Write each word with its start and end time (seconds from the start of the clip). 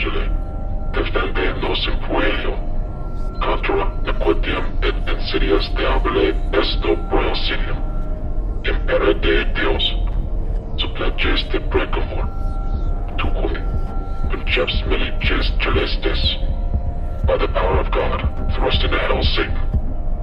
angeli, 0.00 0.30
defendernos 0.92 1.88
en 1.88 1.98
puello, 2.08 2.54
contra 3.40 3.84
nequitium 4.02 4.64
et 4.82 4.94
insidias 5.12 5.68
diabole 5.74 6.34
esto 6.52 6.96
proelsidium, 7.10 7.76
impere 8.64 9.14
de 9.14 9.44
Dios, 9.54 9.96
suppleges 10.78 11.44
de 11.50 11.60
precamor, 11.60 12.26
tuque, 13.18 13.60
conceps 14.30 14.82
milices 14.86 15.52
celestis, 15.60 16.38
by 17.26 17.36
the 17.36 17.48
power 17.48 17.80
of 17.80 17.90
God, 17.90 18.20
thrust 18.54 18.82
into 18.82 18.98
hell 18.98 19.22
Satan, 19.22 19.56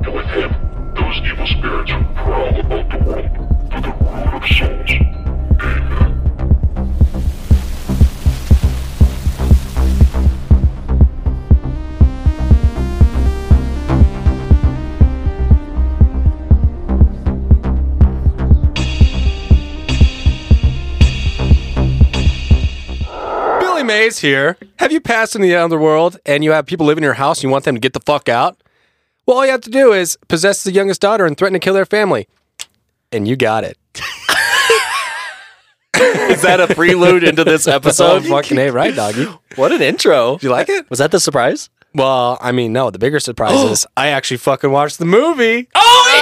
and 0.06 0.14
with 0.14 0.26
him, 0.28 0.52
those 0.96 1.22
evil 1.24 1.48
spirits 1.48 1.92
who 1.92 2.04
prowl 2.16 2.60
about 2.60 2.90
the 2.90 2.98
world 3.06 3.32
for 3.72 3.82
the 3.82 3.94
ruin 4.02 4.28
of 4.34 4.44
souls. 4.48 4.92
Amen. 5.62 6.17
Mays 23.88 24.20
here. 24.20 24.58
Have 24.80 24.92
you 24.92 25.00
passed 25.00 25.36
in 25.36 25.42
the 25.42 25.56
underworld 25.56 26.18
and 26.26 26.44
you 26.44 26.52
have 26.52 26.66
people 26.66 26.86
living 26.86 27.04
in 27.04 27.06
your 27.06 27.14
house 27.16 27.38
and 27.40 27.44
you 27.46 27.50
want 27.50 27.64
them 27.66 27.76
to 27.76 27.82
get 27.82 27.94
the 27.94 28.00
fuck 28.02 28.28
out? 28.30 28.62
Well, 29.26 29.38
all 29.38 29.46
you 29.46 29.52
have 29.52 29.62
to 29.62 29.70
do 29.70 29.94
is 29.94 30.18
possess 30.28 30.64
the 30.64 30.72
youngest 30.72 31.02
daughter 31.02 31.26
and 31.26 31.38
threaten 31.38 31.54
to 31.54 31.60
kill 31.60 31.74
their 31.74 31.86
family. 31.86 32.28
And 33.12 33.28
you 33.28 33.36
got 33.36 33.64
it. 33.64 33.78
Is 36.00 36.42
that 36.44 36.60
a 36.60 36.68
prelude 36.76 37.24
into 37.24 37.44
this 37.44 37.68
Oh, 37.68 37.72
episode? 37.72 38.26
fucking 38.26 38.58
A, 38.60 38.70
right, 38.70 38.94
doggy? 38.96 39.26
what 39.56 39.72
an 39.72 39.82
intro. 39.82 40.38
Do 40.38 40.46
you 40.48 40.52
like 40.52 40.70
it? 40.70 40.88
Was 40.90 41.00
that 41.00 41.12
the 41.12 41.20
surprise? 41.20 41.70
Well, 41.96 42.38
I 42.42 42.52
mean, 42.52 42.74
no, 42.74 42.92
the 42.92 43.00
bigger 43.00 43.20
surprise 43.20 43.60
is 43.64 43.88
I 43.98 44.08
actually 44.10 44.38
fucking 44.38 44.70
watched 44.70 45.00
the 45.00 45.06
movie. 45.06 45.68
Oh, 45.74 46.04
he 46.14 46.22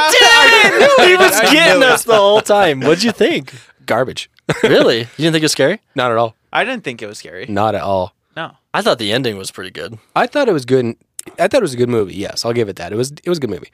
did! 0.69 0.91
he 1.09 1.15
was 1.17 1.39
getting 1.51 1.83
us 1.83 2.03
the 2.05 2.15
whole 2.15 2.41
time. 2.41 2.79
What'd 2.79 3.03
you 3.03 3.11
think? 3.11 3.53
Garbage. 3.85 4.29
Really? 4.63 4.99
You 4.99 5.05
didn't 5.17 5.33
think 5.33 5.35
it 5.37 5.41
was 5.43 5.51
scary? 5.51 5.81
Not 5.95 6.11
at 6.11 6.17
all. 6.17 6.35
I 6.55 6.63
didn't 6.63 6.83
think 6.83 7.01
it 7.01 7.07
was 7.07 7.17
scary. 7.19 7.45
Not 7.47 7.75
at 7.75 7.81
all. 7.81 8.13
No. 8.35 8.51
I 8.73 8.81
thought 8.81 8.97
the 8.99 9.11
ending 9.11 9.37
was 9.37 9.51
pretty 9.51 9.71
good. 9.71 9.97
I 10.15 10.27
thought 10.27 10.47
it 10.49 10.53
was 10.53 10.65
good. 10.65 10.95
I 11.39 11.47
thought 11.47 11.59
it 11.59 11.61
was 11.61 11.73
a 11.73 11.77
good 11.77 11.89
movie. 11.89 12.15
Yes, 12.15 12.45
I'll 12.45 12.53
give 12.53 12.69
it 12.69 12.75
that. 12.77 12.91
It 12.91 12.95
was 12.95 13.11
it 13.11 13.27
was 13.29 13.37
a 13.37 13.41
good 13.41 13.49
movie. 13.49 13.71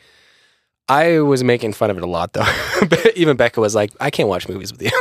I 0.90 1.20
was 1.20 1.44
making 1.44 1.74
fun 1.74 1.90
of 1.90 1.98
it 1.98 2.04
a 2.04 2.08
lot 2.08 2.34
though. 2.34 2.46
Even 3.16 3.38
Becca 3.38 3.60
was 3.62 3.74
like, 3.76 3.92
"I 4.00 4.10
can't 4.10 4.28
watch 4.30 4.50
movies 4.50 4.72
with 4.74 4.82
you." 4.82 4.92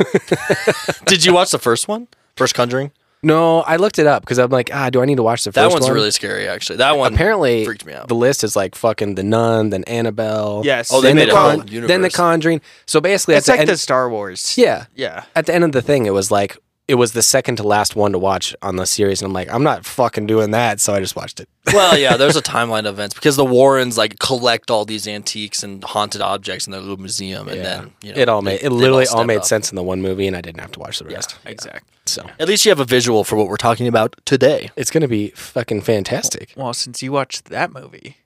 Did 1.06 1.24
you 1.24 1.32
watch 1.34 1.50
the 1.50 1.58
first 1.58 1.88
one? 1.88 2.08
First 2.36 2.54
Conjuring? 2.54 2.92
no, 3.22 3.60
I 3.60 3.76
looked 3.76 3.98
it 3.98 4.06
up 4.06 4.22
because 4.22 4.38
I'm 4.38 4.48
like, 4.50 4.70
ah, 4.72 4.88
do 4.88 5.02
I 5.02 5.04
need 5.04 5.16
to 5.16 5.22
watch 5.22 5.44
the 5.44 5.52
first 5.52 5.58
one? 5.58 5.68
That 5.68 5.74
one's 5.74 5.84
one? 5.84 5.92
really 5.94 6.10
scary, 6.10 6.48
actually. 6.48 6.76
That 6.78 6.96
one 6.96 7.12
Apparently, 7.12 7.66
freaked 7.66 7.84
me 7.84 7.92
out. 7.92 8.08
the 8.08 8.14
list 8.14 8.42
is 8.44 8.56
like 8.56 8.74
fucking 8.74 9.14
the 9.16 9.22
Nun, 9.22 9.68
then 9.70 9.84
Annabelle. 9.84 10.62
Yes. 10.64 10.90
Oh, 10.90 11.02
they 11.02 11.08
then 11.08 11.16
made 11.16 11.28
the 11.28 11.34
a 11.34 11.38
whole 11.38 11.56
Con- 11.58 11.68
universe. 11.68 11.88
then 11.88 12.00
the 12.02 12.08
Conjuring. 12.10 12.62
So 12.86 12.98
basically, 13.00 13.34
It's 13.34 13.46
at 13.48 13.52
like 13.52 13.58
the 13.58 13.60
end, 13.62 13.68
the 13.70 13.76
Star 13.76 14.08
Wars. 14.08 14.56
yeah, 14.56 14.86
Yeah. 14.94 15.24
at 15.36 15.44
the 15.46 15.54
end 15.54 15.64
of 15.64 15.72
the 15.72 15.82
thing, 15.82 16.06
it 16.06 16.14
was 16.14 16.30
like 16.30 16.56
it 16.90 16.96
was 16.96 17.12
the 17.12 17.22
second 17.22 17.54
to 17.56 17.62
last 17.62 17.94
one 17.94 18.10
to 18.10 18.18
watch 18.18 18.52
on 18.62 18.74
the 18.74 18.84
series, 18.84 19.22
and 19.22 19.28
I'm 19.28 19.32
like, 19.32 19.48
I'm 19.48 19.62
not 19.62 19.84
fucking 19.86 20.26
doing 20.26 20.50
that, 20.50 20.80
so 20.80 20.92
I 20.92 20.98
just 20.98 21.14
watched 21.14 21.38
it. 21.38 21.48
well, 21.72 21.96
yeah, 21.96 22.16
there's 22.16 22.34
a 22.34 22.42
timeline 22.42 22.80
of 22.80 22.86
events 22.86 23.14
because 23.14 23.36
the 23.36 23.44
Warrens 23.44 23.96
like 23.96 24.18
collect 24.18 24.72
all 24.72 24.84
these 24.84 25.06
antiques 25.06 25.62
and 25.62 25.84
haunted 25.84 26.20
objects 26.20 26.66
in 26.66 26.72
their 26.72 26.80
little 26.80 26.96
museum, 26.96 27.48
and 27.48 27.60
then 27.64 27.92
you 28.02 28.12
know, 28.12 28.20
it 28.20 28.28
all 28.28 28.42
they- 28.42 28.52
made 28.52 28.56
it 28.56 28.62
they've 28.64 28.72
literally 28.72 29.04
all 29.06 29.18
stepped 29.18 29.26
made 29.28 29.36
up. 29.38 29.44
sense 29.44 29.70
in 29.70 29.76
the 29.76 29.82
one 29.84 30.02
movie, 30.02 30.26
and 30.26 30.36
I 30.36 30.40
didn't 30.40 30.60
have 30.60 30.72
to 30.72 30.80
watch 30.80 30.98
the 30.98 31.04
rest. 31.04 31.38
Exactly. 31.44 31.88
So 32.06 32.28
At 32.40 32.48
least 32.48 32.64
you 32.64 32.70
have 32.70 32.80
a 32.80 32.84
visual 32.84 33.22
for 33.22 33.36
what 33.36 33.46
we're 33.46 33.56
talking 33.56 33.86
about 33.86 34.16
today. 34.24 34.70
it's 34.74 34.90
gonna 34.90 35.06
be 35.06 35.28
fucking 35.30 35.82
fantastic. 35.82 36.52
Well, 36.56 36.74
since 36.74 37.02
you 37.04 37.12
watched 37.12 37.44
that 37.50 37.72
movie, 37.72 38.16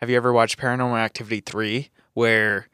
have 0.00 0.08
you 0.08 0.16
ever 0.16 0.32
watched 0.32 0.58
Paranormal 0.58 0.98
Activity 0.98 1.40
3 1.40 1.90
where 2.14 2.68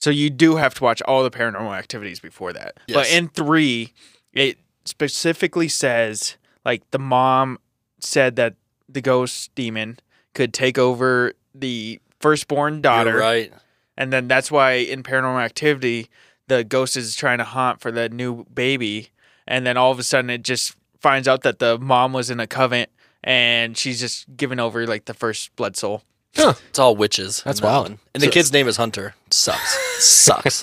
so 0.00 0.10
you 0.10 0.30
do 0.30 0.56
have 0.56 0.74
to 0.74 0.84
watch 0.84 1.02
all 1.02 1.22
the 1.24 1.30
paranormal 1.30 1.76
activities 1.76 2.20
before 2.20 2.52
that. 2.52 2.76
But 2.92 3.10
in 3.10 3.28
3, 3.30 3.92
it 4.32 4.58
specifically 4.84 5.68
says 5.68 6.36
like 6.64 6.82
the 6.90 6.98
mom 6.98 7.58
said 8.00 8.36
that 8.36 8.54
the 8.88 9.00
ghost 9.00 9.54
demon 9.54 9.98
could 10.34 10.52
take 10.54 10.78
over 10.78 11.32
the 11.54 12.00
firstborn 12.20 12.80
daughter 12.80 13.10
You're 13.12 13.20
right. 13.20 13.52
and 13.96 14.12
then 14.12 14.28
that's 14.28 14.50
why 14.50 14.72
in 14.72 15.02
paranormal 15.02 15.42
activity 15.42 16.08
the 16.46 16.64
ghost 16.64 16.96
is 16.96 17.14
trying 17.16 17.38
to 17.38 17.44
haunt 17.44 17.80
for 17.80 17.90
the 17.92 18.08
new 18.08 18.44
baby 18.54 19.10
and 19.46 19.66
then 19.66 19.76
all 19.76 19.90
of 19.92 19.98
a 19.98 20.02
sudden 20.02 20.30
it 20.30 20.42
just 20.42 20.74
finds 21.00 21.28
out 21.28 21.42
that 21.42 21.58
the 21.58 21.78
mom 21.78 22.12
was 22.12 22.30
in 22.30 22.40
a 22.40 22.46
covenant 22.46 22.90
and 23.22 23.76
she's 23.76 24.00
just 24.00 24.26
giving 24.36 24.58
over 24.60 24.86
like 24.86 25.04
the 25.04 25.14
first 25.14 25.54
blood 25.56 25.76
soul 25.76 26.02
Huh. 26.36 26.52
It's 26.68 26.78
all 26.78 26.94
witches. 26.94 27.42
That's 27.42 27.58
that 27.60 27.66
wild. 27.66 27.88
one. 27.88 27.98
And 28.14 28.22
the 28.22 28.28
kid's 28.28 28.52
name 28.52 28.68
is 28.68 28.76
Hunter. 28.76 29.14
Sucks. 29.30 29.76
Sucks. 30.04 30.62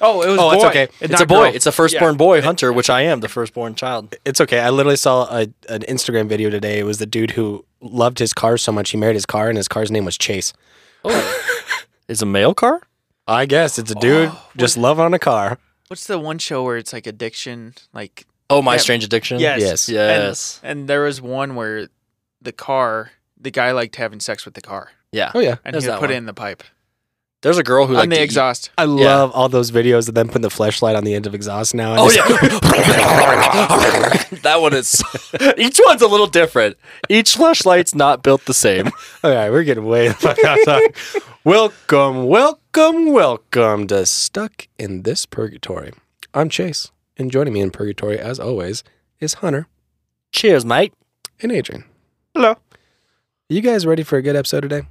Oh 0.00 0.22
it 0.22 0.28
was 0.30 0.38
Oh, 0.38 0.50
boy. 0.50 0.54
it's 0.56 0.64
okay. 0.64 0.88
It's 1.00 1.12
not 1.12 1.20
a 1.22 1.26
boy. 1.26 1.44
girl. 1.46 1.54
It's 1.54 1.66
a 1.66 1.72
firstborn 1.72 2.16
boy, 2.16 2.42
Hunter, 2.42 2.72
which 2.72 2.90
I 2.90 3.02
am, 3.02 3.20
the 3.20 3.28
firstborn 3.28 3.74
child. 3.74 4.14
It's 4.24 4.40
okay. 4.40 4.60
I 4.60 4.70
literally 4.70 4.96
saw 4.96 5.24
a, 5.24 5.42
an 5.68 5.82
Instagram 5.88 6.28
video 6.28 6.50
today. 6.50 6.78
It 6.78 6.84
was 6.84 6.98
the 6.98 7.06
dude 7.06 7.32
who 7.32 7.64
loved 7.80 8.18
his 8.18 8.32
car 8.32 8.56
so 8.58 8.72
much 8.72 8.90
he 8.90 8.96
married 8.96 9.14
his 9.14 9.26
car, 9.26 9.48
and 9.48 9.56
his 9.56 9.68
car's 9.68 9.90
name 9.90 10.04
was 10.04 10.16
Chase. 10.18 10.52
Oh. 11.04 11.42
Is 12.08 12.22
a 12.22 12.26
male 12.26 12.54
car? 12.54 12.80
I 13.26 13.46
guess 13.46 13.78
it's 13.78 13.90
a 13.90 13.96
dude 13.96 14.28
oh, 14.32 14.50
just 14.56 14.76
loving 14.76 15.04
on 15.04 15.12
a 15.14 15.18
car. 15.18 15.58
what's 15.88 16.06
the 16.06 16.18
one 16.18 16.38
show 16.38 16.62
where 16.62 16.76
it's 16.76 16.92
like 16.92 17.06
addiction 17.08 17.74
like 17.92 18.24
Oh, 18.48 18.62
My 18.62 18.74
Yeah. 18.74 18.78
Strange 18.78 19.02
Addiction? 19.04 19.40
yes 19.40 19.60
Yes. 19.60 19.88
Yes. 19.88 20.60
and, 20.62 20.80
and 20.80 20.88
there 20.88 21.02
was 21.02 21.20
one 21.20 21.56
where 21.56 21.88
the 22.40 22.52
car 22.52 23.10
the 23.40 23.50
guy 23.50 23.72
liked 23.72 23.96
having 23.96 24.20
sex 24.20 24.44
with 24.44 24.54
the 24.54 24.60
car 24.60 24.90
yeah. 25.10 25.32
Oh 25.34 25.40
yeah, 25.40 25.56
and 25.64 25.74
he 25.74 25.80
would 25.80 25.88
that 25.90 25.98
put 25.98 26.10
it 26.10 26.14
one. 26.14 26.18
in 26.18 26.26
the 26.26 26.34
pipe 26.34 26.62
There's 27.42 27.58
a 27.58 27.62
girl 27.62 27.86
who 27.86 27.92
on 27.92 27.98
liked 27.98 28.10
the 28.10 28.16
to 28.16 28.22
eat- 28.22 28.24
exhaust 28.24 28.70
I 28.78 28.84
love 28.84 29.30
all 29.32 29.48
those 29.48 29.70
videos 29.70 30.08
of 30.08 30.14
them 30.14 30.26
putting 30.28 30.42
the 30.42 30.50
flashlight 30.50 30.96
on 30.96 31.04
the 31.04 31.14
end 31.14 31.26
of 31.26 31.34
exhaust 31.34 31.74
now. 31.74 31.92
and 31.92 32.00
Oh 32.00 32.10
just- 32.10 32.28
yeah. 32.28 32.38
that 34.42 34.60
one 34.60 34.74
is 34.74 35.02
each 35.58 35.78
one's 35.84 36.02
a 36.02 36.08
little 36.08 36.26
different. 36.26 36.76
Each 37.08 37.36
flashlight's 37.36 37.94
not 37.94 38.22
built 38.22 38.44
the 38.46 38.54
same. 38.54 38.86
All 39.24 39.30
right, 39.32 39.50
we're 39.50 39.64
getting 39.64 39.84
way 39.84 40.08
the 40.08 40.14
fuck 40.14 40.42
outside. 40.44 40.94
welcome, 41.44 42.26
welcome, 42.26 43.12
welcome 43.12 43.86
to 43.88 44.06
Stuck 44.06 44.66
in 44.78 45.02
This 45.02 45.26
Purgatory. 45.26 45.92
I'm 46.34 46.48
Chase, 46.48 46.90
and 47.16 47.30
joining 47.30 47.52
me 47.54 47.60
in 47.60 47.70
Purgatory, 47.70 48.18
as 48.18 48.40
always, 48.40 48.82
is 49.20 49.34
Hunter 49.34 49.68
Cheers, 50.32 50.64
mate. 50.64 50.94
and 51.40 51.52
Adrian. 51.52 51.84
hello 52.34 52.56
you 53.48 53.60
guys 53.60 53.86
ready 53.86 54.02
for 54.02 54.16
a 54.18 54.22
good 54.22 54.34
episode 54.36 54.62
today? 54.62 54.82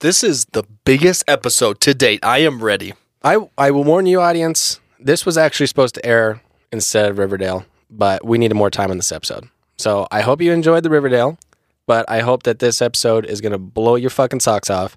This 0.00 0.24
is 0.24 0.46
the 0.46 0.62
biggest 0.86 1.24
episode 1.28 1.78
to 1.82 1.92
date. 1.92 2.24
I 2.24 2.38
am 2.38 2.64
ready. 2.64 2.94
I 3.22 3.36
I 3.58 3.70
will 3.70 3.84
warn 3.84 4.06
you, 4.06 4.18
audience. 4.22 4.80
This 4.98 5.26
was 5.26 5.36
actually 5.36 5.66
supposed 5.66 5.94
to 5.96 6.06
air 6.06 6.40
instead 6.72 7.10
of 7.10 7.18
Riverdale, 7.18 7.66
but 7.90 8.24
we 8.24 8.38
needed 8.38 8.54
more 8.54 8.70
time 8.70 8.90
on 8.90 8.96
this 8.96 9.12
episode. 9.12 9.50
So 9.76 10.08
I 10.10 10.22
hope 10.22 10.40
you 10.40 10.52
enjoyed 10.52 10.84
the 10.84 10.90
Riverdale, 10.90 11.38
but 11.86 12.08
I 12.08 12.20
hope 12.20 12.44
that 12.44 12.60
this 12.60 12.80
episode 12.80 13.26
is 13.26 13.42
gonna 13.42 13.58
blow 13.58 13.94
your 13.96 14.08
fucking 14.08 14.40
socks 14.40 14.70
off 14.70 14.96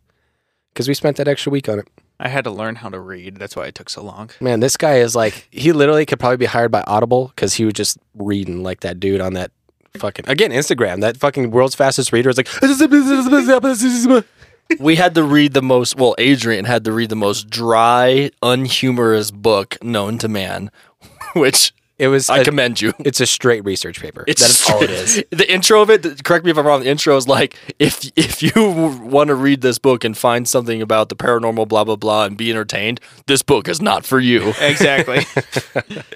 because 0.74 0.88
we 0.88 0.94
spent 0.94 1.18
that 1.18 1.28
extra 1.28 1.52
week 1.52 1.68
on 1.68 1.80
it. 1.80 1.88
i 2.18 2.30
had 2.30 2.46
to 2.46 2.52
learn 2.52 2.76
how 2.76 2.88
to 2.88 3.00
read 3.00 3.36
that's 3.36 3.58
why 3.58 3.66
it 3.66 3.76
took 3.76 3.90
so 3.90 4.02
long 4.02 4.30
Man, 4.40 4.62
this 4.62 4.78
guy 4.78 5.00
is 5.00 5.18
like 5.18 5.50
he 5.52 5.74
literally 5.74 6.06
could 6.06 6.20
probably 6.22 6.38
be 6.38 6.46
hired 6.46 6.72
by 6.72 6.82
Audible 6.88 7.28
because 7.36 7.56
he 7.56 7.66
was 7.66 7.74
just 7.74 7.98
reading 8.16 8.64
like 8.64 8.80
that 8.82 9.02
dude 9.02 9.20
on 9.20 9.34
that 9.34 9.52
fucking 9.98 10.30
again 10.30 10.52
Instagram. 10.52 11.02
That 11.02 11.18
fucking 11.18 11.52
world's 11.52 11.76
fastest 11.76 12.14
reader 12.14 12.30
is 12.30 12.38
like. 12.38 12.48
We 14.80 14.96
had 14.96 15.14
to 15.16 15.24
read 15.24 15.54
the 15.54 15.62
most 15.62 15.98
well, 15.98 16.16
Adrian 16.18 16.66
had 16.66 16.84
to 16.86 16.92
read 16.92 17.10
the 17.10 17.16
most 17.16 17.50
dry, 17.50 18.32
unhumorous 18.42 19.32
book 19.32 19.78
known 19.84 20.18
to 20.20 20.28
man, 20.28 20.72
which 21.36 21.74
It 22.00 22.08
was. 22.08 22.28
I 22.30 22.40
a- 22.40 22.44
commend 22.44 22.82
you. 22.82 22.92
it's 23.00 23.22
a 23.22 23.28
straight 23.28 23.64
research 23.66 24.02
paper. 24.02 24.24
It's 24.28 24.42
that 24.42 24.50
is 24.50 24.70
all 24.70 24.84
it 24.84 24.90
is. 24.90 25.24
The 25.30 25.52
intro 25.52 25.82
of 25.82 25.90
it, 25.92 26.24
correct 26.24 26.44
me 26.44 26.50
if 26.52 26.58
I'm 26.58 26.66
wrong, 26.66 26.82
the 26.82 26.90
intro 26.90 27.16
is 27.18 27.28
like 27.28 27.56
if 27.78 28.10
if 28.16 28.42
you 28.42 28.52
want 29.04 29.28
to 29.28 29.36
read 29.36 29.62
this 29.62 29.78
book 29.78 30.04
and 30.04 30.18
find 30.18 30.48
something 30.48 30.82
about 30.82 31.10
the 31.10 31.16
paranormal 31.16 31.68
blah 31.68 31.84
blah 31.84 31.96
blah 31.96 32.26
and 32.26 32.36
be 32.36 32.50
entertained, 32.50 33.00
this 33.28 33.44
book 33.44 33.68
is 33.68 33.80
not 33.82 34.06
for 34.06 34.20
you. 34.20 34.54
exactly 34.62 35.20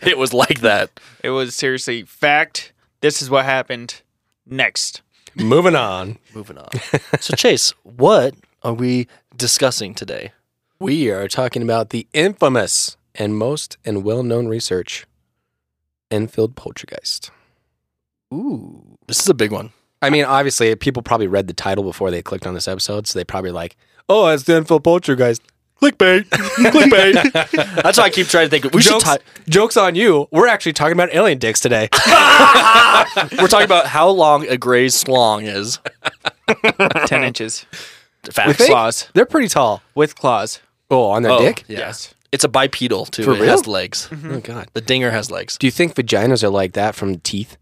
it 0.02 0.18
was 0.18 0.34
like 0.34 0.62
that. 0.62 0.90
it 1.24 1.30
was 1.30 1.56
seriously 1.56 2.04
fact 2.04 2.74
this 3.02 3.22
is 3.22 3.30
what 3.30 3.46
happened 3.46 4.02
next 4.48 5.02
Moving 5.36 5.76
on. 5.76 6.18
Moving 6.34 6.58
on. 6.58 6.70
so 7.20 7.36
Chase, 7.36 7.72
what 7.84 8.34
are 8.64 8.74
we 8.74 9.08
discussing 9.36 9.94
today? 9.94 10.32
We 10.80 11.10
are 11.10 11.28
talking 11.28 11.62
about 11.62 11.90
the 11.90 12.08
infamous 12.14 12.98
and 13.16 13.36
most 13.38 13.78
and 13.86 14.04
well-known 14.04 14.48
research, 14.48 15.06
Enfield 16.12 16.56
poltergeist. 16.56 17.32
Ooh, 18.34 18.98
this 19.08 19.20
is 19.20 19.30
a 19.30 19.34
big 19.34 19.52
one. 19.52 19.72
I 20.02 20.10
mean, 20.10 20.26
obviously, 20.26 20.76
people 20.76 21.02
probably 21.02 21.28
read 21.28 21.48
the 21.48 21.54
title 21.54 21.84
before 21.84 22.12
they 22.12 22.22
clicked 22.22 22.46
on 22.46 22.54
this 22.54 22.68
episode, 22.68 23.08
so 23.08 23.18
they 23.18 23.24
probably 23.24 23.52
like, 23.52 23.76
"Oh, 24.08 24.28
it's 24.28 24.44
the 24.44 24.56
Enfield 24.56 24.84
poltergeist." 24.84 25.42
Clickbait. 25.82 26.24
Clickbait. 26.30 27.82
That's 27.84 27.98
why 27.98 28.06
I 28.06 28.10
keep 28.10 28.28
trying 28.28 28.50
to 28.50 28.50
think. 28.50 28.74
We 28.74 28.82
should 28.82 29.02
jokes, 29.02 29.18
jokes 29.48 29.78
on 29.78 29.96
you. 29.96 30.28
We're 30.32 30.48
actually 30.48 30.74
talking 30.74 30.94
about 30.94 31.14
alien 31.14 31.38
dicks 31.38 31.60
today. 31.60 31.90
We're 33.40 33.48
talking 33.48 33.66
about 33.66 33.88
how 33.88 34.10
long 34.10 34.48
a 34.48 34.58
gray's 34.58 34.96
slong 34.96 35.44
is. 35.44 35.80
Ten 37.06 37.24
inches 37.24 37.66
Facts. 38.32 38.58
think? 38.58 38.70
claws 38.70 39.08
They're 39.14 39.26
pretty 39.26 39.48
tall. 39.48 39.82
with 39.96 40.16
claws. 40.16 40.60
Oh, 40.90 41.06
on 41.10 41.24
their 41.24 41.32
Oh, 41.34 41.40
dick? 41.40 41.64
yeah. 41.68 41.80
Yes. 41.80 42.14
It's 42.32 42.44
a 42.44 42.50
bipedal 42.50 43.06
too. 43.06 43.24
For 43.24 43.32
it 43.32 43.40
real? 43.42 43.50
has 43.50 43.68
legs. 43.68 44.10
Oh 44.26 44.40
god. 44.40 44.70
The 44.74 44.82
dinger 44.82 45.12
has 45.12 45.32
legs. 45.32 45.58
Do 45.58 45.68
you 45.68 45.72
think 45.72 45.96
vaginas 45.96 46.44
are 46.44 46.50
like 46.50 46.74
that 46.74 46.96
from 46.96 47.20
teeth? 47.20 47.58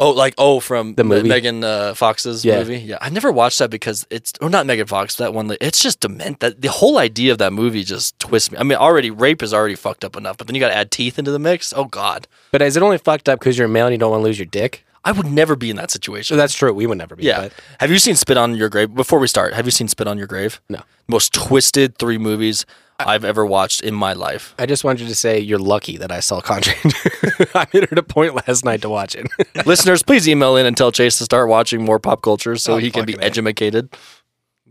Oh, 0.00 0.10
like 0.10 0.34
oh, 0.38 0.60
from 0.60 0.94
The 0.94 1.02
movie? 1.02 1.28
Megan 1.28 1.64
uh, 1.64 1.92
Fox's 1.94 2.44
Yeah. 2.44 2.58
movie. 2.60 2.78
Yeah, 2.78 2.98
I 3.00 3.10
never 3.10 3.32
watched 3.32 3.58
that 3.58 3.68
because 3.70 4.06
it's 4.10 4.32
or 4.40 4.48
not 4.48 4.64
Megan 4.66 4.86
Fox. 4.86 5.16
That 5.16 5.34
one. 5.34 5.56
It's 5.60 5.82
just 5.82 5.98
dement. 6.00 6.38
That 6.38 6.60
the 6.62 6.68
whole 6.70 6.98
idea 6.98 7.32
of 7.32 7.38
that 7.38 7.52
movie 7.52 7.82
just 7.82 8.16
twists 8.20 8.52
me. 8.52 8.58
I 8.58 8.62
mean, 8.62 8.78
already 8.78 9.10
rape 9.10 9.42
is 9.42 9.52
already 9.52 9.74
fucked 9.74 10.04
up 10.04 10.14
enough, 10.16 10.36
but 10.36 10.46
then 10.46 10.54
you 10.54 10.60
got 10.60 10.68
to 10.68 10.76
add 10.76 10.92
teeth 10.92 11.18
into 11.18 11.32
the 11.32 11.40
mix. 11.40 11.72
Oh 11.76 11.84
God, 11.86 12.28
But 12.52 12.62
is 12.62 12.76
it 12.76 12.82
only 12.82 12.98
fucked 12.98 13.28
up 13.28 13.40
because 13.40 13.58
you're 13.58 13.66
a 13.66 13.68
male 13.70 13.86
and 13.86 13.92
you 13.94 13.98
don't 13.98 14.12
want 14.12 14.20
to 14.20 14.24
lose 14.24 14.38
your 14.38 14.46
dick? 14.46 14.84
I 15.04 15.12
would 15.12 15.26
never 15.26 15.56
be 15.56 15.70
in 15.70 15.76
that 15.76 15.90
situation. 15.90 16.36
that's 16.36 16.54
true. 16.54 16.72
We 16.72 16.86
would 16.86 16.98
never 16.98 17.16
be. 17.16 17.24
yeah. 17.24 17.42
But 17.42 17.52
Have 17.80 17.90
you 17.90 17.98
seen 17.98 18.14
Spit 18.16 18.36
on 18.36 18.54
Your 18.56 18.68
Grave? 18.68 18.94
Before 18.94 19.18
we 19.18 19.26
start, 19.28 19.54
have 19.54 19.64
you 19.64 19.70
seen 19.70 19.88
Spit 19.88 20.06
on 20.06 20.18
Your 20.18 20.26
Grave? 20.26 20.60
No. 20.68 20.80
Most 21.08 21.32
twisted 21.32 21.96
three 21.98 22.18
movies 22.18 22.66
I've 23.00 23.24
ever 23.24 23.46
watched 23.46 23.80
in 23.80 23.94
my 23.94 24.12
life. 24.12 24.54
I 24.58 24.66
just 24.66 24.82
wanted 24.84 25.02
you 25.02 25.06
to 25.08 25.14
say 25.14 25.38
you're 25.38 25.58
lucky 25.60 25.96
that 25.98 26.10
I 26.10 26.18
saw 26.20 26.40
Conjuring. 26.40 26.76
I 27.54 27.66
made 27.72 27.84
it 27.84 27.96
a 27.96 28.02
point 28.02 28.34
last 28.34 28.64
night 28.64 28.82
to 28.82 28.88
watch 28.88 29.14
it. 29.14 29.26
Listeners, 29.66 30.02
please 30.02 30.28
email 30.28 30.56
in 30.56 30.66
and 30.66 30.76
tell 30.76 30.90
Chase 30.92 31.16
to 31.18 31.24
start 31.24 31.48
watching 31.48 31.84
more 31.84 32.00
pop 32.00 32.22
culture 32.22 32.56
so 32.56 32.74
Oh, 32.74 32.76
he 32.78 32.90
can 32.90 33.04
be 33.06 33.12
fucking 33.12 33.22
A. 33.22 33.26
educated. 33.26 33.94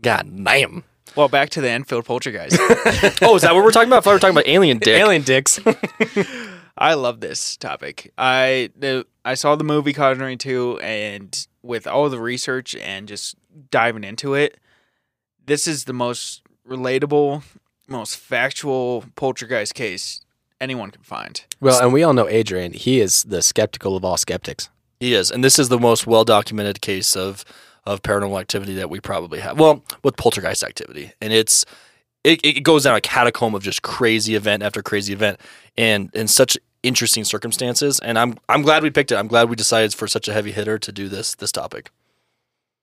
God 0.02 0.30
damn. 0.44 0.84
Well, 1.16 1.28
back 1.28 1.48
to 1.50 1.60
the 1.62 1.70
Enfield 1.70 2.04
poltergeist. 2.04 2.56
Oh, 3.22 3.34
is 3.34 3.42
that 3.42 3.54
what 3.54 3.64
we're 3.64 3.70
talking 3.72 3.88
about? 3.88 3.98
I 3.98 4.00
thought 4.02 4.10
we 4.10 4.14
were 4.14 4.18
talking 4.20 4.36
about 4.36 4.46
alien 4.46 4.78
dick. 4.78 5.00
alien 5.00 5.22
dicks. 5.22 5.58
I 6.76 6.94
love 6.94 7.20
this 7.20 7.56
topic. 7.56 8.12
I 8.16 8.70
the, 8.76 9.04
I 9.28 9.34
saw 9.34 9.56
the 9.56 9.64
movie 9.64 9.92
Conjuring 9.92 10.38
2 10.38 10.80
and 10.80 11.46
with 11.62 11.86
all 11.86 12.08
the 12.08 12.18
research 12.18 12.74
and 12.76 13.06
just 13.06 13.36
diving 13.70 14.02
into 14.02 14.32
it, 14.32 14.56
this 15.44 15.66
is 15.66 15.84
the 15.84 15.92
most 15.92 16.40
relatable, 16.66 17.42
most 17.86 18.16
factual 18.16 19.04
poltergeist 19.16 19.74
case 19.74 20.22
anyone 20.62 20.90
can 20.90 21.02
find. 21.02 21.44
well, 21.60 21.78
and 21.78 21.92
we 21.92 22.02
all 22.02 22.14
know 22.14 22.26
Adrian. 22.26 22.72
He 22.72 23.00
is 23.00 23.24
the 23.24 23.42
skeptical 23.42 23.96
of 23.96 24.04
all 24.04 24.16
skeptics. 24.16 24.70
He 24.98 25.12
is, 25.12 25.30
and 25.30 25.44
this 25.44 25.58
is 25.58 25.68
the 25.68 25.78
most 25.78 26.06
well 26.06 26.24
documented 26.24 26.80
case 26.80 27.14
of 27.14 27.44
of 27.84 28.02
paranormal 28.02 28.40
activity 28.40 28.74
that 28.76 28.88
we 28.88 28.98
probably 28.98 29.40
have. 29.40 29.60
Well, 29.60 29.84
with 30.02 30.16
poltergeist 30.16 30.62
activity, 30.62 31.12
and 31.20 31.34
it's 31.34 31.66
it, 32.24 32.40
it 32.42 32.62
goes 32.62 32.84
down 32.84 32.96
a 32.96 33.00
catacomb 33.02 33.54
of 33.54 33.62
just 33.62 33.82
crazy 33.82 34.34
event 34.34 34.62
after 34.62 34.82
crazy 34.82 35.12
event, 35.12 35.38
and 35.76 36.10
in 36.14 36.28
such 36.28 36.56
interesting 36.82 37.24
circumstances. 37.24 37.98
And 38.00 38.18
I'm 38.18 38.38
I'm 38.48 38.62
glad 38.62 38.82
we 38.82 38.90
picked 38.90 39.12
it. 39.12 39.16
I'm 39.16 39.28
glad 39.28 39.48
we 39.48 39.56
decided 39.56 39.94
for 39.94 40.06
such 40.08 40.28
a 40.28 40.32
heavy 40.32 40.52
hitter 40.52 40.78
to 40.78 40.92
do 40.92 41.08
this 41.08 41.34
this 41.34 41.52
topic. 41.52 41.90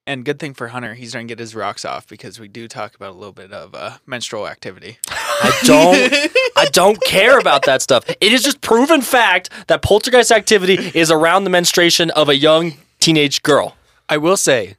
And 0.08 0.24
good 0.24 0.38
thing 0.38 0.54
for 0.54 0.68
Hunter, 0.68 0.94
he's 0.94 1.14
going 1.16 1.28
to 1.28 1.32
get 1.32 1.40
his 1.40 1.56
rocks 1.56 1.84
off 1.84 2.06
because 2.08 2.40
we 2.40 2.48
do 2.48 2.68
talk 2.68 2.94
about 2.94 3.10
a 3.14 3.18
little 3.18 3.34
bit 3.34 3.52
of 3.52 3.74
uh, 3.74 3.98
menstrual 4.06 4.48
activity. 4.48 5.00
I 5.10 5.60
don't 5.66 6.32
I 6.58 6.66
don't 6.66 7.02
care 7.04 7.40
about 7.40 7.64
that 7.66 7.82
stuff. 7.82 8.08
It 8.08 8.32
is 8.32 8.44
just 8.44 8.62
proven 8.62 9.02
fact 9.02 9.50
that 9.68 9.82
poltergeist 9.82 10.32
activity 10.32 10.92
is 10.94 11.10
around 11.10 11.44
the 11.44 11.50
menstruation 11.50 12.12
of 12.12 12.30
a 12.30 12.36
young 12.36 12.74
teenage 13.00 13.42
girl 13.42 13.76
I 14.08 14.18
will 14.18 14.38
say, 14.38 14.76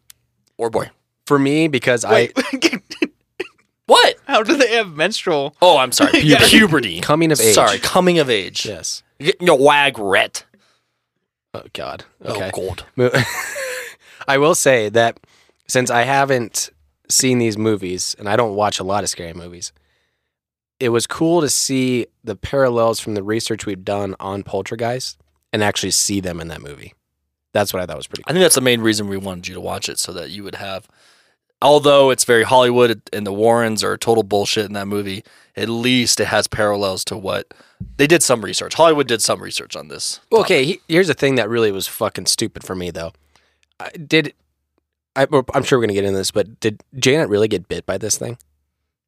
or 0.57 0.71
boy. 0.71 0.91
for 1.27 1.39
me, 1.39 1.67
because 1.67 2.05
Wait, 2.07 2.33
What? 3.87 4.17
how 4.27 4.43
do 4.43 4.57
they 4.57 4.75
have 4.75 4.95
menstrual? 4.97 5.57
Oh, 5.63 5.79
I'm 5.79 5.93
sorry. 5.93 6.21
Yeah. 6.23 6.39
Puberty. 6.47 7.01
Coming 7.01 7.33
of 7.33 7.41
age. 7.41 7.55
Sorry, 7.55 7.79
coming 7.79 8.19
of 8.19 8.31
age. 8.31 8.67
Yes. 8.67 9.03
Get 9.19 9.41
your 9.41 9.59
wag 9.59 9.99
ret. 9.99 10.45
Oh 11.55 11.63
God. 11.73 12.05
Oh, 12.25 12.35
okay. 12.35 12.51
Oh 12.55 12.75
god. 12.97 13.25
I 14.29 14.39
will 14.39 14.55
say 14.55 14.89
that 14.91 15.19
since 15.69 15.91
I 15.91 16.03
haven't 16.03 16.71
seen 17.09 17.39
these 17.39 17.57
movies 17.57 18.15
and 18.19 18.29
I 18.29 18.37
don't 18.37 18.55
watch 18.55 18.79
a 18.79 18.85
lot 18.85 19.05
of 19.05 19.11
scary 19.11 19.33
movies, 19.33 19.73
it 20.79 20.91
was 20.91 21.07
cool 21.07 21.41
to 21.41 21.49
see 21.49 22.07
the 22.25 22.37
parallels 22.37 23.01
from 23.01 23.15
the 23.15 23.23
research 23.23 23.65
we've 23.65 23.85
done 23.85 24.15
on 24.21 24.43
Poltergeist 24.43 25.19
and 25.53 25.63
actually 25.63 25.93
see 25.93 26.21
them 26.21 26.41
in 26.41 26.49
that 26.49 26.61
movie. 26.61 26.95
That's 27.53 27.73
what 27.73 27.83
I 27.83 27.87
thought 27.87 27.97
was 27.97 28.07
pretty 28.07 28.23
Cool. 28.25 28.31
I 28.31 28.35
think 28.35 28.43
that's 28.43 28.57
the 28.57 28.61
main 28.61 28.83
reason 28.83 29.09
we 29.09 29.17
wanted 29.17 29.49
you 29.49 29.55
to 29.55 29.61
watch 29.61 29.89
it 29.89 29.99
so 29.99 30.13
that 30.13 30.31
you 30.31 30.45
would 30.45 30.57
have 30.57 30.89
although 31.63 32.11
it's 32.11 32.25
very 32.25 32.45
Hollywood 32.45 33.01
and 33.13 33.27
the 33.27 33.33
Warrens 33.33 33.83
are 33.83 33.97
total 33.97 34.23
bullshit 34.23 34.67
in 34.67 34.73
that 34.75 34.87
movie, 34.87 35.25
at 35.57 35.69
least 35.69 36.21
it 36.21 36.27
has 36.27 36.47
parallels 36.47 37.05
to 37.07 37.17
what 37.17 37.53
they 37.97 38.07
did 38.07 38.23
some 38.23 38.45
research. 38.45 38.75
Hollywood 38.75 39.07
did 39.07 39.23
some 39.23 39.43
research 39.43 39.77
on 39.77 39.89
this. 39.89 40.21
Well, 40.31 40.43
okay, 40.43 40.65
he, 40.65 40.81
here's 40.89 41.09
the 41.09 41.15
thing 41.15 41.37
that 41.37 41.49
really 41.49 41.73
was 41.73 41.87
fucking 41.87 42.27
stupid 42.27 42.65
for 42.65 42.75
me 42.75 42.91
though. 42.91 43.13
I, 43.81 43.91
did 43.91 44.35
I, 45.15 45.27
I'm 45.55 45.63
sure 45.63 45.79
we're 45.79 45.85
gonna 45.85 45.95
get 45.95 46.05
into 46.05 46.19
this, 46.19 46.31
but 46.31 46.61
did 46.61 46.83
Janet 46.99 47.29
really 47.29 47.49
get 47.49 47.69
bit 47.69 47.87
by 47.87 47.99
this 47.99 48.19
thing? 48.19 48.39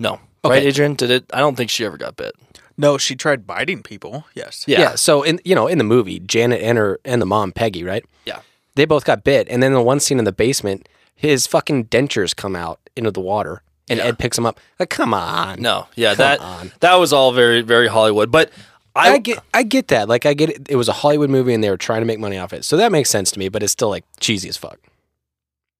No. 0.01 0.21
Okay. 0.45 0.55
Right, 0.55 0.63
Adrian? 0.63 0.95
Did 0.95 1.11
it 1.11 1.25
I 1.33 1.41
don't 1.41 1.57
think 1.57 1.71
she 1.71 1.85
ever 1.85 1.97
got 1.97 2.17
bit. 2.17 2.35
No, 2.77 2.97
she 2.97 3.17
tried 3.17 3.47
biting 3.47 3.83
people. 3.83 4.25
Yes. 4.35 4.65
Yeah. 4.69 4.95
So 4.95 5.23
in 5.23 5.41
you 5.45 5.55
know 5.55 5.67
in 5.67 5.79
the 5.79 5.85
movie, 5.85 6.21
Janet 6.21 6.63
and 6.63 6.79
her 6.79 7.01
and 7.05 7.21
the 7.21 7.27
mom 7.27 7.53
Peggy, 7.53 7.85
right? 7.85 8.05
Yeah. 8.25 8.41
They 8.77 8.85
both 8.85 9.05
got 9.05 9.25
bit, 9.25 9.49
and 9.51 9.61
then 9.61 9.73
the 9.73 9.83
one 9.83 9.99
scene 9.99 10.21
in 10.21 10.25
the 10.25 10.33
basement, 10.33 10.89
his 11.19 11.47
fucking 11.47 11.87
dentures 11.87 12.35
come 12.35 12.55
out 12.57 12.79
into 12.97 13.11
the 13.11 13.21
water, 13.21 13.63
and 13.91 13.99
Yeah. 13.99 14.07
Ed 14.07 14.19
picks 14.19 14.37
them 14.37 14.47
up. 14.47 14.59
Like, 14.79 14.89
come 14.91 15.13
on. 15.13 15.61
No. 15.61 15.89
Yeah, 15.97 16.11
Come 16.15 16.19
that 16.19 16.41
on. 16.41 16.73
that 16.81 16.95
was 16.95 17.13
all 17.13 17.33
very 17.33 17.61
very 17.63 17.89
Hollywood, 17.89 18.31
but 18.31 18.51
I, 18.97 19.13
I, 19.15 19.19
get 19.19 19.39
I 19.55 19.63
get 19.65 19.89
that. 19.89 20.09
Like 20.09 20.27
I 20.27 20.35
get 20.35 20.51
it. 20.51 20.67
It 20.71 20.77
was 20.77 20.89
a 20.89 20.93
Hollywood 20.93 21.31
movie, 21.31 21.53
and 21.55 21.63
they 21.63 21.71
were 21.71 21.77
trying 21.77 22.01
to 22.01 22.07
make 22.07 22.19
money 22.19 22.39
off 22.39 22.53
it, 22.53 22.65
so 22.65 22.77
that 22.77 22.91
makes 22.93 23.11
sense 23.11 23.31
to 23.33 23.39
me. 23.39 23.49
But 23.49 23.63
it's 23.63 23.73
still 23.73 23.89
like 23.91 24.05
cheesy 24.21 24.49
as 24.49 24.57
fuck. 24.57 24.79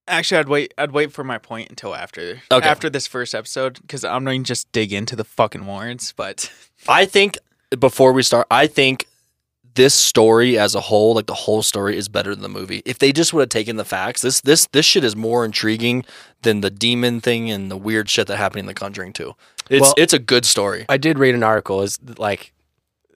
Actually, 0.07 0.39
I'd 0.39 0.49
wait. 0.49 0.75
I'd 0.79 0.93
wait 0.93 1.13
for 1.13 1.25
my 1.25 1.37
point 1.39 1.69
until 1.69 1.95
after 1.95 2.41
Okay. 2.51 2.67
after 2.69 2.89
this 2.89 3.07
first 3.07 3.35
episode 3.35 3.79
because 3.83 4.05
I'm 4.05 4.25
going 4.25 4.43
to 4.45 4.49
just 4.49 4.71
dig 4.73 4.93
into 4.93 5.17
the 5.17 5.25
fucking 5.25 5.67
Warrens. 5.67 6.13
But 6.17 6.51
I 6.89 7.05
think 7.07 7.37
before 7.79 8.13
we 8.13 8.23
start, 8.23 8.47
I 8.51 8.69
think 8.69 9.07
this 9.79 9.95
story 9.95 10.59
as 10.59 10.75
a 10.75 10.81
whole, 10.81 11.15
like 11.15 11.27
the 11.27 11.35
whole 11.35 11.63
story, 11.63 11.97
is 11.97 12.09
better 12.09 12.35
than 12.35 12.43
the 12.43 12.49
movie. 12.49 12.83
If 12.85 12.99
they 12.99 13.13
just 13.13 13.33
would 13.33 13.43
have 13.43 13.49
taken 13.49 13.77
the 13.77 13.85
facts, 13.85 14.23
this 14.23 14.41
this 14.41 14.67
this 14.73 14.85
shit 14.85 15.05
is 15.05 15.15
more 15.15 15.45
intriguing 15.45 16.05
than 16.43 16.63
the 16.63 16.71
demon 16.71 17.21
thing 17.21 17.49
and 17.49 17.71
the 17.71 17.77
weird 17.77 18.11
shit 18.11 18.27
that 18.27 18.39
happened 18.39 18.61
in 18.61 18.67
The 18.67 18.75
Conjuring 18.75 19.13
too. 19.13 19.37
It's 19.71 19.83
Well- 19.83 19.95
it's 19.97 20.13
a 20.13 20.19
good 20.19 20.45
story. 20.45 20.85
I 20.89 20.97
did 20.97 21.17
read 21.17 21.37
an 21.37 21.45
article. 21.45 21.81
Is 21.83 21.97
like 22.19 22.53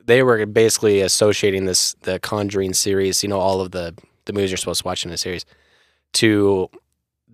they 0.05 0.23
were 0.23 0.47
basically 0.47 1.01
associating 1.01 1.65
this 1.65 1.97
the 2.03 2.21
Conjuring 2.21 2.75
series. 2.75 3.25
You 3.25 3.29
know, 3.29 3.41
all 3.41 3.61
of 3.61 3.73
the 3.73 3.95
the 4.27 4.33
movies 4.33 4.53
you're 4.53 4.57
supposed 4.57 4.83
to 4.83 4.87
watch 4.87 5.05
in 5.05 5.11
the 5.11 5.19
series 5.19 5.45
to 6.13 6.71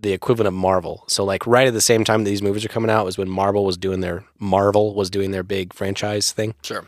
the 0.01 0.13
equivalent 0.15 0.49
of 0.49 0.55
Marvel. 0.55 1.05
So 1.09 1.23
like 1.23 1.47
right 1.47 1.67
at 1.67 1.75
the 1.75 1.83
same 1.83 2.03
time 2.03 2.25
these 2.25 2.41
movies 2.41 2.65
are 2.65 2.69
coming 2.69 2.91
out 2.91 3.05
was 3.05 3.19
when 3.19 3.29
Marvel 3.29 3.67
was 3.67 3.77
doing 3.77 4.01
their 4.01 4.25
Marvel 4.39 4.95
was 4.95 5.11
doing 5.11 5.33
their 5.33 5.43
big 5.43 5.75
franchise 5.75 6.33
thing. 6.33 6.55
Sure. 6.63 6.87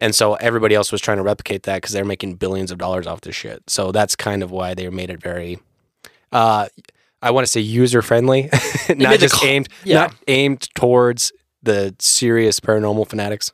And 0.00 0.14
so 0.14 0.34
everybody 0.34 0.74
else 0.74 0.92
was 0.92 1.00
trying 1.00 1.16
to 1.16 1.22
replicate 1.22 1.64
that 1.64 1.76
because 1.76 1.92
they're 1.92 2.04
making 2.04 2.34
billions 2.34 2.70
of 2.70 2.78
dollars 2.78 3.06
off 3.06 3.20
this 3.22 3.34
shit. 3.34 3.68
So 3.68 3.90
that's 3.92 4.14
kind 4.14 4.42
of 4.42 4.50
why 4.50 4.74
they 4.74 4.88
made 4.90 5.10
it 5.10 5.20
very, 5.20 5.58
uh, 6.30 6.68
I 7.20 7.30
want 7.32 7.46
to 7.46 7.50
say 7.50 7.60
user 7.60 8.00
friendly, 8.02 8.48
not 8.88 9.18
just 9.18 9.34
co- 9.34 9.46
aimed, 9.46 9.68
yeah. 9.84 9.94
not 9.94 10.14
aimed 10.28 10.68
towards 10.74 11.32
the 11.62 11.94
serious 11.98 12.60
paranormal 12.60 13.08
fanatics. 13.08 13.52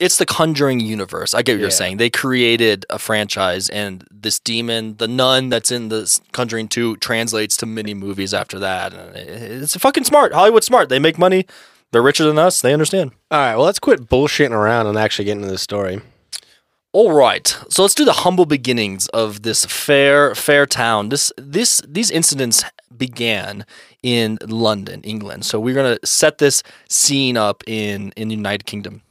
It's 0.00 0.16
the 0.16 0.26
Conjuring 0.26 0.80
universe. 0.80 1.34
I 1.34 1.42
get 1.42 1.54
what 1.54 1.60
you're 1.60 1.70
saying. 1.70 1.96
They 1.96 2.10
created 2.10 2.86
a 2.88 2.98
franchise, 3.00 3.68
and 3.68 4.06
this 4.10 4.38
demon, 4.38 4.96
the 4.98 5.08
nun 5.08 5.48
that's 5.48 5.72
in 5.72 5.88
the 5.88 6.20
Conjuring 6.32 6.68
2, 6.68 6.98
translates 6.98 7.56
to 7.58 7.66
many 7.66 7.94
movies 7.94 8.32
after 8.32 8.60
that. 8.60 8.92
It's 8.94 9.76
fucking 9.76 10.04
smart. 10.04 10.32
Hollywood 10.32 10.62
smart. 10.62 10.88
They 10.88 11.00
make 11.00 11.18
money. 11.18 11.46
They're 11.90 12.02
richer 12.02 12.24
than 12.24 12.38
us. 12.38 12.60
They 12.60 12.72
understand. 12.72 13.12
All 13.30 13.38
right, 13.38 13.56
well, 13.56 13.64
let's 13.64 13.78
quit 13.78 14.08
bullshitting 14.08 14.50
around 14.50 14.86
and 14.86 14.98
actually 14.98 15.24
get 15.24 15.36
into 15.36 15.48
the 15.48 15.58
story. 15.58 16.00
All 16.92 17.12
right, 17.12 17.46
so 17.68 17.82
let's 17.82 17.94
do 17.94 18.04
the 18.04 18.12
humble 18.12 18.46
beginnings 18.46 19.08
of 19.08 19.42
this 19.42 19.64
fair 19.66 20.34
fair 20.34 20.66
town. 20.66 21.10
This 21.10 21.32
this 21.36 21.82
these 21.86 22.10
incidents 22.10 22.64
began 22.96 23.66
in 24.02 24.38
London, 24.46 25.02
England. 25.02 25.44
So 25.44 25.60
we're 25.60 25.74
gonna 25.74 25.98
set 26.04 26.38
this 26.38 26.62
scene 26.88 27.36
up 27.36 27.62
in 27.66 28.12
in 28.16 28.28
the 28.28 28.34
United 28.34 28.64
Kingdom. 28.64 29.02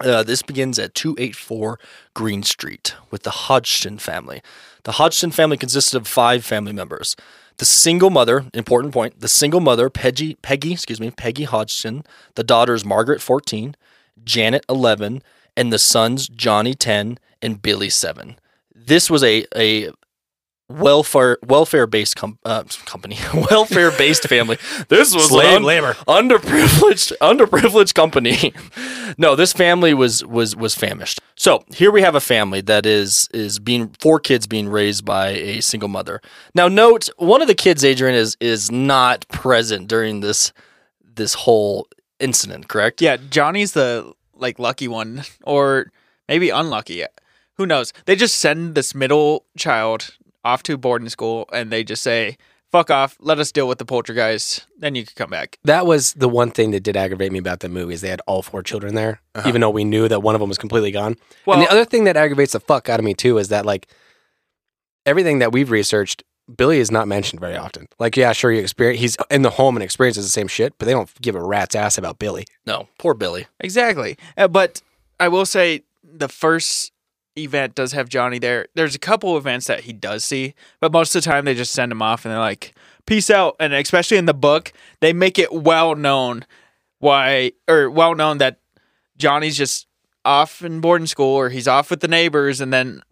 Uh, 0.00 0.22
this 0.22 0.42
begins 0.42 0.78
at 0.78 0.94
284 0.94 1.78
Green 2.14 2.42
Street 2.42 2.94
with 3.10 3.22
the 3.22 3.30
Hodgson 3.30 3.98
family. 3.98 4.42
The 4.84 4.92
Hodgson 4.92 5.30
family 5.30 5.56
consisted 5.56 5.96
of 5.96 6.08
five 6.08 6.44
family 6.44 6.72
members. 6.72 7.14
The 7.58 7.64
single 7.64 8.10
mother, 8.10 8.46
important 8.54 8.92
point, 8.92 9.20
the 9.20 9.28
single 9.28 9.60
mother, 9.60 9.90
Peggy, 9.90 10.34
Peggy, 10.42 10.72
excuse 10.72 11.00
me, 11.00 11.10
Peggy 11.10 11.44
Hodgson, 11.44 12.04
the 12.34 12.44
daughters 12.44 12.84
Margaret, 12.84 13.20
14, 13.20 13.76
Janet, 14.24 14.64
11, 14.68 15.22
and 15.56 15.72
the 15.72 15.78
sons 15.78 16.28
Johnny, 16.28 16.74
10, 16.74 17.18
and 17.40 17.62
Billy, 17.62 17.90
7. 17.90 18.36
This 18.74 19.10
was 19.10 19.22
a, 19.22 19.44
a 19.54 19.90
welfare 20.78 21.38
welfare 21.46 21.86
based 21.86 22.16
com- 22.16 22.38
uh, 22.44 22.64
company 22.86 23.16
welfare 23.50 23.90
based 23.90 24.28
family. 24.28 24.58
This 24.88 25.14
was 25.14 25.28
Slave 25.28 25.56
an 25.58 25.62
labor. 25.62 25.94
underprivileged 26.08 27.12
underprivileged 27.20 27.94
company. 27.94 28.52
no, 29.18 29.34
this 29.36 29.52
family 29.52 29.94
was 29.94 30.24
was 30.24 30.56
was 30.56 30.74
famished. 30.74 31.20
So 31.36 31.64
here 31.74 31.90
we 31.90 32.02
have 32.02 32.14
a 32.14 32.20
family 32.20 32.60
that 32.62 32.86
is 32.86 33.28
is 33.32 33.58
being 33.58 33.94
four 34.00 34.18
kids 34.20 34.46
being 34.46 34.68
raised 34.68 35.04
by 35.04 35.28
a 35.28 35.60
single 35.60 35.88
mother. 35.88 36.20
Now 36.54 36.68
note 36.68 37.08
one 37.16 37.42
of 37.42 37.48
the 37.48 37.54
kids, 37.54 37.84
Adrian, 37.84 38.14
is 38.14 38.36
is 38.40 38.70
not 38.70 39.26
present 39.28 39.88
during 39.88 40.20
this 40.20 40.52
this 41.14 41.34
whole 41.34 41.88
incident. 42.20 42.68
Correct? 42.68 43.00
Yeah, 43.02 43.16
Johnny's 43.16 43.72
the 43.72 44.12
like 44.34 44.58
lucky 44.58 44.88
one, 44.88 45.22
or 45.44 45.90
maybe 46.28 46.50
unlucky. 46.50 47.04
Who 47.56 47.66
knows? 47.66 47.92
They 48.06 48.16
just 48.16 48.36
send 48.38 48.74
this 48.74 48.94
middle 48.94 49.44
child 49.58 50.16
off 50.44 50.62
to 50.64 50.76
boarding 50.76 51.08
school, 51.08 51.48
and 51.52 51.70
they 51.70 51.84
just 51.84 52.02
say, 52.02 52.36
"Fuck 52.70 52.90
off. 52.90 53.16
Let 53.20 53.38
us 53.38 53.52
deal 53.52 53.68
with 53.68 53.78
the 53.78 53.84
poltergeist. 53.84 54.66
Then 54.78 54.94
you 54.94 55.04
can 55.04 55.14
come 55.14 55.30
back." 55.30 55.58
That 55.64 55.86
was 55.86 56.14
the 56.14 56.28
one 56.28 56.50
thing 56.50 56.70
that 56.72 56.82
did 56.82 56.96
aggravate 56.96 57.32
me 57.32 57.38
about 57.38 57.60
the 57.60 57.68
movie 57.68 57.94
is 57.94 58.00
they 58.00 58.08
had 58.08 58.22
all 58.26 58.42
four 58.42 58.62
children 58.62 58.94
there, 58.94 59.20
even 59.46 59.60
though 59.60 59.70
we 59.70 59.84
knew 59.84 60.08
that 60.08 60.20
one 60.20 60.34
of 60.34 60.40
them 60.40 60.48
was 60.48 60.58
completely 60.58 60.90
gone. 60.90 61.16
Well, 61.46 61.58
and 61.58 61.66
the 61.66 61.70
other 61.70 61.84
thing 61.84 62.04
that 62.04 62.16
aggravates 62.16 62.52
the 62.52 62.60
fuck 62.60 62.88
out 62.88 62.98
of 62.98 63.04
me 63.04 63.14
too 63.14 63.38
is 63.38 63.48
that 63.48 63.66
like 63.66 63.88
everything 65.06 65.38
that 65.40 65.52
we've 65.52 65.70
researched, 65.70 66.22
Billy 66.56 66.78
is 66.78 66.90
not 66.90 67.08
mentioned 67.08 67.40
very 67.40 67.56
often. 67.56 67.88
Like, 67.98 68.16
yeah, 68.16 68.32
sure, 68.32 68.52
you 68.52 68.60
experience 68.60 69.00
he's 69.00 69.16
in 69.30 69.42
the 69.42 69.50
home 69.50 69.76
and 69.76 69.82
experiences 69.82 70.24
the 70.24 70.30
same 70.30 70.48
shit, 70.48 70.74
but 70.78 70.86
they 70.86 70.92
don't 70.92 71.10
give 71.20 71.34
a 71.34 71.42
rat's 71.42 71.74
ass 71.74 71.98
about 71.98 72.18
Billy. 72.18 72.46
No, 72.66 72.88
poor 72.98 73.14
Billy. 73.14 73.46
Exactly. 73.60 74.16
Uh, 74.36 74.48
but 74.48 74.82
I 75.18 75.28
will 75.28 75.46
say 75.46 75.82
the 76.02 76.28
first 76.28 76.91
event 77.36 77.74
does 77.74 77.92
have 77.92 78.08
Johnny 78.08 78.38
there. 78.38 78.66
There's 78.74 78.94
a 78.94 78.98
couple 79.00 79.36
events 79.36 79.66
that 79.66 79.80
he 79.80 79.92
does 79.92 80.24
see, 80.24 80.54
but 80.80 80.92
most 80.92 81.14
of 81.14 81.22
the 81.22 81.30
time 81.30 81.44
they 81.44 81.54
just 81.54 81.72
send 81.72 81.92
him 81.92 82.02
off 82.02 82.24
and 82.24 82.32
they're 82.32 82.38
like, 82.38 82.74
"Peace 83.06 83.30
out." 83.30 83.56
And 83.58 83.72
especially 83.72 84.16
in 84.16 84.26
the 84.26 84.34
book, 84.34 84.72
they 85.00 85.12
make 85.12 85.38
it 85.38 85.52
well 85.52 85.94
known 85.94 86.44
why 86.98 87.52
or 87.68 87.90
well 87.90 88.14
known 88.14 88.38
that 88.38 88.58
Johnny's 89.16 89.56
just 89.56 89.86
off 90.24 90.62
in 90.62 90.80
boarding 90.80 91.06
school 91.06 91.34
or 91.34 91.48
he's 91.48 91.66
off 91.66 91.90
with 91.90 92.00
the 92.00 92.08
neighbors 92.08 92.60
and 92.60 92.72
then 92.72 93.02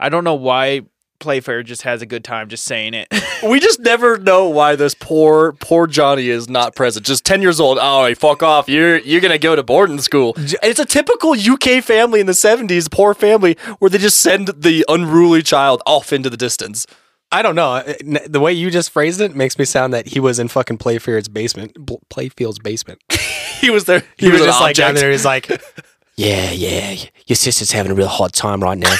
I 0.00 0.08
don't 0.08 0.24
know 0.24 0.34
why 0.34 0.82
Playfair 1.18 1.62
just 1.62 1.82
has 1.82 2.02
a 2.02 2.06
good 2.06 2.24
time 2.24 2.48
just 2.48 2.64
saying 2.64 2.94
it. 2.94 3.08
We 3.40 3.60
just 3.60 3.78
never 3.78 4.18
know 4.18 4.48
why 4.48 4.74
this 4.74 4.94
poor 4.94 5.52
poor 5.52 5.86
Johnny 5.86 6.28
is 6.28 6.48
not 6.48 6.74
present. 6.74 7.06
Just 7.06 7.24
ten 7.24 7.40
years 7.40 7.60
old. 7.60 7.78
Oh, 7.80 8.04
hey, 8.06 8.14
fuck 8.14 8.42
off! 8.42 8.68
You're 8.68 8.98
you're 8.98 9.20
gonna 9.20 9.38
go 9.38 9.54
to 9.54 9.62
boarding 9.62 10.00
school. 10.00 10.32
And 10.36 10.56
it's 10.64 10.80
a 10.80 10.84
typical 10.84 11.34
UK 11.38 11.84
family 11.84 12.18
in 12.18 12.26
the 12.26 12.34
seventies, 12.34 12.88
poor 12.88 13.14
family, 13.14 13.56
where 13.78 13.90
they 13.90 13.98
just 13.98 14.20
send 14.20 14.48
the 14.48 14.84
unruly 14.88 15.44
child 15.44 15.82
off 15.86 16.12
into 16.12 16.28
the 16.28 16.36
distance. 16.36 16.84
I 17.30 17.42
don't 17.42 17.54
know. 17.54 17.80
The 18.26 18.40
way 18.40 18.52
you 18.52 18.72
just 18.72 18.90
phrased 18.90 19.20
it 19.20 19.36
makes 19.36 19.56
me 19.56 19.64
sound 19.64 19.92
that 19.92 20.08
he 20.08 20.18
was 20.18 20.38
in 20.38 20.48
fucking 20.48 20.78
Playfair's 20.78 21.28
basement. 21.28 21.74
Bl- 21.74 21.96
Playfair's 22.10 22.58
basement. 22.58 23.00
He 23.60 23.70
was 23.70 23.86
there. 23.86 24.04
He, 24.16 24.30
was, 24.30 24.40
an 24.40 24.46
just 24.46 24.60
like 24.60 24.76
down 24.76 24.90
object. 24.90 25.00
there. 25.00 25.10
He's 25.10 25.24
like, 25.24 25.48
yeah, 26.16 26.52
yeah. 26.52 26.94
Your 27.26 27.34
sister's 27.34 27.72
having 27.72 27.90
a 27.90 27.94
real 27.96 28.06
hard 28.06 28.32
time 28.32 28.62
right 28.62 28.78
now. 28.78 28.94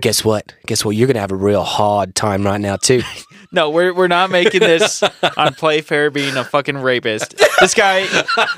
Guess 0.00 0.24
what? 0.24 0.52
Guess 0.66 0.84
what? 0.84 0.96
You're 0.96 1.06
gonna 1.06 1.20
have 1.20 1.32
a 1.32 1.36
real 1.36 1.62
hard 1.62 2.14
time 2.14 2.44
right 2.44 2.60
now 2.60 2.76
too. 2.76 3.02
No, 3.52 3.70
we're 3.70 3.94
we're 3.94 4.08
not 4.08 4.30
making 4.30 4.58
this 4.60 5.00
on 5.36 5.54
Playfair 5.54 6.10
being 6.10 6.36
a 6.36 6.42
fucking 6.42 6.76
rapist. 6.78 7.36
This 7.60 7.72
guy 7.72 8.04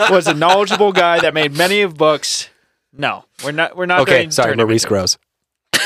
was 0.08 0.26
a 0.26 0.32
knowledgeable 0.32 0.90
guy 0.90 1.20
that 1.20 1.34
made 1.34 1.54
many 1.54 1.82
of 1.82 1.98
books. 1.98 2.48
No, 2.94 3.26
we're 3.44 3.52
not. 3.52 3.76
We're 3.76 3.84
not. 3.84 4.00
Okay, 4.00 4.20
going 4.20 4.30
sorry, 4.30 4.52
turn 4.56 4.66
Maurice 4.66 4.84
into- 4.84 4.88
Gross. 4.88 5.18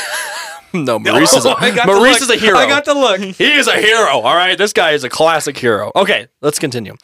No, 0.73 0.97
Maurice 0.97 1.33
is 1.33 1.43
a, 1.45 1.49
Maurice 1.85 2.21
is 2.21 2.29
a 2.29 2.37
hero. 2.37 2.57
I 2.57 2.65
got 2.65 2.85
the 2.85 2.93
look. 2.93 3.19
He 3.19 3.51
is 3.51 3.67
a 3.67 3.75
hero. 3.75 4.21
All 4.21 4.33
right, 4.35 4.57
this 4.57 4.71
guy 4.71 4.91
is 4.91 5.03
a 5.03 5.09
classic 5.09 5.57
hero. 5.57 5.91
Okay, 5.93 6.27
let's 6.39 6.59
continue. 6.59 6.95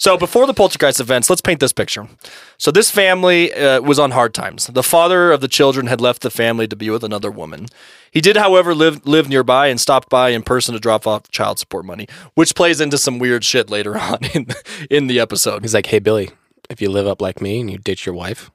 So 0.00 0.16
before 0.16 0.46
the 0.46 0.54
poltergeist 0.54 0.98
events, 0.98 1.28
let's 1.28 1.42
paint 1.42 1.60
this 1.60 1.74
picture. 1.74 2.08
So 2.56 2.70
this 2.70 2.90
family 2.90 3.52
uh, 3.52 3.82
was 3.82 3.98
on 3.98 4.12
hard 4.12 4.32
times. 4.32 4.66
The 4.66 4.82
father 4.82 5.30
of 5.30 5.42
the 5.42 5.46
children 5.46 5.88
had 5.88 6.00
left 6.00 6.22
the 6.22 6.30
family 6.30 6.66
to 6.68 6.74
be 6.74 6.88
with 6.88 7.04
another 7.04 7.30
woman. 7.30 7.66
He 8.10 8.22
did, 8.22 8.38
however, 8.38 8.74
live 8.74 9.06
live 9.06 9.28
nearby 9.28 9.66
and 9.66 9.78
stopped 9.78 10.08
by 10.08 10.30
in 10.30 10.42
person 10.42 10.72
to 10.72 10.80
drop 10.80 11.06
off 11.06 11.30
child 11.30 11.58
support 11.58 11.84
money, 11.84 12.08
which 12.32 12.54
plays 12.54 12.80
into 12.80 12.96
some 12.96 13.18
weird 13.18 13.44
shit 13.44 13.68
later 13.68 13.98
on 14.10 14.20
in 14.32 14.46
in 14.88 15.06
the 15.06 15.20
episode. 15.20 15.60
He's 15.60 15.74
like, 15.74 15.86
hey 15.86 15.98
Billy, 15.98 16.30
if 16.70 16.80
you 16.80 16.88
live 16.88 17.06
up 17.06 17.20
like 17.20 17.42
me 17.42 17.60
and 17.60 17.70
you 17.70 17.76
ditch 17.76 18.06
your 18.06 18.14
wife, 18.14 18.50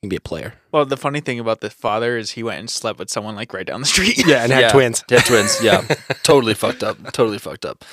you 0.00 0.06
can 0.06 0.08
be 0.08 0.16
a 0.16 0.20
player. 0.20 0.54
Well, 0.72 0.86
the 0.86 0.96
funny 0.96 1.20
thing 1.20 1.38
about 1.38 1.60
the 1.60 1.68
father 1.68 2.16
is 2.16 2.30
he 2.30 2.42
went 2.42 2.60
and 2.60 2.70
slept 2.70 2.98
with 2.98 3.10
someone 3.10 3.36
like 3.36 3.52
right 3.52 3.66
down 3.66 3.80
the 3.82 3.86
street. 3.86 4.26
Yeah, 4.26 4.42
and 4.42 4.50
had 4.50 4.60
Yeah, 4.62 4.68
twins. 4.70 5.04
Had 5.10 5.26
twins. 5.26 5.62
Yeah, 5.62 5.82
totally 6.22 6.54
fucked 6.54 6.82
up. 6.82 6.96
Totally 7.12 7.38
fucked 7.38 7.66
up. 7.66 7.84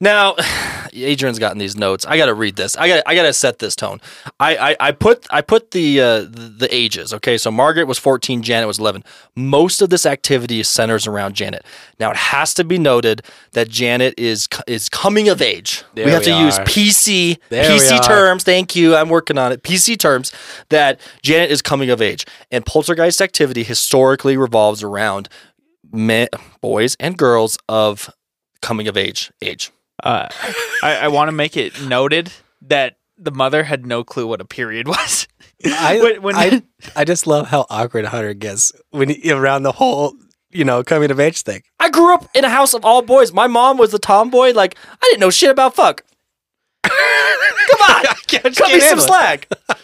Now, 0.00 0.34
Adrian's 0.92 1.38
gotten 1.38 1.58
these 1.58 1.76
notes. 1.76 2.06
I 2.06 2.16
got 2.16 2.26
to 2.26 2.34
read 2.34 2.56
this. 2.56 2.76
I 2.76 2.88
got. 2.88 3.02
I 3.06 3.14
got 3.14 3.22
to 3.22 3.32
set 3.32 3.58
this 3.58 3.76
tone. 3.76 4.00
I, 4.40 4.56
I, 4.56 4.76
I 4.80 4.92
put. 4.92 5.26
I 5.30 5.42
put 5.42 5.72
the, 5.72 6.00
uh, 6.00 6.20
the 6.30 6.68
ages. 6.70 7.12
Okay, 7.12 7.36
so 7.36 7.50
Margaret 7.50 7.86
was 7.86 7.98
fourteen. 7.98 8.42
Janet 8.42 8.66
was 8.66 8.78
eleven. 8.78 9.04
Most 9.34 9.82
of 9.82 9.90
this 9.90 10.06
activity 10.06 10.62
centers 10.62 11.06
around 11.06 11.34
Janet. 11.34 11.64
Now, 11.98 12.10
it 12.10 12.16
has 12.16 12.54
to 12.54 12.64
be 12.64 12.78
noted 12.78 13.22
that 13.52 13.68
Janet 13.68 14.14
is 14.16 14.48
is 14.66 14.88
coming 14.88 15.28
of 15.28 15.42
age. 15.42 15.84
There 15.94 16.06
we 16.06 16.12
have 16.12 16.20
we 16.20 16.32
to 16.32 16.38
use. 16.38 16.58
PC 16.60 17.38
There 17.50 17.64
PC 17.64 18.04
terms. 18.06 18.44
Thank 18.44 18.74
you. 18.74 18.96
I'm 18.96 19.08
working 19.08 19.38
on 19.38 19.52
it. 19.52 19.62
PC 19.62 19.98
terms 19.98 20.32
that 20.70 21.00
Janet 21.22 21.50
is 21.50 21.60
coming 21.60 21.90
of 21.90 22.00
age, 22.00 22.24
and 22.50 22.64
poltergeist 22.64 23.20
activity 23.20 23.64
historically 23.64 24.36
revolves 24.36 24.82
around 24.82 25.28
men, 25.92 26.28
boys 26.60 26.96
and 27.00 27.18
girls 27.18 27.58
of 27.68 28.10
coming 28.62 28.88
of 28.88 28.96
age 28.96 29.30
age. 29.42 29.72
Uh, 30.02 30.28
I, 30.82 30.96
I 31.02 31.08
want 31.08 31.28
to 31.28 31.32
make 31.32 31.56
it 31.56 31.80
noted 31.82 32.30
that 32.62 32.98
the 33.18 33.30
mother 33.30 33.64
had 33.64 33.86
no 33.86 34.04
clue 34.04 34.26
what 34.26 34.40
a 34.40 34.44
period 34.44 34.86
was. 34.88 35.26
I, 35.64 36.00
When- 36.02 36.22
when- 36.22 36.36
I, 36.36 36.62
I 36.94 37.04
just 37.04 37.26
love 37.26 37.48
how 37.48 37.66
awkward 37.70 38.04
Hunter 38.06 38.34
gets 38.34 38.72
when 38.90 39.08
he, 39.08 39.32
around 39.32 39.62
the 39.62 39.72
whole, 39.72 40.14
you 40.50 40.64
know, 40.64 40.84
coming 40.84 41.10
of 41.10 41.18
age 41.18 41.42
thing. 41.42 41.62
I 41.80 41.88
grew 41.90 42.12
up 42.14 42.28
in 42.34 42.44
a 42.44 42.50
house 42.50 42.74
of 42.74 42.84
all 42.84 43.02
boys. 43.02 43.32
My 43.32 43.46
mom 43.46 43.78
was 43.78 43.92
a 43.94 43.98
tomboy. 43.98 44.52
Like 44.52 44.76
I 44.90 44.96
didn't 45.06 45.20
know 45.20 45.30
shit 45.30 45.50
about 45.50 45.74
fuck. 45.74 46.02
Come 46.82 47.80
on, 47.88 48.04
cut 48.28 48.44
me 48.44 48.52
some 48.52 48.70
handle 48.70 48.98
it. 48.98 49.00
slack. 49.08 49.48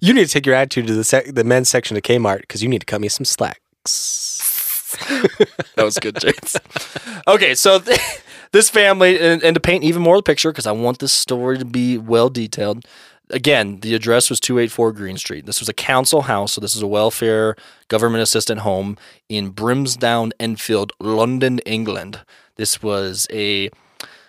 You 0.00 0.12
need 0.12 0.26
to 0.26 0.30
take 0.30 0.44
your 0.44 0.54
attitude 0.54 0.88
to 0.88 0.94
the 0.94 1.04
sec- 1.04 1.32
the 1.34 1.42
men's 1.44 1.70
section 1.70 1.96
of 1.96 2.02
Kmart 2.02 2.40
because 2.42 2.62
you 2.62 2.68
need 2.68 2.80
to 2.80 2.84
cut 2.84 3.00
me 3.00 3.08
some 3.08 3.24
slack. 3.24 3.62
That 5.08 5.84
was 5.84 5.98
good, 5.98 6.18
James. 6.20 6.56
okay, 7.26 7.54
so 7.54 7.78
th- 7.78 7.98
this 8.52 8.70
family, 8.70 9.18
and, 9.18 9.42
and 9.42 9.54
to 9.54 9.60
paint 9.60 9.84
even 9.84 10.02
more 10.02 10.16
of 10.16 10.20
the 10.20 10.30
picture, 10.30 10.50
because 10.50 10.66
I 10.66 10.72
want 10.72 10.98
this 10.98 11.12
story 11.12 11.58
to 11.58 11.64
be 11.64 11.98
well 11.98 12.28
detailed. 12.28 12.84
Again, 13.30 13.80
the 13.80 13.94
address 13.94 14.30
was 14.30 14.38
284 14.38 14.92
Green 14.92 15.18
Street. 15.18 15.46
This 15.46 15.58
was 15.58 15.68
a 15.68 15.74
council 15.74 16.22
house, 16.22 16.52
so 16.52 16.60
this 16.60 16.76
is 16.76 16.82
a 16.82 16.86
welfare 16.86 17.56
government 17.88 18.22
assistant 18.22 18.60
home 18.60 18.96
in 19.28 19.50
Brimsdown 19.50 20.32
Enfield, 20.38 20.92
London, 21.00 21.58
England. 21.60 22.20
This 22.54 22.82
was 22.82 23.26
a 23.32 23.70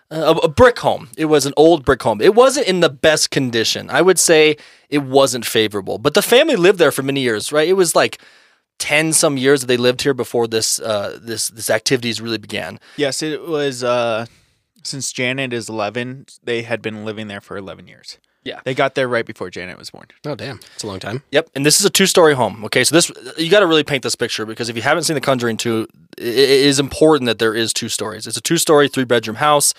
a, 0.10 0.32
a 0.32 0.48
brick 0.48 0.80
home. 0.80 1.10
It 1.18 1.26
was 1.26 1.46
an 1.46 1.54
old 1.58 1.86
brick 1.86 2.02
home. 2.02 2.22
It 2.22 2.36
wasn't 2.36 2.68
in 2.68 2.80
the 2.80 2.90
best 2.90 3.30
condition. 3.32 3.90
I 3.90 4.02
would 4.02 4.20
say 4.20 4.58
it 4.90 5.00
wasn't 5.00 5.46
favorable. 5.46 5.98
But 5.98 6.14
the 6.14 6.22
family 6.22 6.56
lived 6.56 6.80
there 6.80 6.92
for 6.92 7.04
many 7.04 7.22
years, 7.22 7.52
right? 7.52 7.68
It 7.68 7.74
was 7.74 7.96
like 7.96 8.20
ten 8.80 9.14
some 9.14 9.38
years 9.38 9.62
that 9.62 9.68
they 9.68 9.78
lived 9.78 10.02
here 10.02 10.14
before 10.14 10.48
this 10.48 10.80
uh, 10.80 11.18
this 11.22 11.50
this 11.50 11.70
activities 11.70 12.22
really 12.22 12.38
began. 12.38 12.80
yes, 12.98 13.22
it 13.22 13.48
was. 13.48 13.84
Uh, 13.84 14.26
since 14.84 15.12
Janet 15.12 15.52
is 15.54 15.68
eleven, 15.70 16.26
they 16.44 16.62
had 16.62 16.82
been 16.82 17.04
living 17.06 17.28
there 17.28 17.42
for 17.42 17.58
eleven 17.58 17.88
years. 17.88 18.18
Yeah. 18.44 18.62
they 18.64 18.74
got 18.74 18.96
there 18.96 19.10
right 19.10 19.26
before 19.26 19.50
Janet 19.50 19.78
was 19.78 19.90
born. 19.90 20.06
Oh 20.26 20.34
damn, 20.34 20.62
it's 20.74 20.84
a 20.84 20.88
long 20.88 21.00
time. 21.02 21.22
Yep, 21.32 21.50
and 21.54 21.66
this 21.66 21.82
is 21.82 21.86
a 21.86 21.90
two-story 21.90 22.34
home. 22.34 22.64
Okay, 22.64 22.86
so 22.86 22.96
this 22.96 23.12
you 23.38 23.50
got 23.50 23.60
to 23.60 23.68
really 23.68 23.84
paint 23.84 24.04
this 24.04 24.16
picture 24.16 24.46
because 24.46 24.70
if 24.70 24.76
you 24.78 24.82
haven't 24.82 25.04
seen 25.04 25.16
The 25.16 25.20
Conjuring 25.22 25.58
2, 25.58 25.86
it, 26.18 26.24
it 26.26 26.50
is 26.50 26.80
important 26.80 27.26
that 27.26 27.40
there 27.40 27.54
is 27.54 27.74
two 27.74 27.90
stories. 27.90 28.26
It's 28.26 28.38
a 28.38 28.42
two-story, 28.42 28.88
three-bedroom 28.88 29.36
house. 29.38 29.74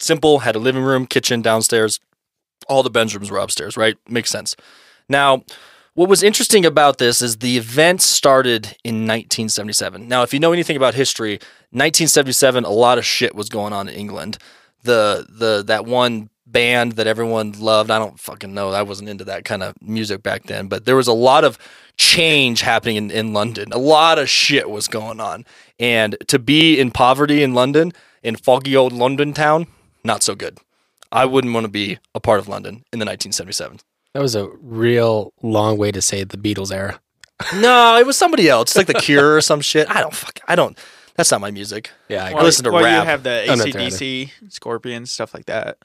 Simple, 0.00 0.40
had 0.40 0.56
a 0.56 0.58
living 0.58 0.82
room, 0.82 1.06
kitchen 1.06 1.42
downstairs. 1.42 2.00
All 2.68 2.82
the 2.82 2.90
bedrooms 2.90 3.30
were 3.30 3.38
upstairs, 3.38 3.76
right? 3.76 3.96
Makes 4.08 4.30
sense. 4.30 4.56
Now, 5.08 5.44
what 6.00 6.08
was 6.08 6.22
interesting 6.22 6.64
about 6.64 6.96
this 6.96 7.20
is 7.20 7.36
the 7.36 7.58
event 7.58 8.00
started 8.00 8.74
in 8.82 9.06
1977. 9.06 10.08
Now, 10.08 10.22
if 10.22 10.32
you 10.32 10.40
know 10.40 10.50
anything 10.50 10.78
about 10.78 10.94
history, 10.94 11.32
1977, 11.72 12.64
a 12.64 12.70
lot 12.70 12.96
of 12.96 13.04
shit 13.04 13.34
was 13.34 13.50
going 13.50 13.74
on 13.74 13.86
in 13.86 13.94
England. 13.94 14.38
The 14.82 15.26
the 15.28 15.62
that 15.66 15.84
one 15.84 16.30
band 16.46 16.92
that 16.92 17.06
everyone 17.06 17.52
loved, 17.52 17.90
I 17.90 17.98
don't 17.98 18.18
fucking 18.18 18.54
know. 18.54 18.70
I 18.70 18.80
wasn't 18.80 19.10
into 19.10 19.24
that 19.24 19.44
kind 19.44 19.62
of 19.62 19.74
music 19.82 20.22
back 20.22 20.44
then, 20.44 20.68
but 20.68 20.86
there 20.86 20.96
was 20.96 21.06
a 21.06 21.12
lot 21.12 21.44
of 21.44 21.58
change 21.98 22.62
happening 22.62 22.96
in, 22.96 23.10
in 23.10 23.34
London. 23.34 23.70
A 23.70 23.76
lot 23.76 24.18
of 24.18 24.26
shit 24.26 24.70
was 24.70 24.88
going 24.88 25.20
on. 25.20 25.44
And 25.78 26.16
to 26.28 26.38
be 26.38 26.80
in 26.80 26.92
poverty 26.92 27.42
in 27.42 27.52
London, 27.52 27.92
in 28.22 28.36
foggy 28.36 28.74
old 28.74 28.94
London 28.94 29.34
town, 29.34 29.66
not 30.02 30.22
so 30.22 30.34
good. 30.34 30.60
I 31.12 31.26
wouldn't 31.26 31.52
want 31.52 31.64
to 31.64 31.70
be 31.70 31.98
a 32.14 32.20
part 32.20 32.40
of 32.40 32.48
London 32.48 32.84
in 32.90 33.00
the 33.00 33.04
1977. 33.04 33.80
That 34.14 34.20
was 34.20 34.34
a 34.34 34.48
real 34.60 35.32
long 35.42 35.78
way 35.78 35.92
to 35.92 36.02
say 36.02 36.24
the 36.24 36.36
Beatles 36.36 36.72
era. 36.72 37.00
No, 37.54 37.96
it 37.96 38.04
was 38.04 38.18
somebody 38.18 38.50
else, 38.50 38.76
like 38.76 38.86
The 38.86 38.92
Cure 38.92 39.36
or 39.36 39.40
some 39.40 39.62
shit. 39.62 39.88
I 39.88 40.02
don't 40.02 40.14
fuck. 40.14 40.40
I 40.46 40.54
don't. 40.56 40.78
That's 41.16 41.30
not 41.30 41.40
my 41.40 41.50
music. 41.50 41.90
Yeah, 42.10 42.26
I 42.26 42.32
I 42.32 42.42
listen 42.42 42.64
to 42.64 42.70
well, 42.70 42.84
rap. 42.84 43.02
you 43.02 43.10
have 43.10 43.22
the 43.22 43.46
oh, 43.48 43.52
I'm 43.52 43.58
ACDC, 43.60 44.30
Scorpions, 44.50 45.10
stuff 45.10 45.32
like 45.32 45.46
that. 45.46 45.78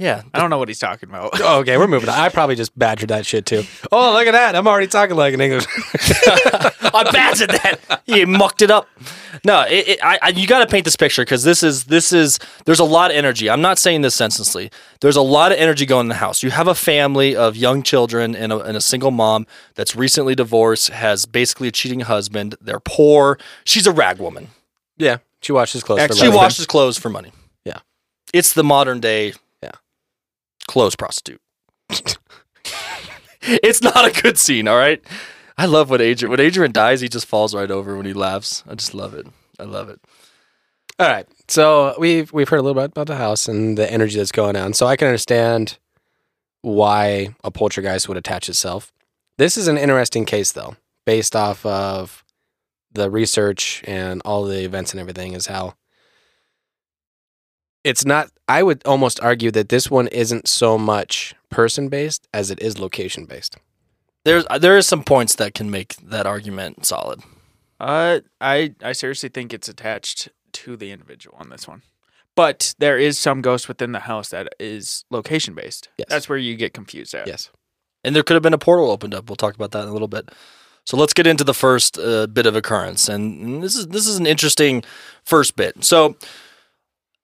Yeah. 0.00 0.22
I 0.32 0.38
don't 0.40 0.48
know 0.48 0.56
what 0.56 0.68
he's 0.68 0.78
talking 0.78 1.10
about. 1.10 1.38
Oh, 1.40 1.58
okay, 1.60 1.76
we're 1.76 1.86
moving 1.86 2.08
on. 2.08 2.18
I 2.18 2.30
probably 2.30 2.56
just 2.56 2.76
badgered 2.78 3.10
that 3.10 3.26
shit 3.26 3.44
too. 3.44 3.64
Oh, 3.92 4.14
look 4.14 4.26
at 4.26 4.32
that. 4.32 4.56
I'm 4.56 4.66
already 4.66 4.86
talking 4.86 5.14
like 5.14 5.34
an 5.34 5.42
English. 5.42 5.66
I 6.92 7.08
badgered 7.12 7.50
that. 7.50 8.02
You 8.06 8.26
mucked 8.26 8.62
it 8.62 8.70
up. 8.70 8.88
No, 9.44 9.60
it, 9.68 9.88
it, 9.88 9.98
I, 10.02 10.18
I, 10.22 10.28
you 10.30 10.46
got 10.46 10.60
to 10.60 10.66
paint 10.66 10.86
this 10.86 10.96
picture 10.96 11.22
because 11.22 11.44
this 11.44 11.62
is 11.62 11.84
this 11.84 12.12
is 12.14 12.38
there's 12.64 12.78
a 12.80 12.84
lot 12.84 13.10
of 13.10 13.16
energy. 13.18 13.50
I'm 13.50 13.60
not 13.60 13.78
saying 13.78 14.00
this 14.00 14.14
senselessly. 14.14 14.70
There's 15.00 15.16
a 15.16 15.22
lot 15.22 15.52
of 15.52 15.58
energy 15.58 15.84
going 15.84 16.06
in 16.06 16.08
the 16.08 16.14
house. 16.14 16.42
You 16.42 16.50
have 16.50 16.66
a 16.66 16.74
family 16.74 17.36
of 17.36 17.54
young 17.54 17.82
children 17.82 18.34
and 18.34 18.52
a, 18.52 18.58
and 18.60 18.76
a 18.78 18.80
single 18.80 19.10
mom 19.10 19.46
that's 19.74 19.94
recently 19.94 20.34
divorced, 20.34 20.88
has 20.88 21.26
basically 21.26 21.68
a 21.68 21.72
cheating 21.72 22.00
husband. 22.00 22.54
They're 22.60 22.80
poor. 22.80 23.38
She's 23.64 23.86
a 23.86 23.92
rag 23.92 24.18
woman. 24.18 24.48
yeah, 24.96 25.18
she 25.42 25.52
washes 25.52 25.82
clothes. 25.84 26.00
Actually, 26.00 26.18
for 26.20 26.24
She 26.24 26.36
washes 26.36 26.66
clothes 26.66 26.98
for 26.98 27.10
money. 27.10 27.32
Yeah. 27.64 27.80
It's 28.32 28.52
the 28.54 28.64
modern 28.64 29.00
day. 29.00 29.34
Clothes 30.70 30.94
prostitute. 30.94 31.40
it's 33.42 33.82
not 33.82 34.04
a 34.06 34.22
good 34.22 34.38
scene. 34.38 34.68
All 34.68 34.76
right. 34.76 35.02
I 35.58 35.66
love 35.66 35.90
when 35.90 36.00
Adrian 36.00 36.30
when 36.30 36.38
Adrian 36.38 36.70
dies, 36.70 37.00
he 37.00 37.08
just 37.08 37.26
falls 37.26 37.56
right 37.56 37.72
over 37.72 37.96
when 37.96 38.06
he 38.06 38.12
laughs. 38.12 38.62
I 38.68 38.76
just 38.76 38.94
love 38.94 39.12
it. 39.12 39.26
I 39.58 39.64
love 39.64 39.88
it. 39.88 39.98
All 41.00 41.08
right. 41.08 41.26
So 41.48 41.96
we've 41.98 42.32
we've 42.32 42.48
heard 42.48 42.60
a 42.60 42.62
little 42.62 42.80
bit 42.80 42.92
about 42.92 43.08
the 43.08 43.16
house 43.16 43.48
and 43.48 43.76
the 43.76 43.92
energy 43.92 44.16
that's 44.16 44.30
going 44.30 44.54
on. 44.54 44.72
So 44.72 44.86
I 44.86 44.94
can 44.94 45.08
understand 45.08 45.76
why 46.62 47.34
a 47.42 47.50
poltergeist 47.50 48.08
would 48.08 48.16
attach 48.16 48.48
itself. 48.48 48.92
This 49.38 49.56
is 49.56 49.66
an 49.66 49.76
interesting 49.76 50.24
case 50.24 50.52
though, 50.52 50.76
based 51.04 51.34
off 51.34 51.66
of 51.66 52.24
the 52.92 53.10
research 53.10 53.82
and 53.88 54.22
all 54.24 54.44
the 54.44 54.62
events 54.62 54.92
and 54.92 55.00
everything 55.00 55.32
is 55.32 55.48
how 55.48 55.74
it's 57.84 58.04
not 58.04 58.30
I 58.48 58.62
would 58.62 58.82
almost 58.86 59.20
argue 59.20 59.50
that 59.52 59.68
this 59.68 59.90
one 59.90 60.08
isn't 60.08 60.48
so 60.48 60.76
much 60.76 61.34
person 61.50 61.88
based 61.88 62.26
as 62.34 62.50
it 62.50 62.60
is 62.60 62.78
location 62.78 63.24
based. 63.24 63.56
There's 64.24 64.44
there 64.60 64.76
is 64.76 64.86
some 64.86 65.02
points 65.02 65.36
that 65.36 65.54
can 65.54 65.70
make 65.70 65.96
that 65.96 66.26
argument 66.26 66.84
solid. 66.84 67.20
Uh, 67.78 68.20
I 68.40 68.74
I 68.82 68.92
seriously 68.92 69.30
think 69.30 69.54
it's 69.54 69.68
attached 69.68 70.28
to 70.52 70.76
the 70.76 70.90
individual 70.90 71.36
on 71.38 71.48
this 71.48 71.66
one, 71.66 71.82
but 72.36 72.74
there 72.78 72.98
is 72.98 73.18
some 73.18 73.40
ghost 73.40 73.68
within 73.68 73.92
the 73.92 74.00
house 74.00 74.28
that 74.30 74.48
is 74.58 75.04
location 75.10 75.54
based. 75.54 75.88
Yes. 75.96 76.08
That's 76.10 76.28
where 76.28 76.38
you 76.38 76.56
get 76.56 76.74
confused 76.74 77.14
at. 77.14 77.26
Yes. 77.26 77.50
And 78.04 78.14
there 78.16 78.22
could 78.22 78.34
have 78.34 78.42
been 78.42 78.54
a 78.54 78.58
portal 78.58 78.90
opened 78.90 79.14
up. 79.14 79.28
We'll 79.28 79.36
talk 79.36 79.54
about 79.54 79.72
that 79.72 79.82
in 79.82 79.88
a 79.88 79.92
little 79.92 80.08
bit. 80.08 80.30
So 80.86 80.96
let's 80.96 81.12
get 81.12 81.26
into 81.26 81.44
the 81.44 81.54
first 81.54 81.98
uh, 81.98 82.26
bit 82.26 82.46
of 82.46 82.56
occurrence, 82.56 83.08
and 83.08 83.62
this 83.62 83.76
is 83.76 83.86
this 83.88 84.06
is 84.06 84.18
an 84.18 84.26
interesting 84.26 84.82
first 85.24 85.56
bit. 85.56 85.84
So 85.84 86.16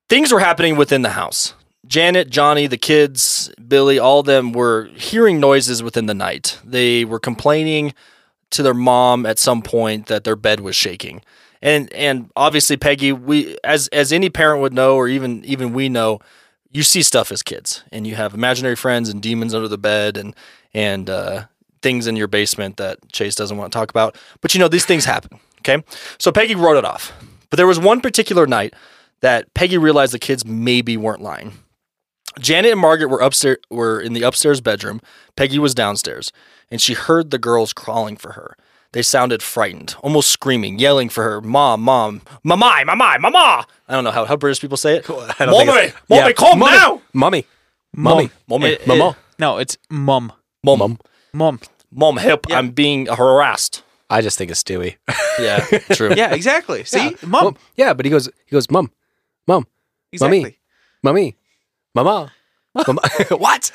things 0.09 0.33
were 0.33 0.41
happening 0.41 0.77
within 0.77 1.03
the 1.03 1.11
house. 1.11 1.55
Janet, 1.87 2.31
Johnny, 2.31 2.67
the 2.67 2.77
kids, 2.77 3.53
Billy, 3.67 3.99
all 3.99 4.21
of 4.21 4.27
them 4.27 4.53
were 4.53 4.87
hearing 4.97 5.39
noises 5.39 5.83
within 5.83 6.07
the 6.07 6.15
night. 6.15 6.59
They 6.65 7.05
were 7.05 7.21
complaining 7.21 7.95
to 8.51 8.63
their 8.63 8.75
mom 8.75 9.27
at 9.27 9.39
some 9.39 9.63
point 9.63 10.07
that 10.07 10.25
their 10.25 10.37
bed 10.37 10.61
was 10.61 10.75
shaking. 10.75 11.23
And 11.63 11.93
and 11.93 12.31
obviously 12.37 12.77
Peggy, 12.77 13.13
we 13.13 13.57
as 13.65 13.89
as 13.89 14.13
any 14.13 14.31
parent 14.31 14.61
would 14.61 14.73
know 14.73 14.97
or 14.97 15.09
even 15.09 15.45
even 15.45 15.73
we 15.73 15.89
know, 15.89 16.21
you 16.71 16.83
see 16.83 17.03
stuff 17.03 17.33
as 17.33 17.43
kids 17.43 17.83
and 17.91 18.07
you 18.07 18.15
have 18.15 18.35
imaginary 18.35 18.77
friends 18.77 19.09
and 19.09 19.23
demons 19.23 19.55
under 19.55 19.69
the 19.69 19.79
bed 19.79 20.17
and 20.17 20.35
and 20.75 21.09
uh, 21.09 21.45
things 21.83 22.07
in 22.07 22.17
your 22.17 22.29
basement 22.29 22.77
that 22.77 22.99
Chase 23.11 23.35
doesn't 23.35 23.57
want 23.57 23.73
to 23.73 23.79
talk 23.79 23.91
about. 23.91 24.17
But 24.41 24.55
you 24.55 24.61
know, 24.61 24.69
these 24.69 24.85
things 24.85 25.05
happen. 25.05 25.39
Okay. 25.61 25.83
So 26.19 26.31
Peggy 26.31 26.55
wrote 26.55 26.77
it 26.77 26.85
off. 26.85 27.13
But 27.49 27.57
there 27.57 27.67
was 27.67 27.79
one 27.79 28.01
particular 28.01 28.47
night 28.47 28.75
that 29.21 29.53
Peggy 29.55 29.79
realized 29.79 30.13
the 30.15 30.19
kids 30.19 30.45
maybe 30.45 30.97
weren't 30.97 31.23
lying. 31.23 31.53
Janet 32.39 32.73
and 32.73 32.81
Margaret 32.81 33.09
were 33.09 33.21
upstairs 33.21 33.57
were 33.71 34.01
in 34.01 34.13
the 34.13 34.23
upstairs 34.23 34.61
bedroom. 34.61 35.01
Peggy 35.37 35.59
was 35.59 35.75
downstairs, 35.75 36.33
and 36.71 36.81
she 36.83 36.93
heard 36.93 37.31
the 37.31 37.39
girls 37.39 37.73
crawling 37.73 38.17
for 38.17 38.33
her. 38.33 38.57
They 38.93 39.03
sounded 39.03 39.43
frightened, 39.43 39.95
almost 40.03 40.31
screaming, 40.31 40.79
yelling 40.79 41.09
for 41.09 41.23
her, 41.25 41.41
"Mom, 41.41 41.83
mom, 41.83 42.21
mamai, 42.45 42.85
mamai, 42.85 43.19
mama!" 43.21 43.67
I 43.89 43.93
don't 43.95 44.05
know 44.05 44.11
how, 44.11 44.25
how 44.27 44.37
British 44.37 44.61
people 44.61 44.77
say 44.77 44.97
it. 44.97 45.05
I 45.09 45.13
don't 45.47 45.55
think 45.55 45.67
Mommy, 45.67 45.71
it's- 45.81 45.95
mommy, 46.09 46.33
calm 46.35 46.59
Mommy, 46.59 46.73
down. 46.79 47.01
Mommy. 47.15 47.47
Mommy. 47.95 48.31
Mommy, 48.49 48.69
It- 48.73 48.81
it- 48.83 48.87
Mama. 48.87 49.17
no, 49.39 49.57
it's 49.59 49.77
mum. 49.91 50.33
mom, 50.63 50.79
Mom. 50.79 50.99
Mum. 51.33 51.61
mom, 51.91 52.17
help! 52.19 52.47
Yeah. 52.49 52.59
I'm 52.59 52.71
being 52.71 53.07
harassed. 53.07 53.83
I 54.11 54.21
just 54.21 54.37
think 54.39 54.51
it's 54.51 54.63
Stewie. 54.63 54.97
Yeah, 55.39 55.61
true. 55.93 56.13
Yeah, 56.17 56.33
exactly. 56.35 56.85
See, 56.85 56.99
Yeah. 56.99 57.11
mum. 57.27 57.45
Well, 57.45 57.57
yeah, 57.77 57.93
but 57.95 58.05
he 58.07 58.11
goes, 58.11 58.27
he 58.47 58.53
goes, 58.53 58.71
mom, 58.71 58.91
mom, 59.47 59.67
exactly. 60.13 60.59
mommy, 61.03 61.37
mama, 61.95 62.33
mama. 62.87 63.01
what? 63.31 63.71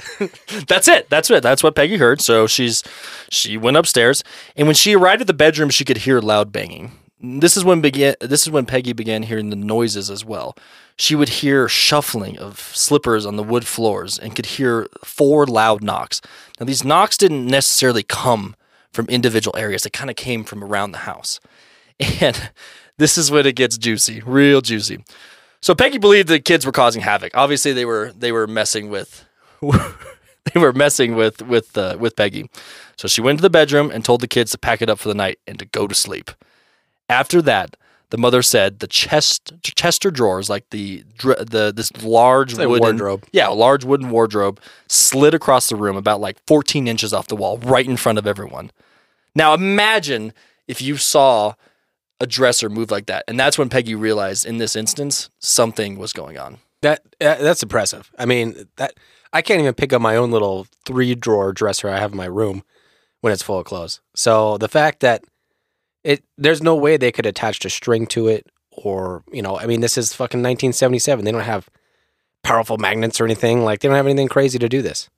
That's 0.68 0.88
it. 0.88 1.10
That's 1.10 1.30
it. 1.30 1.44
That's 1.44 1.64
what 1.64 1.76
Peggy 1.76 1.98
heard. 1.98 2.22
So 2.22 2.48
she's 2.48 2.84
she 3.30 3.58
went 3.58 3.78
upstairs, 3.78 4.24
and 4.56 4.68
when 4.68 4.76
she 4.76 4.96
arrived 4.96 5.22
at 5.22 5.28
the 5.28 5.34
bedroom, 5.34 5.70
she 5.70 5.86
could 5.86 5.98
hear 5.98 6.20
loud 6.20 6.52
banging. 6.52 6.92
This 7.24 7.56
is 7.56 7.64
when 7.64 7.82
began. 7.82 8.16
This 8.20 8.42
is 8.42 8.50
when 8.52 8.66
Peggy 8.66 8.94
began 8.94 9.24
hearing 9.24 9.50
the 9.50 9.56
noises 9.56 10.10
as 10.10 10.26
well. 10.26 10.56
She 10.98 11.16
would 11.16 11.30
hear 11.30 11.68
shuffling 11.68 12.38
of 12.38 12.60
slippers 12.60 13.26
on 13.26 13.36
the 13.36 13.44
wood 13.44 13.66
floors 13.66 14.20
and 14.20 14.36
could 14.36 14.46
hear 14.46 14.88
four 15.04 15.46
loud 15.46 15.84
knocks. 15.84 16.22
Now 16.60 16.66
these 16.66 16.84
knocks 16.84 17.18
didn't 17.18 17.46
necessarily 17.46 18.04
come 18.04 18.56
from 18.92 19.06
individual 19.06 19.56
areas; 19.58 19.84
they 19.84 19.90
kind 19.90 20.10
of 20.10 20.16
came 20.16 20.44
from 20.44 20.64
around 20.64 20.92
the 20.92 21.00
house. 21.00 21.40
And 22.20 22.50
this 22.98 23.16
is 23.18 23.30
when 23.30 23.46
it 23.46 23.56
gets 23.56 23.78
juicy, 23.78 24.22
real 24.22 24.62
juicy. 24.62 25.04
So 25.62 25.76
Peggy 25.76 26.00
believed 26.00 26.28
the 26.28 26.40
kids 26.40 26.66
were 26.66 26.72
causing 26.72 27.02
havoc. 27.02 27.32
Obviously, 27.36 27.74
they 27.74 27.86
were 27.86 28.12
they 28.14 28.32
were 28.32 28.48
messing 28.48 28.90
with 28.90 29.26
they 29.62 30.60
were 30.60 30.74
messing 30.74 31.16
with 31.16 31.42
with 31.44 31.78
uh, 31.78 31.98
with 32.00 32.16
Peggy. 32.16 32.50
So 32.98 33.08
she 33.08 33.22
went 33.22 33.40
to 33.40 33.42
the 33.44 33.50
bedroom 33.50 33.92
and 33.92 34.04
told 34.04 34.22
the 34.22 34.28
kids 34.28 34.52
to 34.52 34.58
pack 34.58 34.82
it 34.82 34.90
up 34.90 35.00
for 35.00 35.08
the 35.08 35.16
night 35.16 35.40
and 35.48 35.60
to 35.60 35.66
go 35.66 35.88
to 35.88 35.96
sleep. 35.96 36.32
After 37.10 37.42
that, 37.44 37.78
the 38.10 38.18
mother 38.18 38.42
said 38.42 38.80
the 38.80 38.88
chest 38.88 39.54
Chester 39.64 40.12
drawers, 40.12 40.50
like 40.50 40.70
the 40.72 41.04
the 41.22 41.72
this 41.76 41.92
large 42.04 42.56
wooden 42.58 42.80
wardrobe. 42.80 43.26
yeah, 43.32 43.50
a 43.50 43.54
large 43.54 43.86
wooden 43.86 44.10
wardrobe, 44.10 44.60
slid 44.88 45.34
across 45.34 45.70
the 45.70 45.76
room 45.76 45.96
about 45.96 46.20
like 46.20 46.38
14 46.48 46.88
inches 46.88 47.14
off 47.14 47.28
the 47.28 47.36
wall, 47.36 47.58
right 47.60 47.88
in 47.88 47.98
front 47.98 48.18
of 48.18 48.26
everyone. 48.26 48.72
Now 49.36 49.54
imagine 49.54 50.34
if 50.68 50.82
you 50.82 50.98
saw 50.98 51.54
a 52.22 52.28
dresser 52.28 52.70
move 52.70 52.92
like 52.92 53.08
that, 53.08 53.26
and 53.28 53.38
that's 53.38 53.58
when 53.58 53.68
Peggy 53.68 53.96
realized 53.96 54.46
in 54.46 54.58
this 54.58 54.76
instance 54.76 55.30
something 55.40 55.98
was 55.98 56.14
going 56.14 56.38
on. 56.38 56.60
That 56.82 57.04
that's 57.20 57.64
impressive. 57.64 58.12
I 58.18 58.26
mean, 58.26 58.68
that 58.78 58.94
I 59.34 59.42
can't 59.42 59.60
even 59.60 59.74
pick 59.74 59.92
up 59.92 60.02
my 60.02 60.16
own 60.16 60.32
little 60.32 60.68
three 60.86 61.16
drawer 61.16 61.52
dresser 61.52 61.90
I 61.90 62.00
have 62.00 62.12
in 62.12 62.18
my 62.18 62.26
room 62.26 62.64
when 63.22 63.34
it's 63.34 63.44
full 63.44 63.60
of 63.60 63.66
clothes. 63.66 64.02
So 64.16 64.58
the 64.58 64.68
fact 64.68 65.00
that 65.02 65.24
it 66.04 66.24
there's 66.38 66.62
no 66.62 66.76
way 66.76 66.98
they 66.98 67.12
could 67.12 67.26
attach 67.26 67.64
a 67.66 67.70
string 67.70 68.08
to 68.08 68.28
it 68.28 68.48
or, 68.72 69.24
you 69.32 69.42
know, 69.42 69.58
I 69.60 69.66
mean, 69.66 69.82
this 69.82 69.98
is 69.98 70.14
fucking 70.14 70.40
1977. 70.40 71.26
They 71.26 71.32
don't 71.32 71.42
have 71.42 71.70
powerful 72.44 72.78
magnets 72.78 73.20
or 73.20 73.26
anything. 73.26 73.64
Like 73.64 73.80
they 73.80 73.88
don't 73.88 73.98
have 73.98 74.08
anything 74.08 74.28
crazy 74.28 74.58
to 74.60 74.70
do 74.70 74.82
this. 74.82 75.10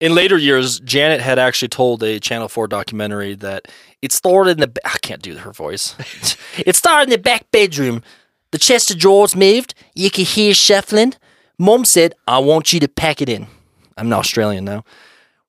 In 0.00 0.14
later 0.14 0.38
years, 0.38 0.78
Janet 0.80 1.20
had 1.20 1.40
actually 1.40 1.68
told 1.68 2.02
a 2.04 2.20
Channel 2.20 2.48
4 2.48 2.68
documentary 2.68 3.34
that 3.34 3.66
it 4.00 4.12
started 4.12 4.52
in 4.52 4.60
the. 4.60 4.68
ba- 4.68 4.86
I 4.86 4.98
can't 4.98 5.22
do 5.22 5.36
her 5.38 5.52
voice. 5.52 5.96
it 6.58 6.76
started 6.76 7.04
in 7.04 7.10
the 7.10 7.18
back 7.18 7.50
bedroom. 7.50 8.02
The 8.52 8.58
chest 8.58 8.90
of 8.90 8.98
drawers 8.98 9.34
moved. 9.34 9.74
You 9.94 10.10
could 10.10 10.28
hear 10.28 10.54
shuffling. 10.54 11.14
Mom 11.58 11.84
said, 11.84 12.14
I 12.28 12.38
want 12.38 12.72
you 12.72 12.78
to 12.80 12.88
pack 12.88 13.20
it 13.20 13.28
in. 13.28 13.48
I'm 13.96 14.06
an 14.06 14.12
Australian 14.12 14.64
now. 14.64 14.84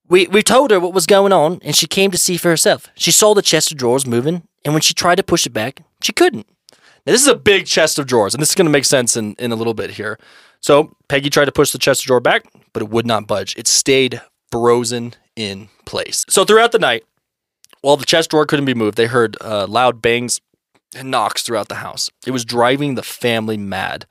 We, 0.07 0.25
we 0.27 0.41
told 0.41 0.71
her 0.71 0.79
what 0.79 0.93
was 0.93 1.05
going 1.05 1.31
on, 1.31 1.59
and 1.61 1.75
she 1.75 1.85
came 1.85 2.09
to 2.09 2.17
see 2.17 2.35
for 2.35 2.49
herself. 2.49 2.87
She 2.95 3.11
saw 3.11 3.35
the 3.35 3.43
chest 3.43 3.71
of 3.71 3.77
drawers 3.77 4.07
moving, 4.07 4.41
and 4.65 4.73
when 4.73 4.81
she 4.81 4.95
tried 4.95 5.15
to 5.15 5.23
push 5.23 5.45
it 5.45 5.53
back, 5.53 5.83
she 6.01 6.11
couldn't. 6.11 6.47
Now, 7.05 7.13
this 7.13 7.21
is 7.21 7.27
a 7.27 7.35
big 7.35 7.67
chest 7.67 7.99
of 7.99 8.07
drawers, 8.07 8.33
and 8.33 8.41
this 8.41 8.49
is 8.49 8.55
going 8.55 8.65
to 8.65 8.71
make 8.71 8.85
sense 8.85 9.15
in, 9.15 9.35
in 9.37 9.51
a 9.51 9.55
little 9.55 9.75
bit 9.75 9.91
here. 9.91 10.17
So, 10.61 10.95
Peggy 11.07 11.29
tried 11.29 11.45
to 11.45 11.51
push 11.51 11.71
the 11.71 11.77
chest 11.77 12.01
of 12.01 12.07
drawer 12.07 12.19
back, 12.19 12.43
but 12.73 12.81
it 12.81 12.89
would 12.89 13.05
not 13.05 13.27
budge. 13.27 13.55
It 13.55 13.67
stayed 13.67 14.19
frozen 14.51 15.13
in 15.35 15.69
place. 15.85 16.25
So, 16.29 16.45
throughout 16.45 16.71
the 16.71 16.79
night, 16.79 17.03
while 17.81 17.97
the 17.97 18.05
chest 18.05 18.31
drawer 18.31 18.45
couldn't 18.45 18.65
be 18.65 18.73
moved, 18.73 18.97
they 18.97 19.07
heard 19.07 19.37
uh, 19.41 19.67
loud 19.67 20.01
bangs 20.01 20.41
and 20.95 21.11
knocks 21.11 21.43
throughout 21.43 21.69
the 21.69 21.75
house. 21.75 22.09
It 22.25 22.31
was 22.31 22.45
driving 22.45 22.95
the 22.95 23.03
family 23.03 23.57
mad. 23.57 24.05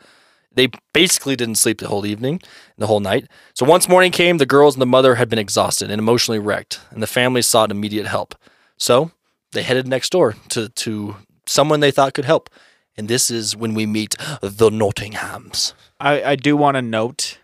They 0.53 0.71
basically 0.93 1.37
didn't 1.37 1.57
sleep 1.57 1.79
the 1.79 1.89
whole 1.89 2.07
evening, 2.07 2.41
the 2.79 2.87
whole 2.87 3.01
night. 3.01 3.29
So 3.55 3.67
once 3.67 3.89
morning 3.89 4.11
came, 4.11 4.39
the 4.39 4.47
girls 4.47 4.75
and 4.75 4.83
the 4.83 4.87
mother 4.87 5.17
had 5.17 5.29
been 5.29 5.39
exhausted 5.39 5.91
and 5.91 5.99
emotionally 5.99 6.39
wrecked, 6.39 6.81
and 6.91 7.03
the 7.03 7.07
family 7.07 7.43
sought 7.43 7.71
immediate 7.71 8.07
help. 8.07 8.35
So 8.77 9.11
they 9.53 9.63
headed 9.63 9.87
next 9.87 10.11
door 10.11 10.35
to, 10.51 10.69
to 10.69 11.17
someone 11.47 11.81
they 11.81 11.91
thought 11.91 12.15
could 12.15 12.25
help. 12.25 12.51
And 12.97 13.07
this 13.07 13.31
is 13.31 13.57
when 13.57 13.75
we 13.75 13.87
meet 13.87 14.17
the 14.41 14.71
Nottinghams. 14.71 15.75
I, 16.01 16.23
I 16.23 16.37
do 16.37 16.57
want 16.57 16.77
to 16.77 16.83
note 16.83 17.39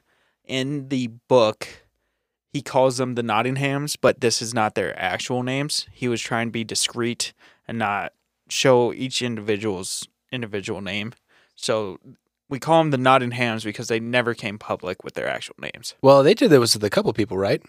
in 0.45 0.89
the 0.89 1.09
book, 1.29 1.84
he 2.55 2.63
calls 2.63 2.99
them 2.99 3.17
the 3.17 3.23
Nottinghams, 3.23 3.97
but 4.01 4.21
this 4.21 4.41
is 4.41 4.55
not 4.55 4.77
their 4.77 4.97
actual 4.97 5.43
names. 5.43 5.89
He 5.93 6.07
was 6.07 6.21
trying 6.21 6.47
to 6.47 6.53
be 6.53 6.63
discreet 6.63 7.33
and 7.67 7.79
not 7.81 8.13
show 8.49 8.93
each 8.93 9.23
individual's 9.23 10.07
individual 10.31 10.81
name. 10.81 11.15
So 11.57 11.99
we 12.49 12.61
call 12.61 12.81
them 12.81 12.93
the 12.93 12.97
Nottinghams 12.97 13.65
because 13.65 13.89
they 13.89 13.99
never 13.99 14.35
came 14.35 14.57
public 14.57 15.03
with 15.03 15.15
their 15.15 15.27
actual 15.27 15.57
names. 15.59 15.97
Well, 16.01 16.23
they 16.23 16.33
did 16.33 16.51
this 16.51 16.75
with 16.75 16.85
a 16.85 16.91
couple 16.91 17.13
people, 17.13 17.37
right? 17.37 17.61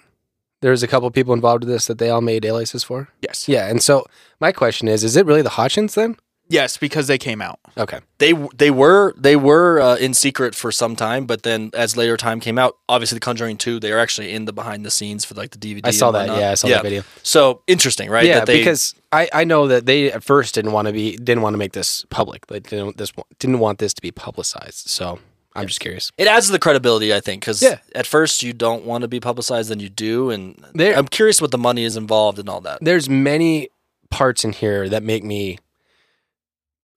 There 0.62 0.70
was 0.70 0.84
a 0.84 0.88
couple 0.88 1.10
people 1.10 1.34
involved 1.34 1.64
with 1.64 1.74
this 1.74 1.88
that 1.88 1.98
they 1.98 2.12
all 2.12 2.22
made 2.22 2.46
aliases 2.46 2.84
for. 2.84 3.10
Yes. 3.22 3.48
Yeah, 3.48 3.68
and 3.68 3.82
so 3.82 4.06
my 4.40 4.52
question 4.52 4.88
is: 4.88 5.04
Is 5.04 5.16
it 5.16 5.26
really 5.26 5.42
the 5.42 5.50
Hodgsons 5.50 5.96
then? 5.96 6.16
Yes, 6.48 6.78
because 6.78 7.08
they 7.08 7.18
came 7.18 7.42
out. 7.42 7.60
Okay. 7.78 8.00
They 8.20 8.34
they 8.56 8.70
were 8.72 9.14
they 9.18 9.36
were 9.36 9.82
uh, 9.82 9.96
in 9.96 10.14
secret 10.14 10.54
for 10.54 10.72
some 10.72 10.96
time, 10.96 11.26
but 11.26 11.44
then 11.44 11.72
as 11.74 11.98
later 11.98 12.18
time 12.18 12.40
came 12.40 12.58
out, 12.60 12.78
obviously 12.88 13.16
the 13.16 13.20
Conjuring 13.22 13.58
Two, 13.58 13.80
they 13.80 13.92
are 13.92 13.98
actually 14.00 14.32
in 14.32 14.46
the 14.46 14.54
behind 14.54 14.86
the 14.86 14.92
scenes 14.92 15.26
for 15.26 15.34
like 15.34 15.52
the 15.52 15.58
DVD. 15.58 15.82
I 15.84 15.92
saw 15.92 16.12
that. 16.12 16.28
Yeah, 16.28 16.52
I 16.52 16.54
saw 16.56 16.68
that 16.68 16.84
video. 16.84 17.04
So 17.24 17.62
interesting, 17.68 18.10
right? 18.10 18.26
Yeah, 18.26 18.40
That 18.40 18.46
they- 18.48 18.60
because 18.60 18.94
I, 19.12 19.30
I 19.34 19.44
know 19.44 19.68
that 19.68 19.86
they 19.86 20.12
at 20.12 20.24
first 20.24 20.54
didn't 20.56 20.72
want 20.72 20.88
to 20.88 20.94
be 20.94 21.18
didn't 21.18 21.42
want 21.42 21.54
to 21.56 21.58
make 21.58 21.74
this 21.74 22.06
public. 22.10 22.46
They 22.48 22.60
didn't 22.60 22.98
this 22.98 23.12
didn't 23.40 23.60
want 23.60 23.80
this 23.80 23.94
to 23.96 24.02
be 24.02 24.12
publicized. 24.12 24.88
So 24.90 25.20
I'm 25.56 25.68
just 25.68 25.80
curious. 25.80 26.12
It 26.18 26.28
adds 26.28 26.46
to 26.48 26.52
the 26.52 26.60
credibility, 26.60 27.14
I 27.14 27.22
think, 27.22 27.42
because 27.42 27.62
Yeah. 27.64 27.78
at 27.96 28.06
first 28.06 28.44
you 28.44 28.52
don't 28.54 28.84
want 28.86 29.02
to 29.04 29.08
be 29.08 29.20
publicized, 29.22 29.70
then 29.70 29.80
you 29.80 29.90
do, 29.90 30.30
and 30.30 30.64
There- 30.74 30.96
I'm 30.98 31.08
curious 31.08 31.42
what 31.42 31.52
the 31.52 31.58
money 31.58 31.86
is 31.86 31.96
involved 31.98 32.38
and 32.40 32.50
all 32.50 32.62
that. 32.62 32.80
There's 32.82 33.10
many 33.10 33.70
parts 34.12 34.44
in 34.44 34.52
here 34.54 34.88
that 34.90 35.02
make 35.02 35.24
me 35.24 35.58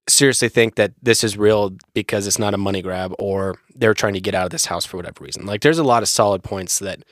seriously 0.09 0.49
think 0.49 0.75
that 0.75 0.93
this 1.01 1.23
is 1.23 1.37
real 1.37 1.73
because 1.93 2.27
it's 2.27 2.39
not 2.39 2.53
a 2.53 2.57
money 2.57 2.81
grab 2.81 3.13
or 3.19 3.55
they're 3.75 3.93
trying 3.93 4.13
to 4.13 4.21
get 4.21 4.35
out 4.35 4.45
of 4.45 4.51
this 4.51 4.65
house 4.65 4.85
for 4.85 4.97
whatever 4.97 5.23
reason. 5.23 5.45
Like 5.45 5.61
there's 5.61 5.79
a 5.79 5.83
lot 5.83 6.03
of 6.03 6.09
solid 6.09 6.43
points 6.43 6.79
that 6.79 7.03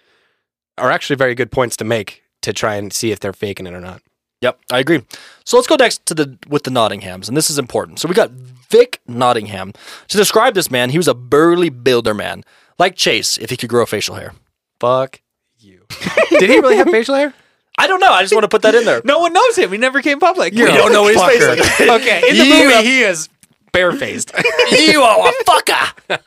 are 0.77 0.91
actually 0.91 1.15
very 1.15 1.35
good 1.35 1.51
points 1.51 1.77
to 1.77 1.85
make 1.85 2.23
to 2.41 2.53
try 2.53 2.75
and 2.75 2.93
see 2.93 3.11
if 3.11 3.19
they're 3.19 3.33
faking 3.33 3.67
it 3.67 3.73
or 3.73 3.81
not. 3.81 4.01
Yep, 4.41 4.59
I 4.71 4.79
agree. 4.79 5.03
So 5.45 5.57
let's 5.57 5.67
go 5.67 5.75
next 5.75 6.05
to 6.05 6.13
the 6.13 6.37
with 6.47 6.63
the 6.63 6.69
Nottinghams, 6.69 7.27
and 7.27 7.35
this 7.35 7.49
is 7.49 7.57
important. 7.57 7.99
So 7.99 8.07
we 8.07 8.13
got 8.13 8.29
Vic 8.29 8.99
Nottingham. 9.07 9.73
To 10.09 10.17
describe 10.17 10.53
this 10.53 10.69
man, 10.69 10.91
he 10.91 10.97
was 10.97 11.07
a 11.07 11.15
burly 11.15 11.69
builder 11.69 12.13
man, 12.13 12.43
like 12.77 12.95
Chase, 12.95 13.37
if 13.37 13.49
he 13.49 13.57
could 13.57 13.69
grow 13.69 13.85
facial 13.87 14.15
hair. 14.15 14.33
Fuck 14.79 15.21
you. 15.57 15.85
Did 16.29 16.49
he 16.49 16.59
really 16.59 16.77
have 16.77 16.89
facial 16.89 17.15
hair? 17.15 17.33
I 17.77 17.85
don't 17.87 17.99
know. 17.99 18.11
I 18.11 18.21
just 18.23 18.33
want 18.33 18.43
to 18.43 18.47
put 18.49 18.63
that 18.63 18.73
in 18.75 18.85
there. 18.85 19.01
No 19.05 19.19
one 19.19 19.33
knows 19.33 19.55
him. 19.57 19.71
He 19.71 19.77
never 19.77 20.01
came 20.01 20.19
public. 20.19 20.53
we 20.53 20.65
don't 20.65 20.91
know 20.91 21.05
his 21.07 21.21
face 21.21 21.43
Fucker. 21.43 21.87
like. 21.87 22.01
okay, 22.01 22.29
in 22.29 22.37
the 22.37 22.45
You 22.45 22.53
movie 22.63 22.73
are- 22.73 22.81
he 22.83 23.01
is 23.01 23.29
barefaced. 23.71 24.31
you 24.71 25.01
are 25.01 25.27
a 25.29 25.31
fucker. 25.43 26.19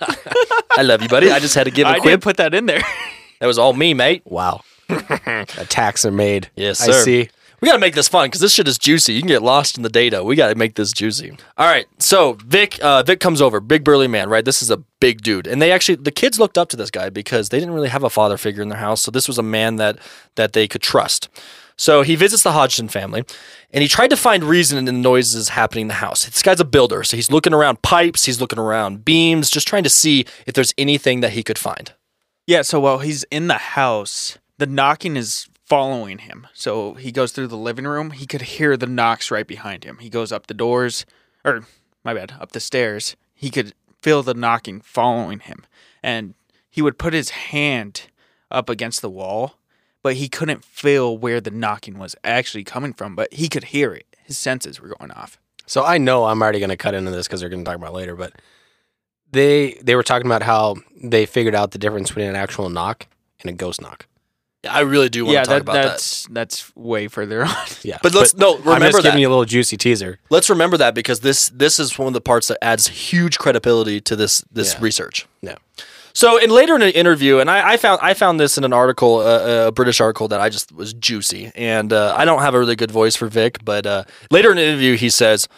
I 0.78 0.82
love 0.82 1.02
you, 1.02 1.08
buddy. 1.08 1.30
I 1.32 1.40
just 1.40 1.54
had 1.54 1.64
to 1.64 1.70
give 1.70 1.86
a 1.86 1.90
I 1.90 1.98
quip. 1.98 2.20
did 2.20 2.22
put 2.22 2.36
that 2.36 2.54
in 2.54 2.66
there. 2.66 2.82
That 3.40 3.46
was 3.46 3.58
all 3.58 3.72
me, 3.72 3.94
mate. 3.94 4.22
wow. 4.24 4.60
Attacks 4.88 6.04
are 6.04 6.10
made. 6.12 6.50
Yes, 6.56 6.80
I 6.82 6.86
sir. 6.92 7.02
see. 7.04 7.28
We 7.60 7.66
got 7.66 7.74
to 7.74 7.78
make 7.78 7.94
this 7.94 8.08
fun 8.08 8.26
because 8.26 8.40
this 8.40 8.54
shit 8.54 8.66
is 8.66 8.78
juicy. 8.78 9.12
You 9.12 9.20
can 9.20 9.28
get 9.28 9.42
lost 9.42 9.76
in 9.76 9.82
the 9.82 9.90
data. 9.90 10.24
We 10.24 10.34
got 10.34 10.48
to 10.48 10.54
make 10.54 10.74
this 10.76 10.92
juicy. 10.92 11.36
All 11.58 11.66
right. 11.66 11.86
So 11.98 12.34
Vic, 12.44 12.78
uh, 12.82 13.02
Vic 13.02 13.20
comes 13.20 13.42
over, 13.42 13.60
big 13.60 13.84
burly 13.84 14.08
man, 14.08 14.28
right? 14.30 14.44
This 14.44 14.62
is 14.62 14.70
a 14.70 14.78
big 15.00 15.22
dude, 15.22 15.46
and 15.46 15.60
they 15.60 15.70
actually 15.72 15.96
the 15.96 16.10
kids 16.10 16.38
looked 16.38 16.56
up 16.56 16.68
to 16.70 16.76
this 16.76 16.90
guy 16.90 17.10
because 17.10 17.50
they 17.50 17.58
didn't 17.58 17.74
really 17.74 17.88
have 17.88 18.02
a 18.02 18.10
father 18.10 18.36
figure 18.36 18.62
in 18.62 18.68
their 18.68 18.78
house. 18.78 19.02
So 19.02 19.10
this 19.10 19.28
was 19.28 19.38
a 19.38 19.42
man 19.42 19.76
that 19.76 19.98
that 20.36 20.52
they 20.52 20.66
could 20.66 20.82
trust. 20.82 21.28
So 21.76 22.02
he 22.02 22.14
visits 22.14 22.42
the 22.42 22.52
Hodgson 22.52 22.88
family, 22.88 23.24
and 23.72 23.80
he 23.80 23.88
tried 23.88 24.10
to 24.10 24.16
find 24.16 24.44
reason 24.44 24.76
in 24.76 24.84
the 24.84 24.92
noises 24.92 25.50
happening 25.50 25.82
in 25.82 25.88
the 25.88 25.94
house. 25.94 26.26
This 26.26 26.42
guy's 26.42 26.60
a 26.60 26.64
builder, 26.66 27.02
so 27.04 27.16
he's 27.16 27.30
looking 27.30 27.54
around 27.54 27.80
pipes, 27.80 28.26
he's 28.26 28.38
looking 28.38 28.58
around 28.58 29.02
beams, 29.06 29.48
just 29.48 29.66
trying 29.66 29.84
to 29.84 29.88
see 29.88 30.26
if 30.46 30.52
there's 30.52 30.74
anything 30.76 31.20
that 31.20 31.32
he 31.32 31.42
could 31.42 31.56
find. 31.56 31.94
Yeah, 32.46 32.62
so 32.62 32.80
while 32.80 32.98
he's 32.98 33.24
in 33.30 33.46
the 33.46 33.54
house, 33.54 34.36
the 34.58 34.66
knocking 34.66 35.16
is 35.16 35.48
following 35.70 36.18
him. 36.18 36.48
So 36.52 36.94
he 36.94 37.12
goes 37.12 37.30
through 37.30 37.46
the 37.46 37.56
living 37.56 37.86
room. 37.86 38.10
He 38.10 38.26
could 38.26 38.42
hear 38.42 38.76
the 38.76 38.88
knocks 38.88 39.30
right 39.30 39.46
behind 39.46 39.84
him. 39.84 39.98
He 39.98 40.10
goes 40.10 40.32
up 40.32 40.48
the 40.48 40.54
doors, 40.54 41.06
or 41.44 41.62
my 42.04 42.12
bad, 42.12 42.34
up 42.40 42.50
the 42.50 42.58
stairs. 42.58 43.16
He 43.34 43.50
could 43.50 43.72
feel 44.02 44.24
the 44.24 44.34
knocking 44.34 44.80
following 44.80 45.38
him. 45.38 45.64
And 46.02 46.34
he 46.68 46.82
would 46.82 46.98
put 46.98 47.14
his 47.14 47.30
hand 47.30 48.08
up 48.50 48.68
against 48.68 49.00
the 49.00 49.08
wall, 49.08 49.58
but 50.02 50.16
he 50.16 50.28
couldn't 50.28 50.64
feel 50.64 51.16
where 51.16 51.40
the 51.40 51.52
knocking 51.52 51.98
was 51.98 52.16
actually 52.24 52.64
coming 52.64 52.92
from, 52.92 53.14
but 53.14 53.32
he 53.32 53.48
could 53.48 53.64
hear 53.64 53.94
it. 53.94 54.06
His 54.24 54.36
senses 54.36 54.80
were 54.80 54.88
going 54.98 55.12
off. 55.12 55.38
So 55.66 55.84
I 55.84 55.98
know 55.98 56.24
I'm 56.24 56.42
already 56.42 56.58
going 56.58 56.70
to 56.70 56.76
cut 56.76 56.94
into 56.94 57.12
this 57.12 57.28
because 57.28 57.38
they're 57.38 57.48
going 57.48 57.64
to 57.64 57.68
talk 57.68 57.78
about 57.78 57.94
later, 57.94 58.16
but 58.16 58.32
they 59.30 59.78
they 59.80 59.94
were 59.94 60.02
talking 60.02 60.26
about 60.26 60.42
how 60.42 60.76
they 61.00 61.26
figured 61.26 61.54
out 61.54 61.70
the 61.70 61.78
difference 61.78 62.08
between 62.08 62.26
an 62.26 62.34
actual 62.34 62.68
knock 62.68 63.06
and 63.40 63.50
a 63.50 63.52
ghost 63.52 63.80
knock. 63.80 64.06
I 64.68 64.80
really 64.80 65.08
do 65.08 65.24
want 65.24 65.34
yeah, 65.34 65.42
to 65.42 65.46
talk 65.46 65.54
that, 65.56 65.62
about 65.62 65.72
that. 65.74 65.88
that's 65.88 66.26
that's 66.30 66.76
way 66.76 67.08
further 67.08 67.44
on. 67.46 67.54
Yeah, 67.82 67.98
But 68.02 68.14
let's 68.14 68.34
no 68.34 68.56
I'm 68.58 68.64
remember 68.64 68.86
just 68.88 68.96
that. 68.98 69.02
giving 69.04 69.20
you 69.20 69.28
a 69.28 69.30
little 69.30 69.44
juicy 69.46 69.76
teaser. 69.76 70.18
Let's 70.28 70.50
remember 70.50 70.76
that 70.76 70.94
because 70.94 71.20
this 71.20 71.48
this 71.50 71.78
is 71.78 71.98
one 71.98 72.08
of 72.08 72.12
the 72.12 72.20
parts 72.20 72.48
that 72.48 72.58
adds 72.62 72.86
huge 72.88 73.38
credibility 73.38 74.00
to 74.02 74.16
this 74.16 74.44
this 74.52 74.74
Yeah. 74.74 74.78
research. 74.82 75.26
Yeah. 75.40 75.54
So, 76.12 76.36
in 76.38 76.50
later 76.50 76.74
in 76.74 76.82
an 76.82 76.90
interview, 76.90 77.38
and 77.38 77.48
I, 77.48 77.72
I 77.72 77.76
found 77.76 78.00
I 78.02 78.14
found 78.14 78.40
this 78.40 78.58
in 78.58 78.64
an 78.64 78.72
article, 78.72 79.18
uh, 79.20 79.68
a 79.68 79.72
British 79.72 80.00
article 80.00 80.26
that 80.28 80.40
I 80.40 80.48
just 80.48 80.72
was 80.72 80.92
juicy, 80.92 81.52
and 81.54 81.92
uh, 81.92 82.14
I 82.18 82.24
don't 82.24 82.40
have 82.42 82.52
a 82.54 82.58
really 82.58 82.74
good 82.76 82.90
voice 82.90 83.14
for 83.16 83.28
Vic, 83.28 83.58
but 83.64 83.86
uh, 83.86 84.04
later 84.30 84.50
in 84.52 84.58
an 84.58 84.64
interview, 84.64 84.96
he 84.96 85.08
says, 85.08 85.48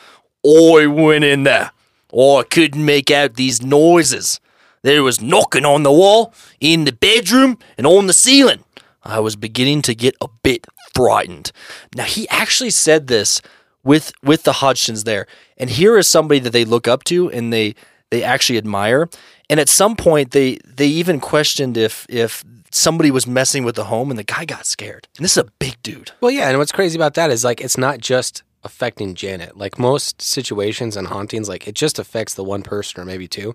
"I 0.47 0.87
went 0.87 1.25
in 1.25 1.45
there, 1.45 1.73
I 2.15 2.43
couldn't 2.49 2.85
make 2.85 3.11
out 3.11 3.35
these 3.35 3.63
noises. 3.63 4.41
There 4.83 5.03
was 5.03 5.23
knocking 5.23 5.65
on 5.65 5.85
the 5.85 5.93
wall, 5.93 6.35
in 6.61 6.85
the 6.85 6.93
bedroom, 6.93 7.59
and 7.79 7.87
on 7.87 8.07
the 8.07 8.13
ceiling. 8.13 8.63
I 9.05 9.21
was 9.21 9.37
beginning 9.37 9.83
to 9.83 9.95
get 9.95 10.17
a 10.21 10.29
bit 10.43 10.67
frightened." 10.95 11.53
Now, 11.95 12.05
he 12.05 12.29
actually 12.29 12.71
said 12.71 13.07
this 13.07 13.41
with 13.85 14.13
with 14.23 14.45
the 14.45 14.53
Hodgsons 14.53 15.05
there, 15.05 15.27
and 15.57 15.71
here 15.71 15.97
is 15.99 16.09
somebody 16.09 16.41
that 16.41 16.51
they 16.51 16.65
look 16.65 16.87
up 16.89 17.05
to 17.05 17.31
and 17.31 17.53
they 17.53 17.75
they 18.11 18.23
actually 18.23 18.59
admire. 18.59 19.09
And 19.51 19.59
at 19.59 19.69
some 19.69 19.97
point, 19.97 20.31
they 20.31 20.59
they 20.65 20.87
even 20.87 21.21
questioned 21.21 21.77
if 21.77 22.07
if 22.09 22.45
somebody 22.71 23.11
was 23.11 23.27
messing 23.27 23.65
with 23.65 23.75
the 23.75 23.85
home, 23.85 24.11
and 24.11 24.19
the 24.19 24.25
guy 24.25 24.45
got 24.45 24.67
scared. 24.67 25.09
And 25.17 25.25
this 25.25 25.33
is 25.33 25.45
a 25.45 25.53
big 25.59 25.77
dude. 25.83 26.13
Well, 26.21 26.31
yeah, 26.31 26.49
and 26.49 26.59
what's 26.59 26.73
crazy 26.73 26.97
about 26.97 27.15
that 27.15 27.31
is 27.31 27.45
like 27.45 27.61
it's 27.61 27.79
not 27.79 27.99
just 27.99 28.43
affecting 28.65 29.15
Janet. 29.15 29.57
Like 29.57 29.79
most 29.79 30.23
situations 30.23 30.97
and 30.97 31.09
hauntings, 31.09 31.49
like 31.49 31.67
it 31.67 31.75
just 31.75 31.99
affects 31.99 32.35
the 32.35 32.45
one 32.45 32.63
person 32.63 33.01
or 33.01 33.05
maybe 33.05 33.29
two. 33.29 33.55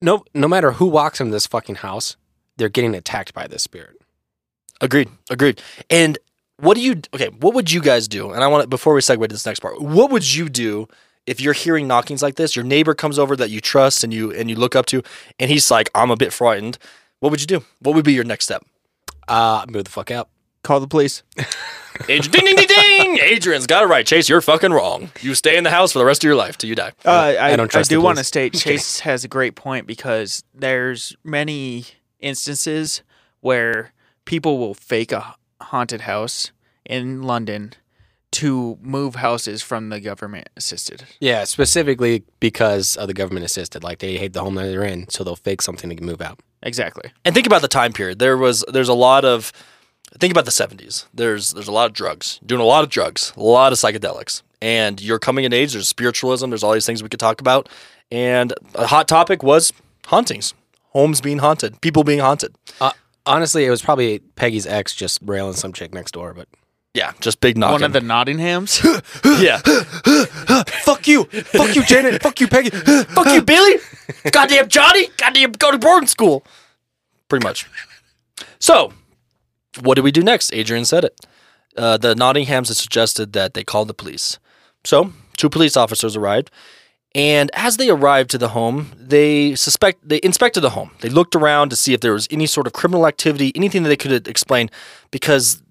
No, 0.00 0.24
no 0.34 0.48
matter 0.48 0.72
who 0.72 0.86
walks 0.86 1.20
into 1.20 1.32
this 1.32 1.46
fucking 1.46 1.76
house, 1.76 2.16
they're 2.56 2.68
getting 2.68 2.94
attacked 2.94 3.32
by 3.32 3.46
this 3.46 3.62
spirit. 3.62 4.01
Agreed. 4.82 5.08
Agreed. 5.30 5.62
And 5.88 6.18
what 6.58 6.74
do 6.74 6.82
you? 6.82 7.00
Okay, 7.14 7.28
what 7.40 7.54
would 7.54 7.72
you 7.72 7.80
guys 7.80 8.08
do? 8.08 8.32
And 8.32 8.44
I 8.44 8.48
want 8.48 8.62
to 8.62 8.68
before 8.68 8.92
we 8.92 9.00
segue 9.00 9.22
to 9.22 9.28
this 9.28 9.46
next 9.46 9.60
part. 9.60 9.80
What 9.80 10.10
would 10.10 10.34
you 10.34 10.48
do 10.48 10.88
if 11.26 11.40
you're 11.40 11.54
hearing 11.54 11.88
knockings 11.88 12.22
like 12.22 12.34
this? 12.34 12.54
Your 12.54 12.64
neighbor 12.64 12.94
comes 12.94 13.18
over 13.18 13.34
that 13.36 13.48
you 13.48 13.60
trust 13.60 14.04
and 14.04 14.12
you 14.12 14.32
and 14.32 14.50
you 14.50 14.56
look 14.56 14.76
up 14.76 14.86
to, 14.86 15.02
and 15.38 15.50
he's 15.50 15.70
like, 15.70 15.88
"I'm 15.94 16.10
a 16.10 16.16
bit 16.16 16.32
frightened." 16.32 16.78
What 17.20 17.30
would 17.30 17.40
you 17.40 17.46
do? 17.46 17.64
What 17.78 17.94
would 17.94 18.04
be 18.04 18.12
your 18.12 18.24
next 18.24 18.44
step? 18.44 18.64
Uh, 19.28 19.64
move 19.68 19.84
the 19.84 19.90
fuck 19.90 20.10
out. 20.10 20.28
Call 20.64 20.80
the 20.80 20.88
police. 20.88 21.22
Adrian, 22.08 22.30
ding 22.30 22.44
ding 22.44 22.56
ding 22.56 22.66
ding! 22.66 23.18
Adrian's 23.18 23.66
got 23.66 23.84
it 23.84 23.86
right. 23.86 24.06
Chase, 24.06 24.28
you're 24.28 24.40
fucking 24.40 24.72
wrong. 24.72 25.10
You 25.20 25.34
stay 25.34 25.56
in 25.56 25.64
the 25.64 25.70
house 25.70 25.92
for 25.92 25.98
the 25.98 26.04
rest 26.04 26.24
of 26.24 26.26
your 26.26 26.34
life 26.36 26.56
till 26.58 26.68
you 26.68 26.74
die. 26.74 26.92
Uh, 27.04 27.10
I, 27.10 27.52
I 27.52 27.56
don't 27.56 27.70
trust 27.70 27.90
I 27.90 27.94
do 27.94 28.00
want 28.00 28.18
to 28.18 28.24
state 28.24 28.54
Chase 28.54 29.00
has 29.00 29.24
a 29.24 29.28
great 29.28 29.54
point 29.54 29.86
because 29.86 30.42
there's 30.54 31.16
many 31.22 31.84
instances 32.18 33.02
where 33.40 33.92
people 34.24 34.58
will 34.58 34.74
fake 34.74 35.12
a 35.12 35.34
haunted 35.60 36.02
house 36.02 36.52
in 36.84 37.22
London 37.22 37.72
to 38.32 38.78
move 38.80 39.16
houses 39.16 39.62
from 39.62 39.90
the 39.90 40.00
government 40.00 40.48
assisted. 40.56 41.04
Yeah, 41.20 41.44
specifically 41.44 42.24
because 42.40 42.96
of 42.96 43.06
the 43.06 43.14
government 43.14 43.44
assisted. 43.44 43.84
Like 43.84 43.98
they 43.98 44.16
hate 44.16 44.32
the 44.32 44.40
home 44.42 44.54
that 44.54 44.64
they're 44.64 44.84
in, 44.84 45.08
so 45.10 45.22
they'll 45.22 45.36
fake 45.36 45.60
something 45.62 45.94
to 45.94 46.02
move 46.02 46.20
out. 46.22 46.40
Exactly. 46.62 47.10
and 47.24 47.34
think 47.34 47.46
about 47.46 47.60
the 47.60 47.68
time 47.68 47.92
period. 47.92 48.18
There 48.20 48.36
was 48.36 48.64
there's 48.72 48.88
a 48.88 48.94
lot 48.94 49.24
of 49.24 49.52
think 50.18 50.30
about 50.30 50.44
the 50.44 50.50
70s. 50.50 51.06
There's 51.12 51.52
there's 51.52 51.68
a 51.68 51.72
lot 51.72 51.86
of 51.86 51.92
drugs. 51.92 52.40
Doing 52.46 52.60
a 52.60 52.64
lot 52.64 52.84
of 52.84 52.90
drugs, 52.90 53.32
a 53.36 53.42
lot 53.42 53.72
of 53.72 53.78
psychedelics. 53.78 54.42
And 54.62 55.00
you're 55.00 55.18
coming 55.18 55.44
in 55.44 55.52
age, 55.52 55.72
there's 55.72 55.88
spiritualism, 55.88 56.48
there's 56.50 56.62
all 56.62 56.72
these 56.72 56.86
things 56.86 57.02
we 57.02 57.08
could 57.08 57.18
talk 57.20 57.40
about. 57.40 57.68
And 58.12 58.54
a 58.76 58.86
hot 58.86 59.08
topic 59.08 59.42
was 59.42 59.72
hauntings. 60.06 60.54
Homes 60.90 61.20
being 61.20 61.38
haunted, 61.38 61.80
people 61.80 62.04
being 62.04 62.20
haunted. 62.20 62.54
Uh, 62.80 62.92
honestly, 63.26 63.64
it 63.64 63.70
was 63.70 63.82
probably 63.82 64.20
Peggy's 64.36 64.66
ex 64.66 64.94
just 64.94 65.20
railing 65.24 65.54
some 65.54 65.72
chick 65.72 65.92
next 65.94 66.12
door, 66.12 66.34
but 66.34 66.48
Yeah, 66.94 67.12
just 67.20 67.40
big 67.40 67.56
knocking. 67.56 67.72
One 67.72 67.84
of 67.84 67.92
the 67.92 68.00
Nottinghams. 68.00 68.82
yeah. 69.42 69.58
fuck 70.82 71.06
you, 71.06 71.24
fuck 71.24 71.74
you, 71.74 71.84
Janet, 71.84 72.22
fuck 72.22 72.40
you, 72.40 72.48
Peggy. 72.48 72.70
Fuck 72.70 73.26
you, 73.28 73.42
Billy. 73.42 73.74
Goddamn 74.30 74.68
Johnny. 74.68 75.08
Goddamn 75.16 75.52
go 75.52 75.70
to 75.70 75.78
boarding 75.78 76.08
school. 76.08 76.44
Pretty 77.28 77.44
much. 77.44 77.68
So, 78.58 78.92
what 79.80 79.94
do 79.94 80.02
we 80.02 80.12
do 80.12 80.22
next? 80.22 80.52
Adrian 80.52 80.84
said 80.84 81.04
it. 81.04 81.18
Uh, 81.76 81.96
the 81.96 82.14
Nottinghams 82.14 82.68
had 82.68 82.76
suggested 82.76 83.32
that 83.32 83.54
they 83.54 83.64
call 83.64 83.84
the 83.84 83.94
police. 83.94 84.38
So, 84.84 85.12
two 85.36 85.48
police 85.48 85.76
officers 85.76 86.16
arrived. 86.16 86.50
And 87.14 87.50
as 87.52 87.76
they 87.76 87.90
arrived 87.90 88.30
to 88.30 88.38
the 88.38 88.48
home, 88.48 88.90
they 88.96 89.54
suspect 89.54 90.08
they 90.08 90.20
inspected 90.22 90.62
the 90.62 90.70
home. 90.70 90.92
They 91.00 91.10
looked 91.10 91.34
around 91.36 91.68
to 91.70 91.76
see 91.76 91.92
if 91.92 92.00
there 92.00 92.14
was 92.14 92.26
any 92.30 92.46
sort 92.46 92.66
of 92.66 92.72
criminal 92.72 93.06
activity, 93.06 93.52
anything 93.54 93.82
that 93.82 93.90
they 93.90 93.96
could 93.96 94.26
explain, 94.26 94.70
because 95.10 95.62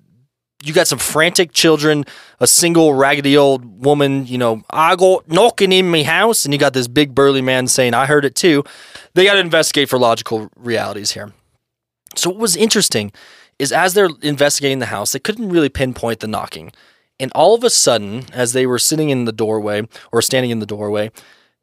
you 0.63 0.73
got 0.73 0.87
some 0.87 0.99
frantic 0.99 1.51
children, 1.53 2.05
a 2.39 2.45
single 2.45 2.93
raggedy 2.93 3.35
old 3.35 3.83
woman, 3.83 4.27
you 4.27 4.37
know, 4.37 4.61
I 4.69 4.95
got 4.95 5.27
knocking 5.27 5.71
in 5.71 5.89
my 5.89 6.03
house, 6.03 6.45
and 6.45 6.53
you 6.53 6.59
got 6.59 6.73
this 6.73 6.87
big 6.87 7.15
burly 7.15 7.41
man 7.41 7.67
saying, 7.67 7.95
I 7.95 8.05
heard 8.05 8.25
it 8.25 8.35
too. 8.35 8.63
They 9.15 9.25
got 9.25 9.33
to 9.33 9.39
investigate 9.39 9.89
for 9.89 9.97
logical 9.97 10.49
realities 10.55 11.11
here. 11.11 11.33
So 12.15 12.29
what 12.29 12.39
was 12.39 12.55
interesting 12.55 13.11
is 13.57 13.71
as 13.71 13.95
they're 13.95 14.09
investigating 14.21 14.79
the 14.79 14.87
house, 14.87 15.11
they 15.13 15.19
couldn't 15.19 15.49
really 15.49 15.69
pinpoint 15.69 16.19
the 16.19 16.27
knocking. 16.27 16.71
And 17.21 17.31
all 17.35 17.53
of 17.53 17.63
a 17.63 17.69
sudden, 17.69 18.25
as 18.33 18.53
they 18.53 18.65
were 18.65 18.79
sitting 18.79 19.11
in 19.11 19.25
the 19.25 19.31
doorway 19.31 19.87
or 20.11 20.23
standing 20.23 20.49
in 20.49 20.57
the 20.57 20.65
doorway, 20.65 21.11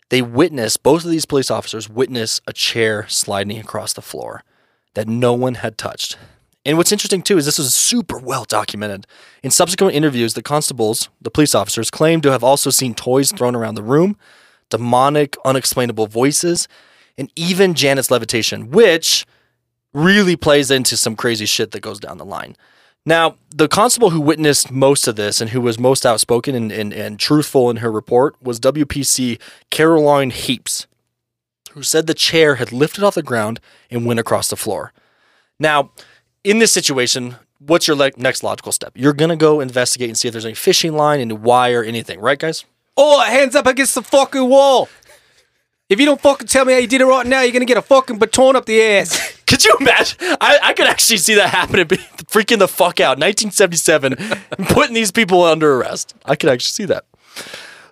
they 0.08 0.22
witnessed, 0.22 0.84
both 0.84 1.04
of 1.04 1.10
these 1.10 1.26
police 1.26 1.50
officers 1.50 1.88
witness 1.88 2.40
a 2.46 2.52
chair 2.52 3.06
sliding 3.08 3.58
across 3.58 3.92
the 3.92 4.00
floor 4.00 4.44
that 4.94 5.08
no 5.08 5.32
one 5.32 5.56
had 5.56 5.76
touched. 5.76 6.16
And 6.64 6.76
what's 6.76 6.92
interesting 6.92 7.22
too 7.22 7.38
is 7.38 7.44
this 7.44 7.58
was 7.58 7.74
super 7.74 8.20
well 8.20 8.44
documented. 8.44 9.04
In 9.42 9.50
subsequent 9.50 9.96
interviews, 9.96 10.34
the 10.34 10.42
constables, 10.42 11.08
the 11.20 11.30
police 11.30 11.56
officers, 11.56 11.90
claimed 11.90 12.22
to 12.22 12.30
have 12.30 12.44
also 12.44 12.70
seen 12.70 12.94
toys 12.94 13.32
thrown 13.32 13.56
around 13.56 13.74
the 13.74 13.82
room, 13.82 14.16
demonic, 14.70 15.36
unexplainable 15.44 16.06
voices, 16.06 16.68
and 17.16 17.32
even 17.34 17.74
Janet's 17.74 18.12
levitation, 18.12 18.70
which 18.70 19.26
really 19.92 20.36
plays 20.36 20.70
into 20.70 20.96
some 20.96 21.16
crazy 21.16 21.46
shit 21.46 21.72
that 21.72 21.80
goes 21.80 21.98
down 21.98 22.18
the 22.18 22.24
line. 22.24 22.54
Now, 23.08 23.36
the 23.48 23.68
constable 23.68 24.10
who 24.10 24.20
witnessed 24.20 24.70
most 24.70 25.08
of 25.08 25.16
this 25.16 25.40
and 25.40 25.48
who 25.48 25.62
was 25.62 25.78
most 25.78 26.04
outspoken 26.04 26.54
and, 26.54 26.70
and, 26.70 26.92
and 26.92 27.18
truthful 27.18 27.70
in 27.70 27.78
her 27.78 27.90
report 27.90 28.36
was 28.42 28.60
WPC 28.60 29.40
Caroline 29.70 30.28
Heaps, 30.28 30.86
who 31.70 31.82
said 31.82 32.06
the 32.06 32.12
chair 32.12 32.56
had 32.56 32.70
lifted 32.70 33.02
off 33.02 33.14
the 33.14 33.22
ground 33.22 33.60
and 33.90 34.04
went 34.04 34.20
across 34.20 34.50
the 34.50 34.56
floor. 34.56 34.92
Now, 35.58 35.90
in 36.44 36.58
this 36.58 36.70
situation, 36.70 37.36
what's 37.60 37.88
your 37.88 37.96
le- 37.96 38.10
next 38.18 38.42
logical 38.42 38.72
step? 38.72 38.92
You're 38.94 39.14
going 39.14 39.30
to 39.30 39.36
go 39.36 39.60
investigate 39.60 40.10
and 40.10 40.18
see 40.18 40.28
if 40.28 40.32
there's 40.32 40.44
any 40.44 40.52
fishing 40.52 40.92
line, 40.92 41.18
any 41.18 41.32
wire, 41.32 41.82
anything, 41.82 42.20
right, 42.20 42.38
guys? 42.38 42.66
Oh, 42.94 43.22
hands 43.22 43.56
up 43.56 43.66
against 43.66 43.94
the 43.94 44.02
fucking 44.02 44.46
wall. 44.50 44.90
If 45.88 45.98
you 45.98 46.04
don't 46.04 46.20
fucking 46.20 46.48
tell 46.48 46.66
me 46.66 46.74
how 46.74 46.78
you 46.78 46.86
did 46.86 47.00
it 47.00 47.06
right 47.06 47.26
now, 47.26 47.40
you're 47.40 47.54
gonna 47.54 47.64
get 47.64 47.78
a 47.78 47.82
fucking 47.82 48.18
baton 48.18 48.54
up 48.54 48.66
the 48.66 48.82
ass. 48.82 49.36
Could 49.48 49.64
you 49.64 49.74
imagine? 49.80 50.18
I, 50.40 50.58
I 50.62 50.72
could 50.74 50.86
actually 50.86 51.16
see 51.16 51.34
that 51.34 51.48
happening, 51.48 51.86
freaking 51.86 52.58
the 52.58 52.68
fuck 52.68 53.00
out. 53.00 53.18
1977, 53.18 54.14
putting 54.68 54.94
these 54.94 55.10
people 55.10 55.42
under 55.42 55.76
arrest. 55.76 56.14
I 56.24 56.36
could 56.36 56.50
actually 56.50 56.70
see 56.70 56.84
that. 56.84 57.04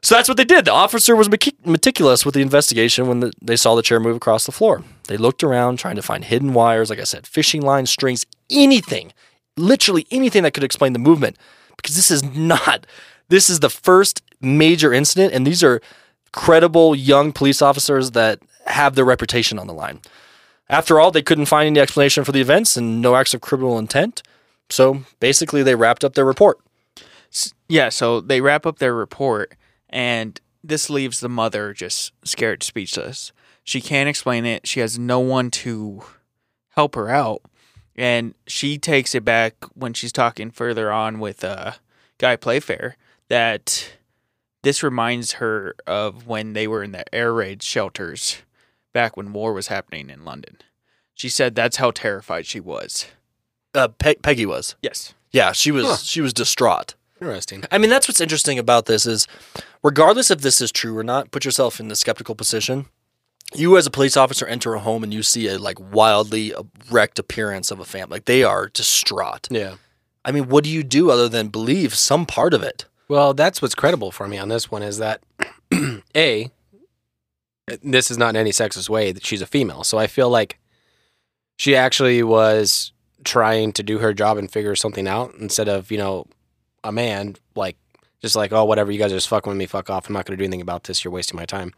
So 0.03 0.15
that's 0.15 0.29
what 0.29 0.37
they 0.37 0.45
did. 0.45 0.67
The 0.67 0.73
officer 0.73 1.17
was 1.17 1.29
meticulous 1.29 1.67
meticulous 1.67 2.25
with 2.25 2.35
the 2.35 2.43
investigation 2.43 3.09
when 3.09 3.21
the, 3.21 3.33
they 3.43 3.57
saw 3.57 3.75
the 3.75 3.83
chair 3.83 3.99
move 3.99 4.17
across 4.17 4.47
the 4.47 4.53
floor. 4.53 4.85
They 5.09 5.17
looked 5.17 5.43
around 5.43 5.79
trying 5.79 5.97
to 5.97 6.03
find 6.03 6.25
hidden 6.25 6.53
wires, 6.53 6.91
like 6.91 7.01
I 7.01 7.05
said, 7.05 7.27
fishing 7.27 7.63
lines, 7.63 7.91
strings, 7.91 8.25
anything, 8.51 9.13
literally 9.57 10.07
anything 10.11 10.43
that 10.45 10.53
could 10.53 10.63
explain 10.63 10.93
the 10.93 10.99
movement. 10.99 11.37
Because 11.77 11.97
this 11.97 12.11
is 12.11 12.23
not, 12.23 12.87
this 13.31 13.51
is 13.51 13.61
the 13.61 13.71
first 13.71 14.23
major 14.41 14.93
incident, 14.93 15.33
and 15.33 15.47
these 15.47 15.65
are 15.65 15.81
credible 16.33 16.95
young 16.95 17.33
police 17.33 17.63
officers 17.63 18.13
that 18.13 18.41
have 18.67 18.95
their 18.95 19.05
reputation 19.05 19.59
on 19.59 19.67
the 19.67 19.75
line. 19.75 20.01
After 20.69 20.99
all, 20.99 21.11
they 21.11 21.23
couldn't 21.23 21.47
find 21.47 21.67
any 21.67 21.81
explanation 21.81 22.25
for 22.25 22.33
the 22.33 22.41
events 22.41 22.77
and 22.77 23.01
no 23.01 23.15
acts 23.15 23.35
of 23.35 23.41
criminal 23.41 23.79
intent. 23.79 24.23
So 24.69 25.03
basically, 25.21 25.63
they 25.63 25.75
wrapped 25.75 26.05
up 26.05 26.15
their 26.15 26.25
report. 26.25 26.59
Yeah, 27.69 27.89
so 27.89 28.21
they 28.21 28.41
wrap 28.41 28.67
up 28.67 28.79
their 28.79 28.95
report, 28.95 29.55
and 29.89 30.41
this 30.63 30.91
leaves 30.91 31.21
the 31.21 31.29
mother 31.29 31.73
just 31.73 32.13
scared 32.25 32.63
speechless. 32.63 33.33
She 33.63 33.81
can't 33.81 34.09
explain 34.09 34.45
it. 34.45 34.67
She 34.67 34.81
has 34.81 34.99
no 34.99 35.21
one 35.21 35.51
to 35.53 36.03
help 36.71 36.95
her 36.95 37.09
out. 37.09 37.43
And 37.97 38.35
she 38.47 38.79
takes 38.79 39.15
it 39.15 39.25
back 39.25 39.55
when 39.75 39.95
she's 39.95 40.13
talking 40.13 40.51
further 40.51 40.93
on 40.93 41.19
with 41.19 41.43
uh, 41.43 41.73
Guy 42.19 42.37
Playfair 42.37 42.97
that 43.29 43.93
this 44.63 44.83
reminds 44.83 45.33
her 45.35 45.75
of 45.87 46.27
when 46.27 46.53
they 46.53 46.69
were 46.69 46.83
in 46.83 46.93
the 46.93 47.15
air 47.15 47.33
raid 47.33 47.63
shelters 47.63 48.43
back 48.97 49.15
when 49.15 49.35
war 49.35 49.53
was 49.53 49.69
happening 49.69 50.09
in 50.09 50.25
London. 50.25 50.57
She 51.13 51.29
said 51.29 51.55
that's 51.55 51.77
how 51.77 51.91
terrified 51.91 52.47
she 52.47 52.61
was. 52.61 53.05
Uh, 53.75 53.89
Pe- 53.89 54.15
Peggy 54.15 54.47
was. 54.47 54.75
Yes. 54.81 55.13
Yeah, 55.31 55.53
she 55.53 55.71
was. 55.71 55.85
Huh. 55.85 55.97
She 55.97 56.23
was 56.23 56.33
distraught. 56.33 56.95
Interesting. 57.21 57.65
I 57.71 57.77
mean, 57.77 57.91
that's 57.91 58.09
what's 58.09 58.23
interesting 58.23 58.59
about 58.59 58.87
this 58.87 59.05
is, 59.05 59.29
regardless 59.83 60.31
if 60.31 60.41
this 60.41 60.63
is 60.63 60.73
true 60.73 60.97
or 60.97 61.05
not, 61.05 61.31
put 61.31 61.45
yourself 61.45 61.79
in 61.79 61.89
the 61.89 61.95
skeptical 61.95 62.35
position. 62.35 62.87
You, 63.55 63.77
as 63.77 63.87
a 63.87 63.91
police 63.91 64.17
officer, 64.17 64.47
enter 64.47 64.73
a 64.73 64.81
home 64.81 65.05
and 65.05 65.13
you 65.13 65.23
see 65.23 65.47
a 65.47 65.59
like 65.59 65.79
wildly 65.93 66.55
wrecked 66.91 67.19
appearance 67.19 67.71
of 67.71 67.79
a 67.79 67.85
family. 67.85 68.15
Like 68.15 68.25
they 68.25 68.45
are 68.45 68.69
distraught. 68.69 69.47
Yeah. 69.51 69.75
I 70.25 70.33
mean, 70.33 70.49
what 70.49 70.65
do 70.65 70.71
you 70.71 70.83
do 70.83 71.11
other 71.11 71.29
than 71.29 71.49
believe 71.49 71.95
some 71.95 72.25
part 72.25 72.55
of 72.55 72.63
it? 72.63 72.87
Well, 73.09 73.35
that's 73.35 73.61
what's 73.61 73.75
credible 73.75 74.11
for 74.11 74.27
me 74.27 74.39
on 74.39 74.49
this 74.49 74.71
one 74.71 74.83
is 74.83 74.97
that 74.97 75.21
a 76.17 76.51
this 77.83 78.11
is 78.11 78.19
not 78.19 78.31
in 78.31 78.37
any 78.37 78.51
sexist 78.51 78.89
way 78.89 79.13
that 79.13 79.25
she's 79.25 79.43
a 79.43 79.47
female. 79.47 79.85
So 79.85 79.99
I 79.99 80.07
feel 80.07 80.31
like 80.31 80.59
she 81.57 81.75
actually 81.75 82.23
was 82.23 82.93
trying 83.25 83.73
to 83.73 83.83
do 83.83 83.99
her 83.99 84.15
job 84.15 84.39
and 84.39 84.51
figure 84.51 84.77
something 84.77 85.09
out 85.09 85.35
instead 85.41 85.69
of, 85.69 85.91
you 85.91 85.99
know, 85.99 86.27
a 86.85 86.93
man 86.93 87.37
like 87.55 87.77
just 88.23 88.37
like, 88.37 88.53
oh, 88.53 88.65
whatever, 88.65 88.93
you 88.93 88.99
guys 88.99 89.13
are 89.13 89.17
just 89.17 89.29
fucking 89.29 89.51
with 89.51 89.59
me, 89.59 89.67
fuck 89.67 89.91
off. 89.91 90.09
I'm 90.09 90.13
not 90.13 90.25
going 90.25 90.37
to 90.37 90.43
do 90.43 90.45
anything 90.45 90.61
about 90.61 90.85
this. 90.85 91.05
You're 91.05 91.13
wasting 91.13 91.37
my 91.37 91.45
time. 91.45 91.73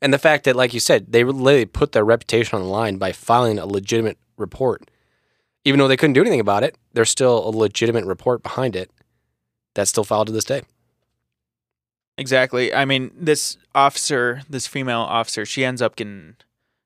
And 0.00 0.12
the 0.12 0.18
fact 0.18 0.44
that, 0.44 0.56
like 0.56 0.74
you 0.74 0.80
said, 0.80 1.12
they 1.12 1.24
literally 1.24 1.66
put 1.66 1.92
their 1.92 2.04
reputation 2.04 2.56
on 2.56 2.62
the 2.62 2.68
line 2.68 2.96
by 2.96 3.12
filing 3.12 3.58
a 3.58 3.66
legitimate 3.66 4.18
report. 4.36 4.90
Even 5.64 5.78
though 5.78 5.88
they 5.88 5.96
couldn't 5.96 6.14
do 6.14 6.20
anything 6.20 6.40
about 6.40 6.62
it, 6.62 6.76
there's 6.92 7.10
still 7.10 7.46
a 7.46 7.50
legitimate 7.50 8.04
report 8.04 8.42
behind 8.42 8.76
it 8.76 8.90
that's 9.74 9.90
still 9.90 10.04
filed 10.04 10.26
to 10.26 10.32
this 10.32 10.44
day. 10.44 10.62
Exactly. 12.16 12.72
I 12.72 12.84
mean, 12.84 13.10
this 13.14 13.58
officer, 13.74 14.42
this 14.48 14.66
female 14.66 15.00
officer, 15.00 15.44
she 15.44 15.64
ends 15.64 15.82
up 15.82 15.96
getting 15.96 16.36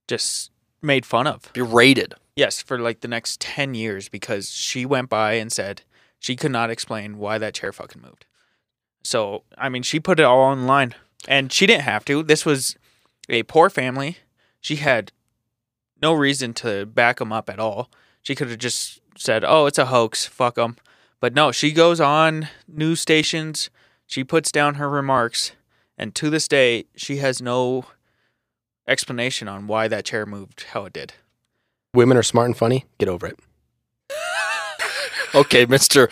just 0.07 0.51
made 0.81 1.05
fun 1.05 1.27
of. 1.27 1.53
Berated. 1.53 2.14
Yes, 2.35 2.62
for 2.62 2.79
like 2.79 3.01
the 3.01 3.09
next 3.09 3.41
10 3.41 3.75
years 3.75 4.09
because 4.09 4.51
she 4.51 4.87
went 4.87 5.09
by 5.09 5.35
and 5.35 5.53
said 5.53 5.83
she 6.19 6.37
could 6.37 6.53
not 6.53 6.71
explain 6.71 7.19
why 7.19 7.37
that 7.38 7.55
chair 7.55 7.73
fucking 7.73 8.01
moved. 8.01 8.25
So, 9.03 9.43
I 9.57 9.69
mean, 9.69 9.83
she 9.83 10.01
put 10.01 10.21
it 10.21 10.25
all 10.25 10.41
online 10.41 10.95
and 11.27 11.53
she 11.53 11.67
didn't 11.67 11.83
have 11.83 12.05
to. 12.07 12.23
This 12.23 12.47
was 12.47 12.77
a 13.29 13.43
poor 13.45 13.69
family. 13.69 14.19
She 14.61 14.77
had 14.77 15.12
no 16.01 16.12
reason 16.12 16.55
to 16.55 16.87
back 16.87 17.19
them 17.19 17.33
up 17.33 17.51
at 17.51 17.59
all. 17.59 17.91
She 18.23 18.35
could 18.35 18.49
have 18.49 18.59
just 18.59 19.01
said, 19.17 19.45
oh, 19.45 19.67
it's 19.67 19.79
a 19.79 19.87
hoax, 19.87 20.27
fuck 20.27 20.55
them. 20.55 20.77
But 21.21 21.35
no, 21.35 21.51
she 21.51 21.73
goes 21.73 22.01
on 22.01 22.49
news 22.69 23.01
stations, 23.01 23.71
she 24.09 24.25
puts 24.25 24.51
down 24.51 24.75
her 24.77 24.88
remarks, 24.88 25.53
and 25.97 26.14
to 26.16 26.31
this 26.31 26.49
day, 26.49 26.87
she 26.97 27.18
has 27.18 27.40
no 27.40 27.85
explanation 28.88 29.47
on 29.47 29.66
why 29.66 29.87
that 29.87 30.07
chair 30.07 30.25
moved 30.27 30.64
how 30.73 30.87
it 30.87 30.94
did. 30.94 31.12
Women 31.94 32.16
are 32.16 32.23
smart 32.23 32.47
and 32.47 32.57
funny. 32.57 32.87
Get 32.99 33.09
over 33.09 33.29
it. 33.29 33.38
Okay, 35.35 35.66
Mister 35.66 36.09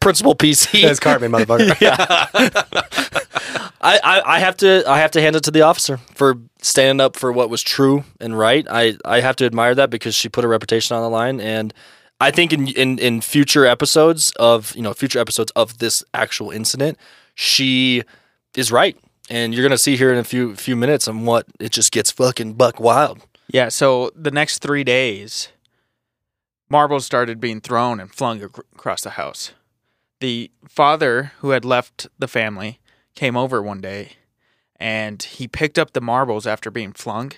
Principal 0.00 0.34
PC. 0.34 0.82
That's 0.82 0.98
Cartman, 0.98 1.30
motherfucker. 1.30 1.80
yeah. 1.80 2.26
I, 3.80 4.00
I, 4.02 4.22
I 4.24 4.38
have 4.40 4.56
to 4.56 4.82
I 4.88 4.98
have 4.98 5.12
to 5.12 5.20
hand 5.20 5.36
it 5.36 5.44
to 5.44 5.52
the 5.52 5.62
officer 5.62 5.98
for 6.16 6.40
standing 6.60 7.00
up 7.00 7.14
for 7.14 7.30
what 7.30 7.48
was 7.48 7.62
true 7.62 8.02
and 8.18 8.36
right. 8.36 8.66
I, 8.68 8.96
I 9.04 9.20
have 9.20 9.36
to 9.36 9.44
admire 9.44 9.76
that 9.76 9.88
because 9.88 10.16
she 10.16 10.28
put 10.28 10.42
her 10.42 10.50
reputation 10.50 10.96
on 10.96 11.02
the 11.04 11.08
line 11.08 11.40
and 11.40 11.72
I 12.20 12.30
think 12.30 12.52
in, 12.52 12.68
in 12.68 12.98
in 12.98 13.20
future 13.20 13.66
episodes 13.66 14.32
of 14.36 14.74
you 14.74 14.82
know 14.82 14.94
future 14.94 15.18
episodes 15.18 15.52
of 15.54 15.78
this 15.78 16.02
actual 16.14 16.50
incident, 16.50 16.98
she 17.36 18.02
is 18.56 18.72
right. 18.72 18.98
And 19.30 19.54
you're 19.54 19.62
gonna 19.62 19.78
see 19.78 19.96
here 19.96 20.12
in 20.12 20.18
a 20.18 20.24
few 20.24 20.56
few 20.56 20.74
minutes 20.74 21.06
on 21.06 21.24
what 21.24 21.46
it 21.60 21.70
just 21.70 21.92
gets 21.92 22.10
fucking 22.10 22.54
buck 22.54 22.80
wild. 22.80 23.24
Yeah, 23.48 23.68
so 23.68 24.10
the 24.16 24.32
next 24.32 24.58
three 24.58 24.82
days, 24.82 25.48
marbles 26.68 27.06
started 27.06 27.40
being 27.40 27.60
thrown 27.60 28.00
and 28.00 28.12
flung 28.12 28.38
ac- 28.38 28.62
across 28.74 29.02
the 29.02 29.10
house. 29.10 29.52
The 30.20 30.50
father, 30.68 31.32
who 31.38 31.50
had 31.50 31.64
left 31.64 32.08
the 32.18 32.26
family, 32.26 32.80
came 33.14 33.36
over 33.36 33.62
one 33.62 33.80
day 33.80 34.12
and 34.78 35.22
he 35.22 35.48
picked 35.48 35.78
up 35.78 35.92
the 35.92 36.00
marbles 36.00 36.46
after 36.46 36.70
being 36.70 36.92
flung. 36.92 37.32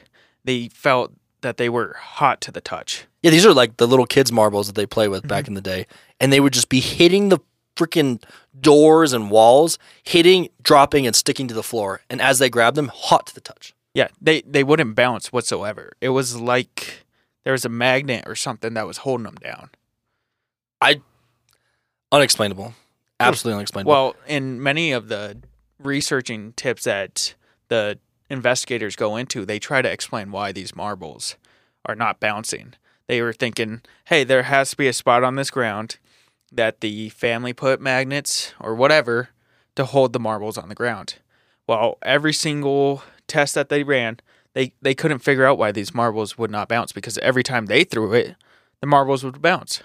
They 0.44 0.68
felt 0.68 1.12
that 1.40 1.56
they 1.56 1.68
were 1.68 1.94
hot 1.98 2.40
to 2.42 2.52
the 2.52 2.60
touch. 2.60 3.06
Yeah, 3.22 3.30
these 3.30 3.46
are 3.46 3.54
like 3.54 3.76
the 3.76 3.86
little 3.86 4.06
kids' 4.06 4.32
marbles 4.32 4.66
that 4.66 4.74
they 4.74 4.86
play 4.86 5.08
with 5.08 5.26
back 5.26 5.44
mm-hmm. 5.44 5.50
in 5.50 5.54
the 5.54 5.60
day, 5.60 5.86
and 6.20 6.32
they 6.32 6.40
would 6.40 6.52
just 6.52 6.68
be 6.68 6.80
hitting 6.80 7.28
the 7.28 7.38
freaking 7.78 8.22
doors 8.60 9.12
and 9.12 9.30
walls, 9.30 9.78
hitting, 10.02 10.48
dropping, 10.62 11.06
and 11.06 11.14
sticking 11.14 11.46
to 11.48 11.54
the 11.54 11.62
floor. 11.62 12.02
And 12.10 12.20
as 12.20 12.38
they 12.38 12.50
grabbed 12.50 12.76
them, 12.76 12.90
hot 12.92 13.26
to 13.26 13.34
the 13.34 13.40
touch. 13.40 13.74
Yeah, 13.94 14.08
they, 14.20 14.42
they 14.42 14.64
wouldn't 14.64 14.94
bounce 14.94 15.32
whatsoever. 15.32 15.92
It 16.00 16.10
was 16.10 16.36
like 16.36 17.04
there 17.44 17.52
was 17.52 17.64
a 17.64 17.70
magnet 17.70 18.24
or 18.26 18.34
something 18.34 18.74
that 18.74 18.86
was 18.86 18.98
holding 18.98 19.24
them 19.24 19.36
down. 19.36 19.70
I 20.80 21.00
unexplainable, 22.12 22.74
absolutely 23.18 23.54
hmm. 23.54 23.58
unexplainable. 23.58 23.90
Well, 23.90 24.16
in 24.26 24.62
many 24.62 24.92
of 24.92 25.08
the 25.08 25.38
researching 25.78 26.52
tips 26.54 26.84
that 26.84 27.34
the 27.68 27.98
investigators 28.30 28.96
go 28.96 29.16
into, 29.16 29.44
they 29.44 29.58
try 29.58 29.82
to 29.82 29.90
explain 29.90 30.30
why 30.30 30.52
these 30.52 30.76
marbles 30.76 31.36
are 31.86 31.94
not 31.94 32.20
bouncing. 32.20 32.74
They 33.06 33.22
were 33.22 33.32
thinking, 33.32 33.80
hey, 34.06 34.24
there 34.24 34.44
has 34.44 34.70
to 34.70 34.76
be 34.76 34.86
a 34.86 34.92
spot 34.92 35.24
on 35.24 35.36
this 35.36 35.50
ground. 35.50 35.96
That 36.52 36.80
the 36.80 37.08
family 37.10 37.52
put 37.52 37.80
magnets 37.80 38.54
or 38.60 38.74
whatever 38.74 39.30
to 39.76 39.84
hold 39.84 40.12
the 40.12 40.20
marbles 40.20 40.58
on 40.58 40.68
the 40.68 40.74
ground. 40.74 41.16
Well, 41.66 41.98
every 42.02 42.32
single 42.32 43.02
test 43.26 43.54
that 43.54 43.68
they 43.68 43.82
ran, 43.82 44.20
they, 44.54 44.72
they 44.80 44.94
couldn't 44.94 45.18
figure 45.20 45.44
out 45.44 45.58
why 45.58 45.72
these 45.72 45.94
marbles 45.94 46.38
would 46.38 46.50
not 46.50 46.68
bounce 46.68 46.92
because 46.92 47.18
every 47.18 47.42
time 47.42 47.66
they 47.66 47.84
threw 47.84 48.12
it, 48.14 48.34
the 48.80 48.86
marbles 48.86 49.24
would 49.24 49.42
bounce. 49.42 49.82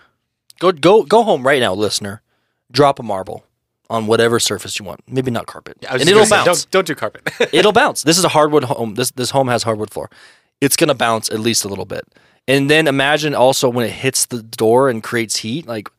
Go 0.59 0.71
go 0.71 1.03
go 1.03 1.23
home 1.23 1.45
right 1.45 1.59
now, 1.59 1.73
listener. 1.73 2.21
Drop 2.71 2.99
a 2.99 3.03
marble 3.03 3.45
on 3.89 4.07
whatever 4.07 4.39
surface 4.39 4.79
you 4.79 4.85
want. 4.85 5.01
Maybe 5.07 5.31
not 5.31 5.45
carpet, 5.45 5.77
was 5.81 6.01
and 6.01 6.09
it'll 6.09 6.19
gonna 6.19 6.25
say, 6.25 6.35
bounce. 6.37 6.65
Don't, 6.65 6.71
don't 6.71 6.87
do 6.87 6.95
carpet. 6.95 7.29
it'll 7.53 7.73
bounce. 7.73 8.03
This 8.03 8.17
is 8.17 8.23
a 8.23 8.29
hardwood 8.29 8.63
home. 8.63 8.95
This 8.95 9.11
this 9.11 9.31
home 9.31 9.47
has 9.47 9.63
hardwood 9.63 9.89
floor. 9.89 10.09
It's 10.61 10.75
gonna 10.75 10.93
bounce 10.93 11.29
at 11.31 11.39
least 11.39 11.65
a 11.65 11.67
little 11.67 11.85
bit. 11.85 12.05
And 12.47 12.69
then 12.69 12.87
imagine 12.87 13.33
also 13.33 13.69
when 13.69 13.85
it 13.85 13.91
hits 13.91 14.25
the 14.25 14.43
door 14.43 14.89
and 14.89 15.01
creates 15.03 15.37
heat. 15.37 15.67
Like 15.67 15.89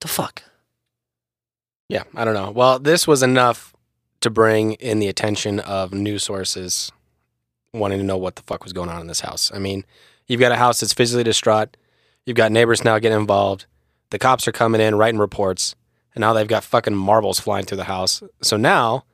the 0.00 0.08
fuck. 0.08 0.42
yeah, 1.88 2.04
I 2.14 2.24
don't 2.24 2.34
know. 2.34 2.50
Well, 2.50 2.78
this 2.78 3.06
was 3.06 3.22
enough 3.22 3.74
to 4.20 4.30
bring 4.30 4.72
in 4.74 4.98
the 4.98 5.08
attention 5.08 5.60
of 5.60 5.92
news 5.92 6.24
sources 6.24 6.90
wanting 7.72 7.98
to 7.98 8.04
know 8.04 8.16
what 8.16 8.36
the 8.36 8.42
fuck 8.42 8.64
was 8.64 8.72
going 8.72 8.88
on 8.88 9.00
in 9.00 9.06
this 9.06 9.20
house. 9.20 9.50
I 9.54 9.58
mean, 9.58 9.84
you've 10.26 10.40
got 10.40 10.52
a 10.52 10.56
house 10.56 10.80
that's 10.80 10.92
physically 10.92 11.24
distraught. 11.24 11.76
You've 12.26 12.36
got 12.36 12.52
neighbors 12.52 12.84
now 12.84 12.98
getting 12.98 13.18
involved. 13.18 13.66
The 14.10 14.18
cops 14.18 14.48
are 14.48 14.52
coming 14.52 14.80
in, 14.80 14.96
writing 14.96 15.20
reports, 15.20 15.74
and 16.14 16.20
now 16.20 16.32
they've 16.32 16.48
got 16.48 16.64
fucking 16.64 16.94
marbles 16.94 17.38
flying 17.38 17.64
through 17.66 17.76
the 17.76 17.84
house. 17.84 18.22
So 18.42 18.56
now 18.56 19.04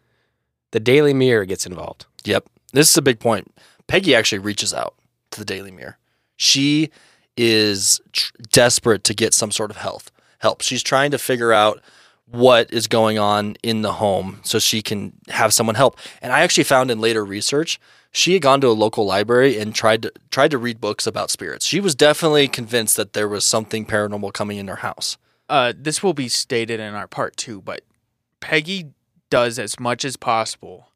the 0.70 0.80
Daily 0.80 1.12
Mirror 1.14 1.46
gets 1.46 1.66
involved. 1.66 2.06
Yep. 2.24 2.48
This 2.72 2.90
is 2.90 2.96
a 2.96 3.02
big 3.02 3.20
point. 3.20 3.52
Peggy 3.86 4.14
actually 4.14 4.38
reaches 4.38 4.72
out 4.72 4.94
to 5.32 5.38
the 5.38 5.44
Daily 5.44 5.70
Mirror. 5.70 5.98
She 6.36 6.90
is 7.36 8.00
tr- 8.12 8.32
desperate 8.50 9.04
to 9.04 9.14
get 9.14 9.34
some 9.34 9.50
sort 9.50 9.70
of 9.70 9.76
health 9.76 10.10
help. 10.44 10.60
She's 10.60 10.82
trying 10.82 11.10
to 11.10 11.18
figure 11.18 11.52
out 11.52 11.80
what 12.26 12.72
is 12.72 12.86
going 12.86 13.18
on 13.18 13.56
in 13.62 13.82
the 13.82 13.92
home 13.94 14.40
so 14.42 14.58
she 14.58 14.82
can 14.82 15.12
have 15.28 15.52
someone 15.52 15.74
help. 15.74 15.98
And 16.22 16.32
I 16.32 16.40
actually 16.40 16.64
found 16.64 16.90
in 16.90 17.00
later 17.00 17.24
research 17.24 17.80
she 18.12 18.34
had 18.34 18.42
gone 18.42 18.60
to 18.60 18.68
a 18.68 18.80
local 18.84 19.04
library 19.04 19.58
and 19.58 19.74
tried 19.74 20.02
to 20.02 20.12
tried 20.30 20.52
to 20.52 20.58
read 20.58 20.80
books 20.80 21.06
about 21.06 21.30
spirits. 21.30 21.66
She 21.66 21.80
was 21.80 21.94
definitely 21.94 22.46
convinced 22.46 22.96
that 22.96 23.12
there 23.12 23.28
was 23.28 23.44
something 23.44 23.84
paranormal 23.84 24.32
coming 24.32 24.58
in 24.58 24.68
her 24.68 24.76
house. 24.76 25.18
Uh, 25.48 25.72
this 25.76 26.02
will 26.02 26.14
be 26.14 26.28
stated 26.28 26.78
in 26.78 26.94
our 26.94 27.08
part 27.08 27.36
two, 27.36 27.60
but 27.60 27.82
Peggy 28.40 28.92
does 29.30 29.58
as 29.58 29.80
much 29.80 30.04
as 30.04 30.16
possible 30.16 30.88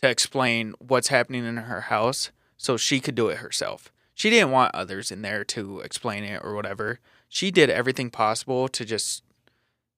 to 0.00 0.08
explain 0.08 0.74
what's 0.78 1.08
happening 1.08 1.44
in 1.44 1.56
her 1.58 1.82
house 1.82 2.30
so 2.56 2.76
she 2.76 2.98
could 2.98 3.14
do 3.14 3.28
it 3.28 3.38
herself. 3.38 3.92
She 4.14 4.30
didn't 4.30 4.52
want 4.52 4.74
others 4.74 5.10
in 5.10 5.22
there 5.22 5.44
to 5.44 5.80
explain 5.80 6.24
it 6.24 6.40
or 6.42 6.54
whatever. 6.54 7.00
She 7.34 7.50
did 7.50 7.68
everything 7.68 8.10
possible 8.10 8.68
to 8.68 8.84
just 8.84 9.24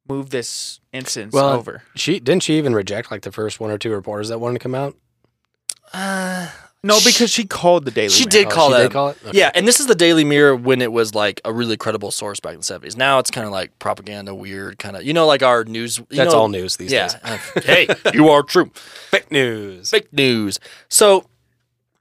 move 0.09 0.31
this 0.31 0.81
instance 0.91 1.35
Well, 1.35 1.51
over. 1.51 1.83
She 1.95 2.19
didn't 2.19 2.45
she 2.45 2.57
even 2.57 2.75
reject 2.75 3.11
like 3.11 3.21
the 3.21 3.31
first 3.31 3.61
one 3.61 3.71
or 3.71 3.77
two 3.77 3.91
reporters 3.91 4.31
that 4.31 4.39
wanted 4.39 4.55
to 4.55 4.63
come 4.63 4.75
out? 4.75 4.97
Uh, 5.93 6.49
No, 6.83 6.99
because 7.05 7.31
she 7.31 7.45
called 7.45 7.85
the 7.85 7.91
Daily 7.91 8.09
She 8.09 8.25
Mail. 8.25 8.31
did 8.31 8.47
Oh, 8.47 8.51
call 8.51 8.69
she 8.69 8.73
that. 8.77 8.83
did 8.85 8.93
call 8.93 9.09
it? 9.11 9.19
Okay. 9.27 9.39
Yeah, 9.39 9.51
and 9.55 9.69
this 9.69 9.81
is 9.81 9.87
the 9.87 9.95
Daily 9.95 10.25
Mirror 10.25 10.57
when 10.57 10.81
it 10.81 10.93
was 10.93 11.15
like 11.15 11.43
a 11.45 11.53
really 11.53 11.77
credible 11.77 12.11
source 12.11 12.41
back 12.41 12.53
in 12.55 12.61
the 12.61 12.65
seventies. 12.65 12.97
Now 12.97 13.19
it's 13.19 13.31
kind 13.31 13.47
of 13.47 13.53
like 13.53 13.79
propaganda, 13.79 14.35
weird 14.35 14.79
kind 14.79 14.97
of. 14.97 15.03
You 15.05 15.13
know, 15.13 15.27
like 15.27 15.43
our 15.43 15.63
news. 15.65 15.99
you 15.99 16.07
That's 16.13 16.33
know- 16.33 16.39
all 16.39 16.49
news 16.49 16.79
these 16.79 16.91
Yeah. 16.91 17.09
days. 17.09 17.65
hey, 17.67 17.87
you 18.15 18.31
are 18.31 18.43
true. 18.45 18.71
Fake 19.11 19.31
news. 19.31 19.91
Fake 19.91 20.11
news. 20.11 20.59
So 20.89 21.27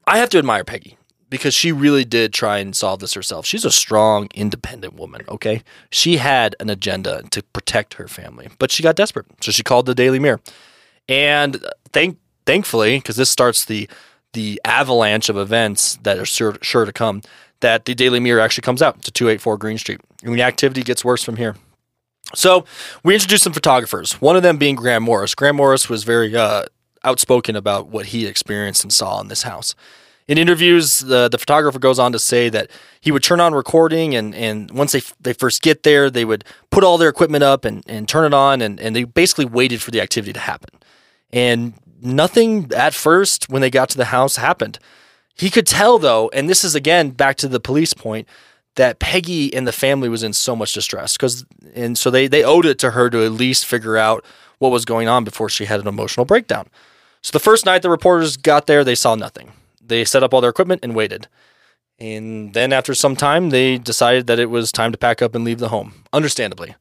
I 0.07 0.17
have 0.19 0.29
to 0.29 0.37
admire 0.37 0.63
Peggy 0.63 0.97
because 1.29 1.53
she 1.53 1.71
really 1.71 2.05
did 2.05 2.33
try 2.33 2.59
and 2.59 2.75
solve 2.75 2.99
this 2.99 3.13
herself. 3.13 3.45
She's 3.45 3.65
a 3.65 3.71
strong, 3.71 4.29
independent 4.33 4.93
woman. 4.93 5.23
Okay, 5.29 5.63
she 5.91 6.17
had 6.17 6.55
an 6.59 6.69
agenda 6.69 7.23
to 7.31 7.43
protect 7.43 7.95
her 7.95 8.07
family, 8.07 8.49
but 8.59 8.71
she 8.71 8.83
got 8.83 8.95
desperate, 8.95 9.25
so 9.41 9.51
she 9.51 9.63
called 9.63 9.85
the 9.85 9.95
Daily 9.95 10.19
Mirror, 10.19 10.41
and 11.07 11.63
thank 11.93 12.17
thankfully, 12.45 12.97
because 12.97 13.15
this 13.15 13.29
starts 13.29 13.65
the 13.65 13.89
the 14.33 14.61
avalanche 14.65 15.29
of 15.29 15.37
events 15.37 15.97
that 16.03 16.17
are 16.19 16.25
sure, 16.25 16.57
sure 16.61 16.85
to 16.85 16.93
come. 16.93 17.21
That 17.61 17.85
the 17.85 17.95
Daily 17.95 18.19
Mirror 18.19 18.41
actually 18.41 18.63
comes 18.63 18.81
out 18.81 19.01
to 19.03 19.11
284 19.11 19.57
Green 19.57 19.77
Street. 19.77 20.01
And 20.23 20.35
the 20.35 20.43
activity 20.43 20.83
gets 20.83 21.05
worse 21.05 21.23
from 21.23 21.37
here. 21.37 21.55
So 22.35 22.65
we 23.03 23.13
introduced 23.13 23.43
some 23.43 23.53
photographers, 23.53 24.19
one 24.19 24.35
of 24.35 24.43
them 24.43 24.57
being 24.57 24.75
Graham 24.75 25.03
Morris. 25.03 25.33
Graham 25.35 25.55
Morris 25.55 25.89
was 25.89 26.03
very 26.03 26.35
uh, 26.35 26.65
outspoken 27.03 27.55
about 27.55 27.87
what 27.87 28.07
he 28.07 28.25
experienced 28.25 28.83
and 28.83 28.91
saw 28.91 29.21
in 29.21 29.29
this 29.29 29.43
house. 29.43 29.73
In 30.27 30.39
interviews, 30.39 30.99
the, 30.99 31.29
the 31.29 31.37
photographer 31.37 31.77
goes 31.77 31.99
on 31.99 32.11
to 32.11 32.19
say 32.19 32.49
that 32.49 32.71
he 32.99 33.11
would 33.11 33.21
turn 33.21 33.39
on 33.39 33.53
recording, 33.53 34.15
and, 34.15 34.33
and 34.33 34.71
once 34.71 34.91
they, 34.91 35.01
they 35.21 35.33
first 35.33 35.61
get 35.61 35.83
there, 35.83 36.09
they 36.09 36.25
would 36.25 36.43
put 36.71 36.83
all 36.83 36.97
their 36.97 37.09
equipment 37.09 37.43
up 37.43 37.63
and, 37.63 37.83
and 37.87 38.09
turn 38.09 38.25
it 38.25 38.33
on, 38.33 38.61
and, 38.61 38.79
and 38.79 38.95
they 38.95 39.03
basically 39.03 39.45
waited 39.45 39.81
for 39.83 39.91
the 39.91 40.01
activity 40.01 40.33
to 40.33 40.39
happen. 40.39 40.79
And 41.31 41.73
nothing 42.01 42.71
at 42.75 42.95
first, 42.95 43.49
when 43.49 43.61
they 43.61 43.69
got 43.69 43.89
to 43.89 43.97
the 43.97 44.05
house, 44.05 44.37
happened. 44.37 44.79
He 45.35 45.51
could 45.51 45.67
tell, 45.67 45.99
though, 45.99 46.29
and 46.33 46.49
this 46.49 46.63
is 46.63 46.73
again 46.73 47.11
back 47.11 47.35
to 47.37 47.47
the 47.47 47.59
police 47.59 47.93
point, 47.93 48.27
that 48.75 48.99
Peggy 48.99 49.53
and 49.53 49.67
the 49.67 49.71
family 49.71 50.09
was 50.09 50.23
in 50.23 50.33
so 50.33 50.55
much 50.55 50.73
distress 50.73 51.15
because, 51.15 51.45
and 51.75 51.97
so 51.97 52.09
they 52.09 52.27
they 52.27 52.43
owed 52.43 52.65
it 52.65 52.77
to 52.79 52.91
her 52.91 53.09
to 53.09 53.23
at 53.23 53.31
least 53.31 53.65
figure 53.65 53.95
out 53.95 54.25
what 54.59 54.71
was 54.71 54.85
going 54.85 55.07
on 55.07 55.23
before 55.23 55.49
she 55.49 55.65
had 55.65 55.79
an 55.79 55.87
emotional 55.87 56.25
breakdown. 56.25 56.67
So 57.21 57.31
the 57.31 57.39
first 57.39 57.65
night 57.65 57.81
the 57.81 57.89
reporters 57.89 58.37
got 58.37 58.67
there, 58.67 58.83
they 58.83 58.95
saw 58.95 59.15
nothing. 59.15 59.53
They 59.87 60.05
set 60.05 60.23
up 60.23 60.33
all 60.33 60.41
their 60.41 60.49
equipment 60.49 60.81
and 60.83 60.95
waited. 60.95 61.27
And 61.99 62.53
then 62.53 62.73
after 62.73 62.93
some 62.93 63.15
time, 63.15 63.49
they 63.51 63.77
decided 63.77 64.27
that 64.27 64.39
it 64.39 64.49
was 64.49 64.71
time 64.71 64.91
to 64.91 64.97
pack 64.97 65.21
up 65.21 65.33
and 65.35 65.45
leave 65.45 65.59
the 65.59 65.69
home. 65.69 66.03
Understandably. 66.11 66.75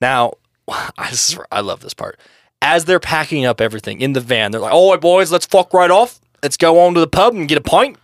Now, 0.00 0.34
I, 0.68 1.10
just- 1.10 1.38
I 1.52 1.60
love 1.60 1.80
this 1.80 1.94
part. 1.94 2.18
As 2.60 2.86
they're 2.86 2.98
packing 3.00 3.44
up 3.44 3.60
everything 3.60 4.00
in 4.00 4.14
the 4.14 4.20
van, 4.20 4.50
they're 4.50 4.60
like, 4.60 4.72
"All 4.72 4.90
right, 4.90 5.00
boys, 5.00 5.30
let's 5.30 5.46
fuck 5.46 5.72
right 5.72 5.92
off. 5.92 6.18
Let's 6.42 6.56
go 6.56 6.80
on 6.80 6.92
to 6.94 7.00
the 7.00 7.06
pub 7.06 7.34
and 7.36 7.46
get 7.48 7.56
a 7.56 7.60
pint." 7.60 7.96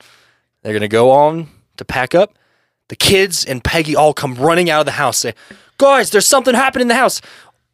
They're 0.63 0.73
gonna 0.73 0.87
go 0.87 1.11
on 1.11 1.49
to 1.77 1.85
pack 1.85 2.15
up. 2.15 2.39
The 2.89 2.95
kids 2.95 3.45
and 3.45 3.65
Peggy 3.65 3.97
all 3.97 4.15
come 4.15 4.37
running 4.37 4.71
out 4.71 4.79
of 4.79 4.87
the 4.87 4.93
house. 4.93 5.19
Say, 5.19 5.35
"Guys, 5.77 6.11
there's 6.11 6.27
something 6.29 6.55
happening 6.55 6.83
in 6.83 6.89
the 6.89 6.95
house." 6.95 7.21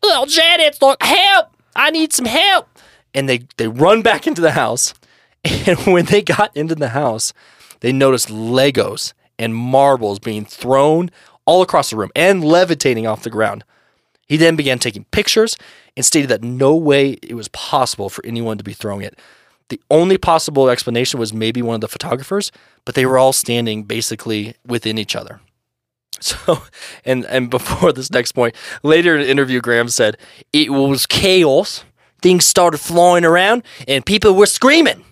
Well, 0.02 0.24
Janet's 0.24 0.80
like, 0.80 1.02
"Help! 1.02 1.48
I 1.76 1.90
need 1.90 2.14
some 2.14 2.24
help!" 2.24 2.66
And 3.12 3.28
they 3.28 3.40
they 3.58 3.68
run 3.68 4.00
back 4.00 4.26
into 4.26 4.40
the 4.40 4.52
house. 4.52 4.94
And 5.44 5.78
when 5.86 6.06
they 6.06 6.22
got 6.22 6.56
into 6.56 6.74
the 6.74 6.90
house, 6.90 7.32
they 7.80 7.92
noticed 7.92 8.28
Legos 8.28 9.12
and 9.38 9.54
marbles 9.54 10.18
being 10.18 10.44
thrown 10.44 11.10
all 11.46 11.62
across 11.62 11.90
the 11.90 11.96
room 11.96 12.10
and 12.14 12.44
levitating 12.44 13.06
off 13.06 13.22
the 13.22 13.30
ground. 13.30 13.64
He 14.26 14.36
then 14.36 14.54
began 14.54 14.78
taking 14.78 15.04
pictures 15.10 15.56
and 15.96 16.06
stated 16.06 16.28
that 16.28 16.44
no 16.44 16.76
way 16.76 17.18
it 17.22 17.34
was 17.34 17.48
possible 17.48 18.08
for 18.08 18.24
anyone 18.24 18.58
to 18.58 18.64
be 18.64 18.72
throwing 18.72 19.02
it. 19.02 19.18
The 19.70 19.80
only 19.90 20.18
possible 20.18 20.68
explanation 20.68 21.18
was 21.18 21.32
maybe 21.32 21.62
one 21.62 21.76
of 21.76 21.80
the 21.80 21.88
photographers, 21.88 22.52
but 22.84 22.94
they 22.94 23.06
were 23.06 23.18
all 23.18 23.32
standing 23.32 23.84
basically 23.84 24.54
within 24.64 24.98
each 24.98 25.16
other. 25.16 25.40
So, 26.22 26.64
and 27.06 27.24
and 27.26 27.48
before 27.48 27.94
this 27.94 28.10
next 28.10 28.32
point, 28.32 28.54
later 28.82 29.14
in 29.14 29.22
an 29.22 29.26
interview, 29.26 29.62
Graham 29.62 29.88
said 29.88 30.18
it 30.52 30.70
was 30.70 31.06
chaos. 31.06 31.82
Things 32.20 32.44
started 32.44 32.76
flying 32.76 33.24
around, 33.24 33.62
and 33.88 34.04
people 34.04 34.34
were 34.34 34.44
screaming. 34.44 35.02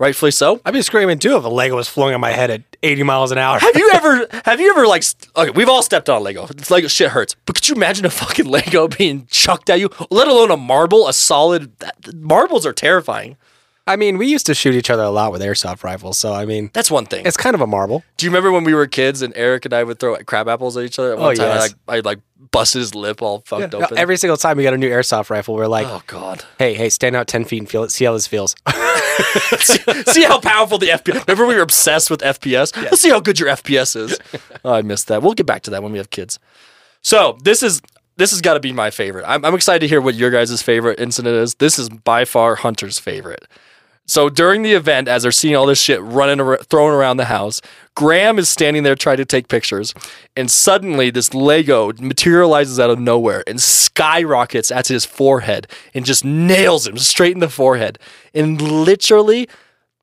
Rightfully 0.00 0.30
so. 0.30 0.60
I'd 0.64 0.72
be 0.72 0.80
screaming 0.80 1.18
too 1.18 1.36
if 1.36 1.44
a 1.44 1.48
Lego 1.48 1.76
was 1.76 1.86
flung 1.86 2.14
on 2.14 2.20
my 2.22 2.30
head 2.30 2.50
at 2.50 2.62
80 2.82 3.02
miles 3.02 3.32
an 3.32 3.38
hour. 3.38 3.58
Have 3.58 3.76
you 3.76 3.90
ever? 3.94 4.26
Have 4.46 4.58
you 4.58 4.70
ever 4.70 4.86
like? 4.86 5.02
st- 5.02 5.28
Okay, 5.36 5.50
we've 5.50 5.68
all 5.68 5.82
stepped 5.82 6.08
on 6.08 6.22
Lego. 6.22 6.46
It's 6.46 6.70
Lego 6.70 6.88
shit 6.88 7.10
hurts. 7.10 7.36
But 7.44 7.54
could 7.56 7.68
you 7.68 7.74
imagine 7.74 8.06
a 8.06 8.10
fucking 8.10 8.46
Lego 8.50 8.88
being 8.88 9.26
chucked 9.30 9.68
at 9.68 9.78
you? 9.78 9.90
Let 10.10 10.26
alone 10.26 10.50
a 10.50 10.56
marble, 10.56 11.06
a 11.06 11.12
solid. 11.12 11.78
That, 11.80 12.14
marbles 12.14 12.64
are 12.64 12.72
terrifying. 12.72 13.36
I 13.90 13.96
mean, 13.96 14.18
we 14.18 14.26
used 14.26 14.46
to 14.46 14.54
shoot 14.54 14.74
each 14.74 14.88
other 14.90 15.02
a 15.02 15.10
lot 15.10 15.32
with 15.32 15.42
airsoft 15.42 15.82
rifles, 15.84 16.16
so 16.18 16.32
I 16.32 16.44
mean, 16.46 16.70
That's 16.72 16.90
one 16.90 17.06
thing. 17.06 17.26
it's 17.26 17.36
kind 17.36 17.54
of 17.54 17.60
a 17.60 17.66
marble. 17.66 18.04
Do 18.16 18.26
you 18.26 18.30
remember 18.30 18.52
when 18.52 18.64
we 18.64 18.72
were 18.74 18.86
kids 18.86 19.20
and 19.22 19.32
Eric 19.36 19.64
and 19.64 19.74
I 19.74 19.82
would 19.84 19.98
throw 19.98 20.16
crab 20.24 20.48
apples 20.48 20.76
at 20.76 20.84
each 20.84 20.98
other? 20.98 21.12
At 21.12 21.18
one 21.18 21.32
Oh, 21.32 21.34
time, 21.34 21.50
I 21.50 21.58
like 21.58 21.72
I 21.88 22.00
like 22.00 22.18
busted 22.52 22.80
his 22.80 22.94
lip 22.94 23.20
all 23.22 23.42
fucked 23.46 23.72
No, 23.72 23.82
open. 23.82 23.98
Every 23.98 24.16
single 24.16 24.36
time 24.36 24.56
we 24.56 24.62
got 24.62 24.74
a 24.74 24.78
new 24.78 24.88
airsoft 24.88 25.30
rifle, 25.30 25.54
we're 25.54 25.66
like, 25.66 25.86
oh 25.86 26.02
god. 26.06 26.44
hey, 26.58 26.74
hey, 26.74 26.88
stand 26.88 27.14
out 27.16 27.26
10 27.28 27.44
feet 27.44 27.58
and 27.58 27.68
feel 27.68 27.82
it, 27.84 27.90
see 27.92 28.04
how 28.04 28.12
this 28.12 28.26
feels. 28.26 28.54
see, 29.58 29.78
see 30.04 30.22
how 30.24 30.40
powerful 30.40 30.78
the 30.78 30.88
FPS. 30.88 31.26
Remember 31.26 31.46
we 31.46 31.54
were 31.56 31.62
obsessed 31.62 32.10
with 32.10 32.20
FPS. 32.20 32.74
Let's 32.76 33.00
see 33.00 33.10
how 33.10 33.20
good 33.20 33.38
your 33.38 33.48
FPS 33.50 33.96
is. 33.96 34.18
Oh, 34.64 34.74
I 34.74 34.82
missed 34.82 35.08
that. 35.08 35.22
We'll 35.22 35.32
get 35.32 35.46
back 35.46 35.62
to 35.62 35.70
that 35.70 35.82
when 35.82 35.90
we 35.92 35.96
have 35.98 36.10
kids. 36.10 36.38
So 37.02 37.38
this 37.42 37.62
is 37.62 37.80
this 38.18 38.30
has 38.30 38.42
got 38.42 38.54
to 38.54 38.60
be 38.60 38.72
my 38.74 38.90
favorite. 38.90 39.24
I'm, 39.26 39.42
I'm 39.42 39.54
excited 39.54 39.78
to 39.80 39.88
hear 39.88 40.02
what 40.02 40.14
your 40.14 40.30
guys' 40.30 40.60
favorite 40.60 41.00
incident 41.00 41.34
is. 41.36 41.54
This 41.54 41.78
is 41.78 41.88
by 41.88 42.26
far 42.26 42.56
Hunter's 42.56 42.98
favorite. 42.98 43.46
So 44.10 44.28
during 44.28 44.62
the 44.62 44.72
event, 44.72 45.06
as 45.06 45.22
they're 45.22 45.30
seeing 45.30 45.54
all 45.54 45.66
this 45.66 45.80
shit 45.80 46.02
running, 46.02 46.56
thrown 46.64 46.92
around 46.92 47.18
the 47.18 47.26
house, 47.26 47.60
Graham 47.94 48.40
is 48.40 48.48
standing 48.48 48.82
there 48.82 48.96
trying 48.96 49.18
to 49.18 49.24
take 49.24 49.46
pictures, 49.46 49.94
and 50.34 50.50
suddenly 50.50 51.10
this 51.10 51.32
Lego 51.32 51.92
materializes 51.92 52.80
out 52.80 52.90
of 52.90 52.98
nowhere 52.98 53.44
and 53.46 53.60
skyrockets 53.60 54.72
at 54.72 54.88
his 54.88 55.04
forehead 55.04 55.68
and 55.94 56.04
just 56.04 56.24
nails 56.24 56.88
him 56.88 56.98
straight 56.98 57.34
in 57.34 57.38
the 57.38 57.48
forehead, 57.48 58.00
and 58.34 58.60
literally 58.60 59.48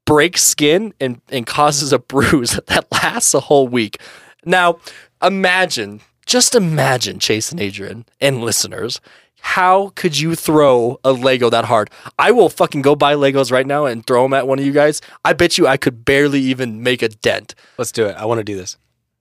breaks 0.05 0.41
skin 0.41 0.93
and, 1.01 1.19
and 1.27 1.45
causes 1.45 1.91
a 1.91 1.99
bruise 2.13 2.57
that 2.67 2.89
lasts 2.89 3.33
a 3.33 3.41
whole 3.41 3.67
week. 3.67 3.99
Now, 4.45 4.79
imagine 5.21 5.99
Just 6.25 6.55
imagine, 6.55 7.19
Chase 7.19 7.51
and 7.51 7.59
Adrian 7.59 8.05
and 8.21 8.41
listeners, 8.41 9.01
how 9.41 9.89
could 9.95 10.19
you 10.19 10.35
throw 10.35 10.99
a 11.03 11.11
Lego 11.13 11.49
that 11.49 11.65
hard? 11.65 11.89
I 12.19 12.31
will 12.31 12.49
fucking 12.49 12.81
go 12.81 12.95
buy 12.95 13.13
Legos 13.15 13.51
right 13.51 13.65
now 13.65 13.85
and 13.85 14.05
throw 14.05 14.23
them 14.23 14.33
at 14.33 14.47
one 14.47 14.59
of 14.59 14.65
you 14.65 14.71
guys. 14.71 15.01
I 15.23 15.33
bet 15.33 15.57
you 15.57 15.67
I 15.67 15.77
could 15.77 16.05
barely 16.05 16.41
even 16.41 16.83
make 16.83 17.01
a 17.01 17.09
dent. 17.09 17.55
Let's 17.77 17.91
do 17.91 18.05
it. 18.05 18.15
I 18.15 18.25
want 18.25 18.39
to 18.39 18.43
do 18.43 18.55
this. 18.55 18.77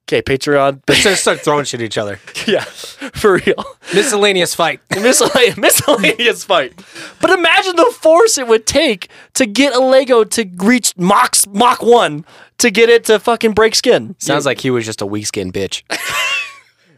Okay, 0.09 0.21
Patreon. 0.21 0.83
Let's 0.87 1.03
just 1.03 1.21
start 1.21 1.41
throwing 1.41 1.65
shit 1.65 1.81
at 1.81 1.85
each 1.85 1.97
other. 1.97 2.19
yeah, 2.47 2.63
for 2.63 3.41
real. 3.45 3.63
Miscellaneous 3.93 4.55
fight. 4.55 4.79
Miscellane- 4.89 5.57
miscellaneous 5.57 6.45
fight. 6.45 6.81
But 7.19 7.31
imagine 7.31 7.75
the 7.75 7.93
force 7.99 8.37
it 8.37 8.47
would 8.47 8.65
take 8.65 9.09
to 9.33 9.45
get 9.45 9.73
a 9.75 9.79
Lego 9.79 10.23
to 10.23 10.49
reach 10.57 10.95
Mach 10.97 11.35
Mach 11.49 11.81
one 11.81 12.25
to 12.59 12.71
get 12.71 12.89
it 12.89 13.03
to 13.05 13.19
fucking 13.19 13.51
break 13.51 13.75
skin. 13.75 14.15
Sounds 14.17 14.45
like 14.45 14.61
he 14.61 14.69
was 14.69 14.85
just 14.85 15.01
a 15.01 15.05
weak 15.05 15.27
skinned 15.27 15.53
bitch. 15.53 15.83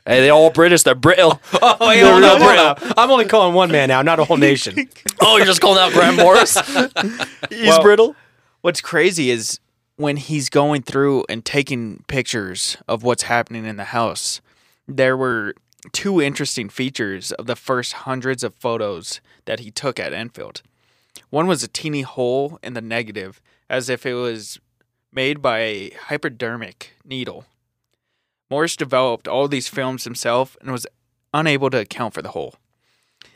Hey, 0.10 0.22
they're 0.22 0.34
all 0.34 0.50
British. 0.50 0.82
They're 0.84 0.96
brittle. 0.96 1.40
Oh, 1.62 1.76
wait, 1.88 2.02
They're 2.02 2.12
hold 2.12 2.24
real 2.24 2.38
brittle. 2.40 2.66
on. 2.66 2.94
I'm 2.98 3.12
only 3.12 3.26
calling 3.26 3.54
one 3.54 3.72
man 3.72 3.90
now, 3.90 4.02
not 4.02 4.20
a 4.20 4.24
whole 4.26 4.38
nation. 4.50 4.90
Oh, 5.22 5.38
you're 5.38 5.46
just 5.46 5.62
calling 5.62 5.78
out 5.80 5.92
Graham 5.94 6.16
Morris? 6.24 6.58
He's 7.50 7.68
Well- 7.68 7.82
brittle. 7.84 8.16
What's 8.62 8.82
crazy 8.82 9.30
is 9.30 9.60
when 9.98 10.18
he's 10.18 10.50
going 10.50 10.82
through 10.82 11.26
and 11.30 11.46
taking 11.46 12.04
pictures 12.08 12.76
of 12.88 13.04
what's 13.04 13.24
happening 13.24 13.66
in 13.66 13.78
the 13.78 13.86
house, 13.86 14.42
there 14.88 15.16
were 15.16 15.54
two 15.92 16.20
interesting 16.22 16.70
features 16.70 17.32
of 17.34 17.46
the 17.46 17.56
first 17.56 17.94
hundreds 17.94 18.44
of 18.44 18.56
photos 18.56 19.22
that 19.46 19.60
he 19.60 19.70
took 19.72 20.00
at 20.00 20.12
Enfield. 20.12 20.62
One 21.30 21.46
was 21.48 21.64
a 21.64 21.68
teeny 21.68 22.02
hole 22.02 22.58
in 22.64 22.74
the 22.74 22.82
negative, 22.82 23.40
as 23.70 23.90
if 23.90 24.06
it 24.06 24.16
was 24.16 24.60
made 25.14 25.42
by 25.42 25.60
a 25.60 25.90
hypodermic 26.08 26.94
needle. 27.06 27.46
Morris 28.50 28.76
developed 28.76 29.28
all 29.28 29.48
these 29.48 29.68
films 29.68 30.04
himself 30.04 30.58
and 30.62 30.72
was 30.72 30.88
unable 31.34 31.70
to 31.70 31.80
account 31.80 32.14
for 32.14 32.22
the 32.22 32.30
hole. 32.30 32.56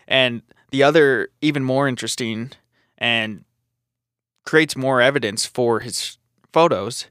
And 0.08 0.42
the 0.72 0.84
other, 0.84 1.30
even 1.42 1.64
more 1.64 1.88
interesting 1.88 2.52
and 2.98 3.46
creates 4.44 4.76
more 4.76 5.02
evidence 5.02 5.46
for 5.46 5.80
his 5.82 6.18
photos 6.52 7.08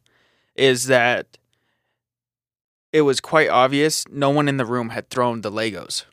is 0.55 0.87
that 0.87 1.39
it 2.93 3.03
was 3.03 3.21
quite 3.21 3.49
obvious 3.49 4.07
no 4.09 4.31
one 4.31 4.49
in 4.49 4.59
the 4.59 4.67
room 4.67 4.91
had 4.91 5.09
thrown 5.09 5.41
the 5.41 5.51
Legos. 5.51 6.05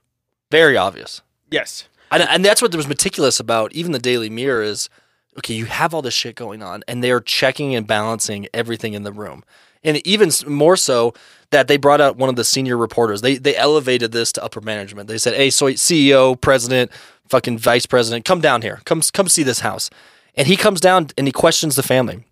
Very 0.49 0.77
obvious. 0.77 1.21
Yes. 1.51 1.89
And, 2.11 2.23
and 2.23 2.45
that's 2.45 2.61
what 2.61 2.73
was 2.73 2.87
meticulous 2.87 3.39
about 3.39 3.73
even 3.73 3.91
the 3.91 3.99
Daily 3.99 4.29
Mirror 4.29 4.63
is 4.63 4.89
okay, 5.37 5.53
you 5.53 5.65
have 5.65 5.93
all 5.93 6.01
this 6.01 6.13
shit 6.13 6.35
going 6.35 6.61
on, 6.61 6.83
and 6.87 7.03
they're 7.03 7.21
checking 7.21 7.73
and 7.73 7.87
balancing 7.87 8.47
everything 8.53 8.93
in 8.93 9.03
the 9.03 9.11
room. 9.11 9.43
And 9.83 10.05
even 10.05 10.29
more 10.47 10.75
so 10.75 11.13
that 11.51 11.67
they 11.67 11.77
brought 11.77 12.01
out 12.01 12.17
one 12.17 12.29
of 12.29 12.35
the 12.35 12.43
senior 12.43 12.77
reporters. 12.77 13.21
They 13.21 13.37
they 13.37 13.55
elevated 13.55 14.11
this 14.11 14.31
to 14.33 14.43
upper 14.43 14.61
management. 14.61 15.07
They 15.07 15.17
said, 15.17 15.35
"Hey, 15.35 15.49
so 15.49 15.67
CEO, 15.67 16.39
president, 16.39 16.91
fucking 17.27 17.57
vice 17.57 17.85
president, 17.85 18.25
come 18.25 18.41
down 18.41 18.61
here. 18.61 18.81
Come 18.85 19.01
come 19.13 19.27
see 19.27 19.43
this 19.43 19.61
house." 19.61 19.89
And 20.35 20.47
he 20.47 20.55
comes 20.55 20.79
down 20.79 21.07
and 21.17 21.27
he 21.27 21.31
questions 21.31 21.75
the 21.75 21.83
family. 21.83 22.23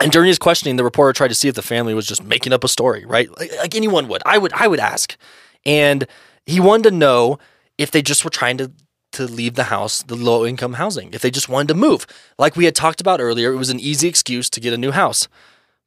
And 0.00 0.10
during 0.10 0.28
his 0.28 0.38
questioning, 0.38 0.76
the 0.76 0.84
reporter 0.84 1.12
tried 1.12 1.28
to 1.28 1.34
see 1.34 1.48
if 1.48 1.54
the 1.54 1.62
family 1.62 1.94
was 1.94 2.06
just 2.06 2.24
making 2.24 2.52
up 2.52 2.64
a 2.64 2.68
story, 2.68 3.04
right? 3.04 3.28
Like, 3.38 3.52
like 3.56 3.74
anyone 3.74 4.08
would. 4.08 4.22
I 4.24 4.38
would 4.38 4.52
I 4.52 4.66
would 4.66 4.80
ask. 4.80 5.16
And 5.64 6.06
he 6.46 6.58
wanted 6.58 6.90
to 6.90 6.96
know 6.96 7.38
if 7.78 7.90
they 7.90 8.02
just 8.02 8.24
were 8.24 8.30
trying 8.30 8.58
to 8.58 8.72
to 9.12 9.26
leave 9.26 9.54
the 9.54 9.64
house, 9.64 10.02
the 10.02 10.14
low 10.14 10.46
income 10.46 10.74
housing, 10.74 11.12
if 11.12 11.20
they 11.22 11.30
just 11.30 11.48
wanted 11.48 11.68
to 11.68 11.74
move. 11.74 12.06
Like 12.38 12.56
we 12.56 12.64
had 12.64 12.74
talked 12.74 13.00
about 13.00 13.20
earlier, 13.20 13.52
it 13.52 13.56
was 13.56 13.70
an 13.70 13.80
easy 13.80 14.08
excuse 14.08 14.48
to 14.50 14.60
get 14.60 14.72
a 14.72 14.78
new 14.78 14.92
house. 14.92 15.28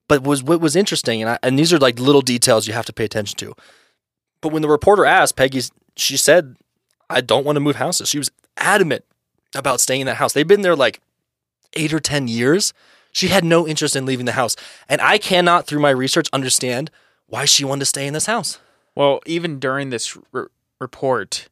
But 0.08 0.24
was 0.24 0.44
what 0.44 0.60
was 0.60 0.76
interesting, 0.76 1.22
and 1.22 1.32
I, 1.32 1.40
and 1.42 1.58
these 1.58 1.72
are 1.72 1.80
like 1.80 2.00
little 2.00 2.22
details 2.22 2.68
you 2.68 2.74
have 2.74 2.86
to 2.86 2.94
pay 2.94 3.06
attention 3.06 3.38
to. 3.38 3.54
But 4.42 4.52
when 4.52 4.62
the 4.62 4.68
reporter 4.70 5.06
asked 5.06 5.36
Peggy, 5.36 5.62
she 5.96 6.18
said, 6.18 6.58
"I 7.10 7.22
don't 7.22 7.46
want 7.46 7.56
to 7.56 7.62
move 7.62 7.78
houses." 7.78 8.10
She 8.10 8.18
was 8.18 8.32
adamant 8.58 9.06
about 9.56 9.80
staying 9.80 10.02
in 10.02 10.08
that 10.08 10.18
house. 10.18 10.34
They've 10.34 10.48
been 10.48 10.62
there 10.62 10.76
like 10.76 11.00
eight 11.74 11.94
or 11.94 12.00
ten 12.00 12.28
years. 12.28 12.74
She 13.12 13.28
had 13.30 13.44
no 13.44 13.68
interest 13.68 13.96
in 13.96 14.06
leaving 14.06 14.26
the 14.26 14.34
house, 14.34 14.56
and 14.90 15.00
I 15.00 15.18
cannot, 15.18 15.68
through 15.68 15.80
my 15.80 15.92
research, 15.92 16.28
understand 16.34 16.92
why 17.28 17.46
she 17.46 17.64
wanted 17.64 17.82
to 17.82 17.86
stay 17.86 18.06
in 18.06 18.14
this 18.14 18.26
house. 18.26 18.60
Well, 18.96 19.22
even 19.26 19.60
during 19.60 19.90
this 19.90 20.18
r- 20.34 20.50
report, 20.80 21.48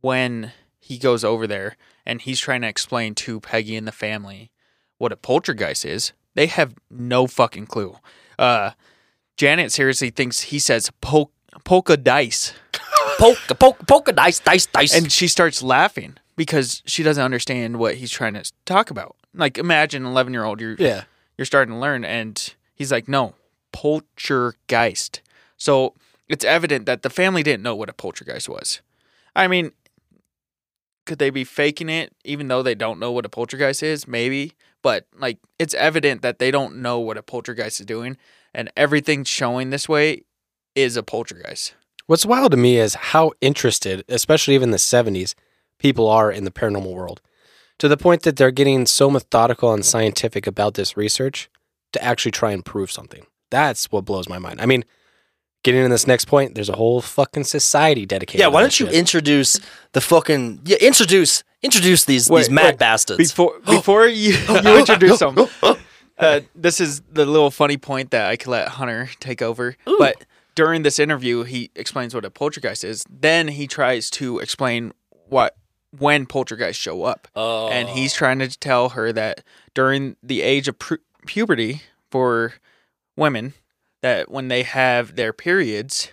when 0.00 0.52
he 0.78 0.98
goes 0.98 1.24
over 1.24 1.46
there 1.46 1.76
and 2.06 2.20
he's 2.20 2.40
trying 2.40 2.62
to 2.62 2.68
explain 2.68 3.14
to 3.16 3.40
Peggy 3.40 3.76
and 3.76 3.86
the 3.86 3.92
family 3.92 4.50
what 4.98 5.12
a 5.12 5.16
poltergeist 5.16 5.84
is, 5.84 6.12
they 6.34 6.46
have 6.46 6.74
no 6.90 7.26
fucking 7.26 7.66
clue. 7.66 7.96
Uh, 8.38 8.72
Janet 9.36 9.72
seriously 9.72 10.10
thinks 10.10 10.40
he 10.42 10.58
says 10.58 10.90
pol- 11.00 11.32
polka 11.64 11.96
dice, 11.96 12.52
Polka, 13.18 13.54
polka, 13.54 13.84
polka, 13.84 14.12
dice, 14.12 14.38
dice, 14.40 14.66
dice. 14.66 14.94
and 14.96 15.12
she 15.12 15.28
starts 15.28 15.62
laughing 15.62 16.16
because 16.36 16.82
she 16.86 17.02
doesn't 17.02 17.22
understand 17.22 17.78
what 17.78 17.96
he's 17.96 18.10
trying 18.10 18.32
to 18.34 18.50
talk 18.64 18.90
about. 18.90 19.14
Like, 19.34 19.58
imagine 19.58 20.04
an 20.06 20.10
eleven 20.12 20.32
year 20.32 20.44
old 20.44 20.60
you're 20.60 20.76
Yeah. 20.78 21.04
you're 21.36 21.44
starting 21.44 21.74
to 21.74 21.78
learn, 21.80 22.04
and 22.04 22.54
he's 22.74 22.90
like, 22.90 23.08
no, 23.08 23.34
poltergeist. 23.72 25.20
So 25.56 25.94
it's 26.28 26.44
evident 26.44 26.86
that 26.86 27.02
the 27.02 27.10
family 27.10 27.42
didn't 27.42 27.62
know 27.62 27.76
what 27.76 27.88
a 27.88 27.92
poltergeist 27.92 28.48
was. 28.48 28.80
I 29.36 29.46
mean, 29.48 29.72
could 31.06 31.18
they 31.18 31.30
be 31.30 31.44
faking 31.44 31.88
it 31.88 32.14
even 32.24 32.48
though 32.48 32.62
they 32.62 32.74
don't 32.74 33.00
know 33.00 33.12
what 33.12 33.26
a 33.26 33.28
poltergeist 33.28 33.82
is? 33.82 34.06
Maybe. 34.06 34.52
But 34.82 35.06
like 35.18 35.38
it's 35.58 35.74
evident 35.74 36.22
that 36.22 36.38
they 36.38 36.50
don't 36.50 36.76
know 36.76 36.98
what 36.98 37.18
a 37.18 37.22
poltergeist 37.22 37.80
is 37.80 37.86
doing 37.86 38.16
and 38.54 38.70
everything 38.76 39.24
showing 39.24 39.70
this 39.70 39.88
way 39.88 40.22
is 40.74 40.96
a 40.96 41.02
poltergeist. 41.02 41.74
What's 42.06 42.26
wild 42.26 42.50
to 42.52 42.56
me 42.56 42.76
is 42.76 42.94
how 42.94 43.32
interested, 43.40 44.04
especially 44.08 44.54
even 44.54 44.72
the 44.72 44.78
70s, 44.78 45.34
people 45.78 46.08
are 46.08 46.30
in 46.30 46.44
the 46.44 46.50
paranormal 46.50 46.92
world. 46.92 47.20
To 47.78 47.88
the 47.88 47.96
point 47.96 48.22
that 48.22 48.36
they're 48.36 48.50
getting 48.50 48.84
so 48.86 49.10
methodical 49.10 49.72
and 49.72 49.84
scientific 49.84 50.46
about 50.46 50.74
this 50.74 50.96
research 50.96 51.48
to 51.92 52.02
actually 52.02 52.32
try 52.32 52.52
and 52.52 52.64
prove 52.64 52.90
something. 52.90 53.26
That's 53.50 53.90
what 53.90 54.04
blows 54.04 54.28
my 54.28 54.38
mind. 54.38 54.60
I 54.60 54.66
mean, 54.66 54.84
getting 55.62 55.84
in 55.84 55.90
this 55.90 56.06
next 56.06 56.26
point, 56.26 56.54
there's 56.54 56.68
a 56.68 56.76
whole 56.76 57.00
fucking 57.00 57.44
society 57.44 58.06
dedicated. 58.06 58.40
yeah, 58.40 58.46
why 58.46 58.60
don't 58.60 58.78
you 58.78 58.86
shit. 58.86 58.94
introduce 58.94 59.60
the 59.92 60.00
fucking 60.00 60.60
yeah 60.64 60.78
introduce 60.80 61.44
introduce 61.62 62.04
these 62.04 62.28
Wait, 62.30 62.40
these 62.40 62.50
mad 62.50 62.64
wait, 62.64 62.78
bastards. 62.78 63.18
Before 63.18 63.58
before 63.66 64.06
you, 64.06 64.32
you 64.48 64.78
introduce 64.78 65.18
them, 65.18 65.36
uh, 66.18 66.40
this 66.54 66.80
is 66.80 67.00
the 67.12 67.26
little 67.26 67.50
funny 67.50 67.76
point 67.76 68.10
that 68.10 68.28
I 68.28 68.36
could 68.36 68.48
let 68.48 68.68
Hunter 68.68 69.10
take 69.20 69.42
over. 69.42 69.76
But 69.98 70.24
during 70.54 70.82
this 70.82 70.98
interview, 70.98 71.44
he 71.44 71.70
explains 71.74 72.14
what 72.14 72.24
a 72.24 72.30
poltergeist 72.30 72.84
is. 72.84 73.04
Then 73.08 73.48
he 73.48 73.66
tries 73.66 74.10
to 74.10 74.38
explain 74.38 74.92
what 75.28 75.56
when 75.96 76.26
poltergeists 76.26 76.80
show 76.80 77.02
up, 77.04 77.28
oh, 77.34 77.68
and 77.68 77.88
he's 77.88 78.14
trying 78.14 78.38
to 78.38 78.48
tell 78.48 78.90
her 78.90 79.12
that 79.12 79.42
during 79.74 80.16
the 80.22 80.42
age 80.42 80.68
of 80.68 80.78
pu- 80.78 80.98
puberty 81.26 81.82
for 82.10 82.54
women, 83.16 83.54
that 84.02 84.30
when 84.30 84.48
they 84.48 84.62
have 84.62 85.16
their 85.16 85.32
periods, 85.32 86.12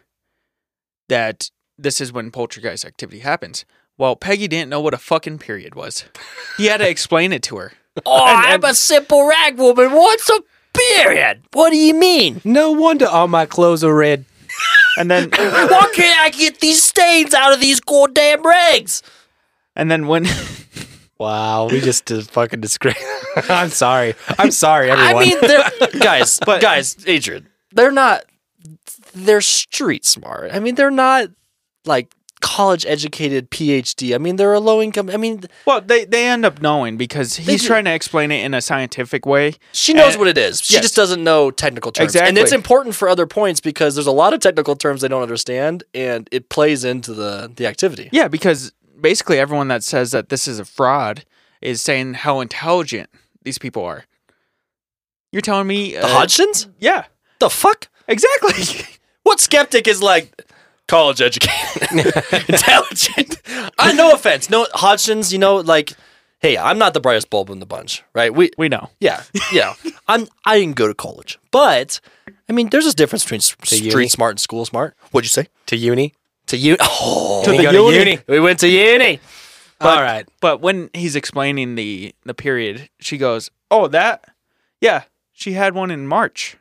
that 1.10 1.50
this 1.78 2.02
is 2.02 2.12
when 2.12 2.32
poltergeist 2.32 2.86
activity 2.86 3.20
happens. 3.20 3.66
Well, 3.98 4.16
Peggy 4.16 4.48
didn't 4.48 4.70
know 4.70 4.82
what 4.82 4.94
a 4.94 4.98
fucking 4.98 5.40
period 5.40 5.74
was. 5.76 6.06
He 6.58 6.66
had 6.66 6.78
to 6.78 6.90
explain 6.90 7.34
it 7.34 7.44
to 7.44 7.58
her. 7.58 7.74
oh, 8.06 8.26
and- 8.28 8.64
I'm 8.64 8.64
a 8.70 8.74
simple 8.74 9.28
rag 9.28 9.58
woman. 9.58 9.92
What's 9.92 10.30
a 10.30 10.40
period? 10.74 11.42
What 11.54 11.72
do 11.72 11.78
you 11.78 11.94
mean? 11.94 12.42
No 12.44 12.72
wonder 12.72 13.08
all 13.08 13.28
my 13.28 13.46
clothes 13.46 13.84
are 13.84 13.96
red. 13.96 14.26
And 14.98 15.10
then 15.10 15.30
Why 15.36 15.92
can't 15.96 16.20
I 16.20 16.30
get 16.30 16.60
these 16.60 16.82
stains 16.84 17.34
out 17.34 17.54
of 17.54 17.60
these 17.60 17.80
goddamn 17.80 18.44
rags? 18.46 19.02
and 19.76 19.92
then 19.92 20.08
when 20.08 20.26
Wow, 21.20 21.68
we 21.70 21.80
just 21.82 22.06
did 22.06 22.28
fucking 22.28 22.62
disgrace. 22.62 22.96
I'm 23.50 23.70
sorry. 23.70 24.14
I'm 24.38 24.52
sorry, 24.52 24.92
everyone. 24.92 25.16
I 25.16 25.26
mean, 25.26 25.38
they're, 25.42 26.00
guys, 26.00 26.38
guys, 26.40 26.96
Adrian, 27.08 27.48
they're 27.78 27.92
not. 27.92 28.26
They're 29.14 29.42
street 29.42 30.06
smart. 30.06 30.52
I 30.54 30.60
mean, 30.60 30.76
they're 30.76 30.92
not 30.92 31.30
like 31.86 32.14
college 32.40 32.86
educated 32.86 33.50
PhD. 33.50 34.14
I 34.14 34.20
mean, 34.20 34.36
they're 34.36 34.54
a 34.54 34.60
low 34.60 34.80
income. 34.82 35.10
I 35.10 35.18
mean, 35.18 35.44
well, 35.66 35.82
they 35.82 36.06
they 36.06 36.28
end 36.28 36.46
up 36.46 36.62
knowing 36.62 36.98
because 36.98 37.36
he's 37.38 37.64
trying 37.66 37.86
to 37.86 37.94
explain 37.94 38.32
it 38.32 38.44
in 38.44 38.54
a 38.54 38.62
scientific 38.62 39.26
way. 39.26 39.54
she 39.72 39.94
knows 39.94 40.14
And- 40.14 40.20
what 40.20 40.28
it 40.28 40.38
is. 40.38 40.62
She 40.62 40.74
yes. 40.76 40.84
just 40.84 40.96
doesn't 40.96 41.24
know 41.24 41.50
technical 41.50 41.92
terms, 41.92 42.06
Exactly. 42.14 42.30
and 42.30 42.38
it's 42.38 42.52
important 42.52 42.94
for 42.96 43.08
other 43.10 43.26
points 43.26 43.60
because 43.62 43.96
there's 43.96 44.06
a 44.08 44.12
lot 44.12 44.34
of 44.34 44.40
technical 44.40 44.76
terms 44.76 45.02
they 45.02 45.08
don't 45.08 45.24
understand, 45.24 45.84
and 45.96 46.28
it 46.32 46.50
plays 46.50 46.84
into 46.84 47.14
the 47.14 47.52
the 47.56 47.66
activity. 47.66 48.10
Yeah, 48.12 48.28
because 48.28 48.72
basically 49.00 49.40
everyone 49.40 49.68
that 49.70 49.84
says 49.84 50.12
that 50.12 50.30
this 50.30 50.48
is 50.48 50.60
a 50.60 50.66
fraud 50.66 51.24
is 51.62 51.82
saying 51.82 52.16
how 52.16 52.40
intelligent 52.42 53.10
these 53.44 53.58
people 53.58 53.84
are. 53.84 54.04
You're 55.32 55.42
telling 55.42 55.68
me 55.68 55.94
The 55.94 56.06
uh, 56.06 56.08
Hodgsons? 56.22 56.68
Yeah, 56.80 57.06
The 57.40 57.50
fuck? 57.50 57.88
exactly. 58.08 58.86
What 59.24 59.42
skeptic 59.42 59.90
is 59.90 60.02
like 60.02 60.42
college 60.88 61.20
educated, 61.22 61.92
intelligent? 62.48 63.42
I 63.48 63.72
uh, 63.90 63.92
no 63.94 64.14
offense, 64.14 64.50
no 64.50 64.66
Hodgsons. 64.74 65.34
You 65.34 65.38
know, 65.38 65.58
like 65.58 65.94
hey, 66.40 66.58
I'm 66.58 66.78
not 66.78 66.94
the 66.94 67.02
brightest 67.02 67.30
bulb 67.30 67.50
in 67.50 67.60
the 67.60 67.66
bunch, 67.66 68.04
right? 68.14 68.34
We 68.34 68.52
We 68.58 68.70
know. 68.70 68.90
yeah, 69.02 69.24
yeah. 69.52 69.74
I'm 70.08 70.28
I 70.46 70.60
didn't 70.60 70.76
go 70.78 70.88
to 70.88 70.94
college, 70.94 71.40
but 71.52 72.00
I 72.50 72.54
mean, 72.54 72.70
there's 72.70 72.86
a 72.88 72.94
difference 72.94 73.24
between 73.26 73.40
s- 73.40 73.56
uni? 73.72 73.90
street 73.90 74.12
smart 74.12 74.32
and 74.32 74.40
school 74.40 74.64
smart. 74.66 74.96
What'd 75.12 75.26
you 75.26 75.30
say? 75.44 75.50
To 75.68 75.76
uni. 75.76 76.14
To 76.48 76.56
you? 76.58 76.78
Oh, 76.80 77.42
To 77.44 77.52
the 77.52 77.64
go 77.64 77.72
to 77.72 77.78
uni. 77.98 78.12
uni. 78.12 78.20
We 78.28 78.40
went 78.40 78.60
to 78.62 78.68
uni. 78.70 79.20
All 79.82 80.02
right. 80.02 80.26
But 80.40 80.62
when 80.62 80.90
he's 80.94 81.16
explaining 81.18 81.76
the 81.76 82.16
the 82.26 82.34
period, 82.34 82.90
she 83.02 83.18
goes, 83.18 83.52
"Oh, 83.70 83.88
that, 83.90 84.24
yeah, 84.80 85.04
she 85.34 85.52
had 85.54 85.76
one 85.76 85.92
in 85.92 86.08
March." 86.08 86.56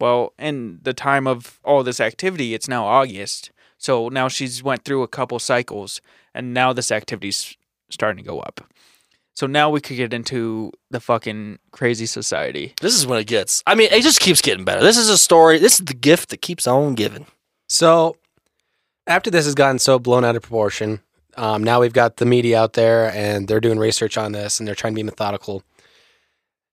Well, 0.00 0.32
in 0.38 0.80
the 0.82 0.92
time 0.92 1.26
of 1.26 1.58
all 1.64 1.82
this 1.82 2.00
activity, 2.00 2.54
it's 2.54 2.68
now 2.68 2.84
August, 2.84 3.50
so 3.78 4.08
now 4.08 4.28
she's 4.28 4.62
went 4.62 4.84
through 4.84 5.02
a 5.02 5.08
couple 5.08 5.38
cycles, 5.38 6.00
and 6.34 6.52
now 6.52 6.72
this 6.72 6.90
activity's 6.92 7.56
starting 7.90 8.22
to 8.22 8.28
go 8.28 8.40
up. 8.40 8.60
So 9.34 9.46
now 9.46 9.68
we 9.68 9.82
could 9.82 9.96
get 9.98 10.14
into 10.14 10.72
the 10.90 10.98
fucking 10.98 11.58
crazy 11.70 12.06
society. 12.06 12.72
This 12.80 12.94
is 12.94 13.06
when 13.06 13.18
it 13.18 13.26
gets. 13.26 13.62
I 13.66 13.74
mean, 13.74 13.88
it 13.92 14.02
just 14.02 14.20
keeps 14.20 14.40
getting 14.40 14.64
better. 14.64 14.82
This 14.82 14.96
is 14.96 15.10
a 15.10 15.18
story. 15.18 15.58
This 15.58 15.78
is 15.78 15.84
the 15.84 15.94
gift 15.94 16.30
that 16.30 16.40
keeps 16.40 16.66
on 16.66 16.94
giving. 16.94 17.26
So 17.68 18.16
after 19.06 19.30
this 19.30 19.44
has 19.44 19.54
gotten 19.54 19.78
so 19.78 19.98
blown 19.98 20.24
out 20.24 20.36
of 20.36 20.42
proportion, 20.42 21.00
um, 21.36 21.62
now 21.62 21.80
we've 21.80 21.92
got 21.92 22.16
the 22.16 22.24
media 22.24 22.58
out 22.58 22.72
there 22.72 23.12
and 23.14 23.46
they're 23.46 23.60
doing 23.60 23.78
research 23.78 24.16
on 24.16 24.32
this 24.32 24.58
and 24.58 24.66
they're 24.66 24.74
trying 24.74 24.94
to 24.94 24.98
be 24.98 25.02
methodical. 25.02 25.62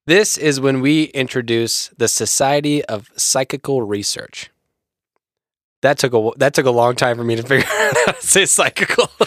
This 0.05 0.37
is 0.37 0.59
when 0.59 0.81
we 0.81 1.05
introduce 1.05 1.87
the 1.97 2.07
Society 2.07 2.83
of 2.85 3.09
Psychical 3.15 3.81
Research. 3.81 4.49
That 5.81 5.97
took 5.97 6.13
a 6.13 6.29
that 6.37 6.53
took 6.53 6.65
a 6.65 6.71
long 6.71 6.95
time 6.95 7.17
for 7.17 7.25
me 7.25 7.35
to 7.35 7.43
figure 7.47 7.65
out 7.69 7.97
how 8.05 8.11
to 8.13 8.21
say 8.25 8.45
psychical. 8.45 9.09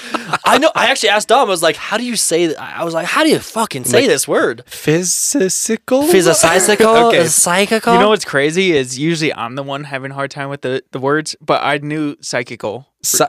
I 0.45 0.57
know. 0.59 0.71
I 0.75 0.87
actually 0.91 1.11
asked 1.11 1.29
Dom. 1.29 1.49
I 1.49 1.51
was 1.51 1.63
like, 1.63 1.77
"How 1.77 1.99
do 1.99 2.05
you 2.05 2.17
say?" 2.17 2.47
That? 2.47 2.59
I 2.61 2.83
was 2.83 2.95
like, 2.95 3.05
"How 3.07 3.25
do 3.25 3.29
you 3.31 3.39
fucking 3.39 3.85
say 3.85 4.01
Like- 4.01 4.07
this 4.09 4.27
word?" 4.27 4.63
Physical. 4.67 6.03
Physical, 6.05 6.87
Okay. 7.09 7.27
psychical. 7.27 7.93
You 7.95 8.01
know 8.01 8.09
what's 8.09 8.25
crazy 8.25 8.73
is 8.73 8.99
usually 8.99 9.35
I'm 9.35 9.55
the 9.55 9.63
one 9.63 9.85
having 9.85 10.13
a 10.13 10.15
hard 10.15 10.31
time 10.31 10.49
with 10.49 10.63
the, 10.63 10.83
the 10.93 10.99
words, 10.99 11.37
but 11.43 11.63
I 11.63 11.77
knew 11.79 12.17
psychical. 12.23 12.87
Psy- 13.03 13.27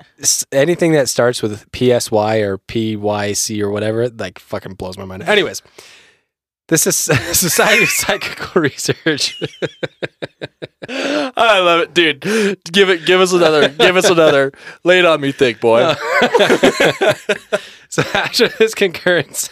anything 0.53 0.93
that 0.93 1.09
starts 1.09 1.41
with 1.43 1.69
PSY 1.73 2.37
or 2.39 2.57
PYC 2.59 3.61
or 3.61 3.69
whatever, 3.71 4.07
like 4.09 4.39
fucking 4.39 4.75
blows 4.75 4.97
my 4.97 5.03
mind. 5.05 5.23
Anyways, 5.23 5.61
this 6.67 6.87
is 6.87 6.95
Society 7.37 7.83
of 7.83 7.89
Psychical 7.89 8.61
Research. 8.61 9.41
I 10.89 11.59
love 11.59 11.81
it, 11.81 11.93
dude. 11.93 12.21
Give 12.71 12.89
it. 12.89 13.05
Give 13.05 13.19
us 13.19 13.33
another. 13.33 13.69
give 13.69 13.97
us 13.97 14.09
another. 14.09 14.51
Lay 14.83 14.99
it 14.99 15.05
on 15.05 15.19
me, 15.21 15.31
thick 15.31 15.59
boy. 15.59 15.93
so 17.89 18.01
after 18.13 18.47
this 18.47 18.73
concurrence, 18.73 19.49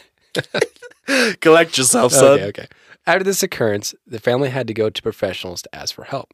Collect 1.41 1.77
yourself, 1.77 2.11
son. 2.11 2.39
okay, 2.39 2.45
okay. 2.47 2.67
After 3.07 3.23
this 3.23 3.43
occurrence, 3.43 3.93
the 4.07 4.19
family 4.19 4.49
had 4.49 4.67
to 4.67 4.73
go 4.73 4.89
to 4.89 5.01
professionals 5.01 5.61
to 5.63 5.75
ask 5.75 5.93
for 5.93 6.05
help. 6.05 6.31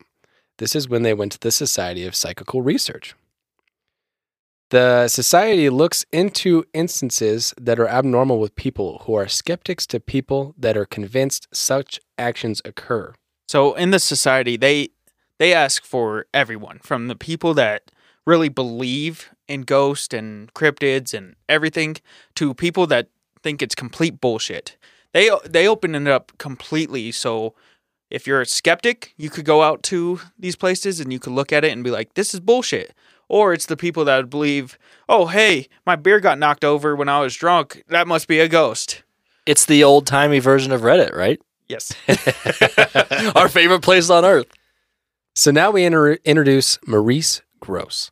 This 0.57 0.75
is 0.75 0.87
when 0.87 1.03
they 1.03 1.13
went 1.13 1.33
to 1.33 1.39
the 1.39 1.51
Society 1.51 2.05
of 2.05 2.15
Psychical 2.15 2.61
Research. 2.61 3.13
The 4.71 5.09
society 5.09 5.69
looks 5.69 6.05
into 6.13 6.63
instances 6.73 7.53
that 7.59 7.77
are 7.77 7.89
abnormal 7.89 8.39
with 8.39 8.55
people 8.55 9.03
who 9.05 9.13
are 9.15 9.27
skeptics 9.27 9.85
to 9.87 9.99
people 9.99 10.55
that 10.57 10.77
are 10.77 10.85
convinced 10.85 11.49
such 11.53 11.99
actions 12.17 12.61
occur. 12.63 13.13
So 13.49 13.73
in 13.73 13.91
the 13.91 13.99
society, 13.99 14.55
they 14.55 14.91
they 15.39 15.53
ask 15.53 15.83
for 15.83 16.25
everyone 16.33 16.79
from 16.83 17.09
the 17.09 17.17
people 17.17 17.53
that 17.55 17.91
really 18.25 18.47
believe 18.47 19.31
in 19.49 19.63
ghosts 19.63 20.13
and 20.13 20.53
cryptids 20.53 21.13
and 21.13 21.35
everything 21.49 21.97
to 22.35 22.53
people 22.53 22.87
that 22.87 23.09
think 23.43 23.61
it's 23.61 23.75
complete 23.75 24.21
bullshit. 24.21 24.77
They 25.13 25.29
they 25.43 25.67
open 25.67 25.95
it 25.95 26.07
up 26.07 26.31
completely. 26.37 27.11
So 27.11 27.55
if 28.09 28.25
you're 28.25 28.39
a 28.39 28.45
skeptic, 28.45 29.15
you 29.17 29.29
could 29.29 29.43
go 29.43 29.63
out 29.63 29.83
to 29.83 30.21
these 30.39 30.55
places 30.55 31.01
and 31.01 31.11
you 31.11 31.19
could 31.19 31.33
look 31.33 31.51
at 31.51 31.65
it 31.65 31.73
and 31.73 31.83
be 31.83 31.91
like, 31.91 32.13
"This 32.13 32.33
is 32.33 32.39
bullshit." 32.39 32.93
Or 33.31 33.53
it's 33.53 33.65
the 33.65 33.77
people 33.77 34.03
that 34.03 34.29
believe, 34.29 34.77
"Oh, 35.07 35.27
hey, 35.27 35.69
my 35.85 35.95
beer 35.95 36.19
got 36.19 36.37
knocked 36.37 36.65
over 36.65 36.97
when 36.97 37.07
I 37.07 37.21
was 37.21 37.33
drunk. 37.33 37.81
That 37.87 38.05
must 38.05 38.27
be 38.27 38.41
a 38.41 38.49
ghost." 38.49 39.03
It's 39.45 39.65
the 39.65 39.85
old 39.85 40.05
timey 40.05 40.39
version 40.39 40.73
of 40.73 40.81
Reddit, 40.81 41.15
right? 41.15 41.41
Yes. 41.69 41.93
Our 43.35 43.47
favorite 43.47 43.83
place 43.83 44.09
on 44.09 44.25
earth. 44.25 44.47
So 45.33 45.49
now 45.49 45.71
we 45.71 45.85
inter- 45.85 46.17
introduce 46.25 46.77
Maurice 46.85 47.41
Gross. 47.61 48.11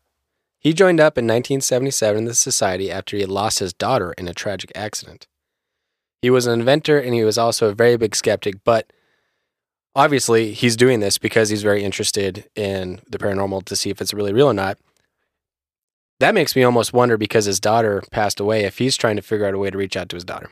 He 0.58 0.72
joined 0.72 1.02
up 1.02 1.18
in 1.18 1.26
1977 1.26 2.20
in 2.20 2.24
the 2.24 2.34
society 2.34 2.90
after 2.90 3.18
he 3.18 3.22
had 3.22 3.30
lost 3.30 3.60
his 3.60 3.74
daughter 3.74 4.14
in 4.18 4.30
a 4.30 4.34
tragic 4.34 4.72
accident. 4.74 5.28
He 6.22 6.30
was 6.30 6.48
an 6.48 6.58
inventor 6.58 6.98
and 6.98 7.14
he 7.14 7.26
was 7.26 7.38
also 7.38 7.68
a 7.68 7.74
very 7.74 7.98
big 7.98 8.16
skeptic, 8.16 8.64
but 8.64 8.94
obviously 9.96 10.54
he's 10.54 10.78
doing 10.78 11.02
this 11.02 11.18
because 11.18 11.50
he's 11.50 11.64
very 11.64 11.84
interested 11.84 12.50
in 12.56 13.02
the 13.10 13.18
paranormal 13.18 13.66
to 13.66 13.76
see 13.76 13.90
if 13.90 14.02
it's 14.02 14.14
really 14.14 14.32
real 14.32 14.48
or 14.48 14.54
not. 14.54 14.78
That 16.20 16.34
makes 16.34 16.56
me 16.56 16.64
almost 16.64 16.92
wonder 16.94 17.18
because 17.18 17.46
his 17.46 17.60
daughter 17.60 18.04
passed 18.12 18.40
away 18.40 18.66
if 18.66 18.78
he's 18.78 18.98
trying 18.98 19.16
to 19.16 19.22
figure 19.22 19.46
out 19.46 19.54
a 19.54 19.58
way 19.58 19.70
to 19.70 19.78
reach 19.78 19.96
out 19.96 20.10
to 20.10 20.16
his 20.16 20.26
daughter. 20.26 20.50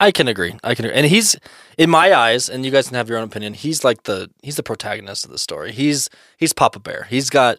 I 0.00 0.12
can 0.12 0.28
agree. 0.28 0.54
I 0.62 0.74
can 0.74 0.84
agree. 0.84 0.96
And 0.96 1.06
he's 1.06 1.36
in 1.76 1.90
my 1.90 2.14
eyes, 2.14 2.48
and 2.48 2.64
you 2.64 2.70
guys 2.70 2.86
can 2.88 2.94
have 2.96 3.08
your 3.08 3.18
own 3.18 3.24
opinion. 3.24 3.54
He's 3.54 3.82
like 3.84 4.04
the 4.04 4.30
he's 4.42 4.56
the 4.56 4.62
protagonist 4.62 5.24
of 5.24 5.30
the 5.30 5.38
story. 5.38 5.72
He's 5.72 6.08
he's 6.36 6.52
Papa 6.52 6.78
Bear. 6.78 7.06
He's 7.10 7.30
got 7.30 7.58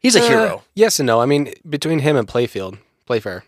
he's 0.00 0.16
a 0.16 0.22
Uh, 0.22 0.28
hero. 0.28 0.62
Yes 0.74 0.98
and 0.98 1.06
no. 1.06 1.20
I 1.20 1.26
mean, 1.26 1.54
between 1.68 2.00
him 2.00 2.16
and 2.16 2.26
Playfield, 2.26 2.78
Playfair, 3.06 3.44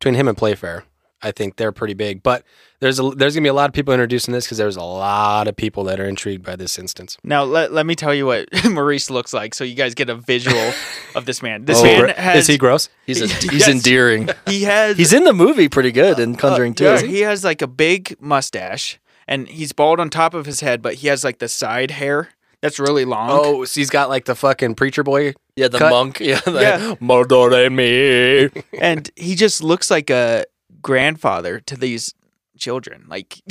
between 0.00 0.14
him 0.16 0.26
and 0.28 0.36
Playfair, 0.36 0.84
I 1.22 1.30
think 1.32 1.56
they're 1.56 1.72
pretty 1.72 1.94
big. 1.94 2.22
But 2.22 2.44
there's 2.80 2.98
a, 2.98 3.10
there's 3.10 3.34
gonna 3.34 3.44
be 3.44 3.48
a 3.48 3.54
lot 3.54 3.70
of 3.70 3.74
people 3.74 3.94
introducing 3.94 4.32
this 4.32 4.44
because 4.44 4.58
there's 4.58 4.76
a 4.76 4.82
lot 4.82 5.46
of 5.48 5.54
people 5.56 5.84
that 5.84 6.00
are 6.00 6.04
intrigued 6.08 6.44
by 6.44 6.56
this 6.56 6.78
instance. 6.78 7.16
Now 7.22 7.44
let, 7.44 7.72
let 7.72 7.86
me 7.86 7.94
tell 7.94 8.12
you 8.14 8.26
what 8.26 8.48
Maurice 8.70 9.08
looks 9.10 9.32
like, 9.32 9.54
so 9.54 9.62
you 9.64 9.74
guys 9.74 9.94
get 9.94 10.10
a 10.10 10.14
visual 10.16 10.72
of 11.14 11.24
this 11.26 11.42
man. 11.42 11.64
This 11.64 11.80
Oh, 11.80 11.84
man 11.84 12.08
has 12.10 12.40
is 12.40 12.46
he 12.48 12.58
gross? 12.58 12.88
He's 13.06 13.20
a, 13.22 13.26
Yes. 13.26 13.42
he's 13.50 13.68
endearing. 13.68 14.28
he 14.46 14.62
has 14.64 14.96
He's 14.96 15.12
in 15.12 15.24
the 15.24 15.32
movie 15.32 15.68
pretty 15.68 15.92
good 15.92 16.18
in 16.18 16.34
Conjuring 16.36 16.72
uh, 16.72 16.74
too. 16.74 16.84
yeah, 16.84 17.00
he? 17.02 17.06
he 17.08 17.20
has 17.20 17.44
like 17.44 17.62
a 17.62 17.66
big 17.68 18.16
mustache, 18.20 18.98
and 19.28 19.46
he's 19.48 19.72
bald 19.72 20.00
on 20.00 20.10
top 20.10 20.34
of 20.34 20.46
his 20.46 20.60
head, 20.60 20.82
but 20.82 20.94
he 20.94 21.08
has 21.08 21.22
like 21.24 21.38
the 21.38 21.48
side 21.48 21.92
hair 21.92 22.30
that's 22.60 22.78
really 22.78 23.04
long. 23.04 23.28
Oh, 23.30 23.64
so 23.64 23.80
he's 23.80 23.90
got 23.90 24.08
like 24.08 24.24
the 24.24 24.36
fucking 24.36 24.76
preacher 24.76 25.02
boy. 25.02 25.34
Yeah, 25.56 25.66
the 25.68 25.78
cut. 25.78 25.90
monk. 25.90 26.20
Yeah, 26.20 26.40
the, 26.40 26.60
Yeah. 26.60 26.94
Murder 27.00 27.68
me. 27.70 28.50
and 28.80 29.10
he 29.16 29.34
just 29.34 29.62
looks 29.62 29.90
like 29.90 30.10
a 30.10 30.44
grandfather 30.82 31.60
to 31.60 31.76
these 31.76 32.14
children. 32.58 33.04
Like 33.08 33.40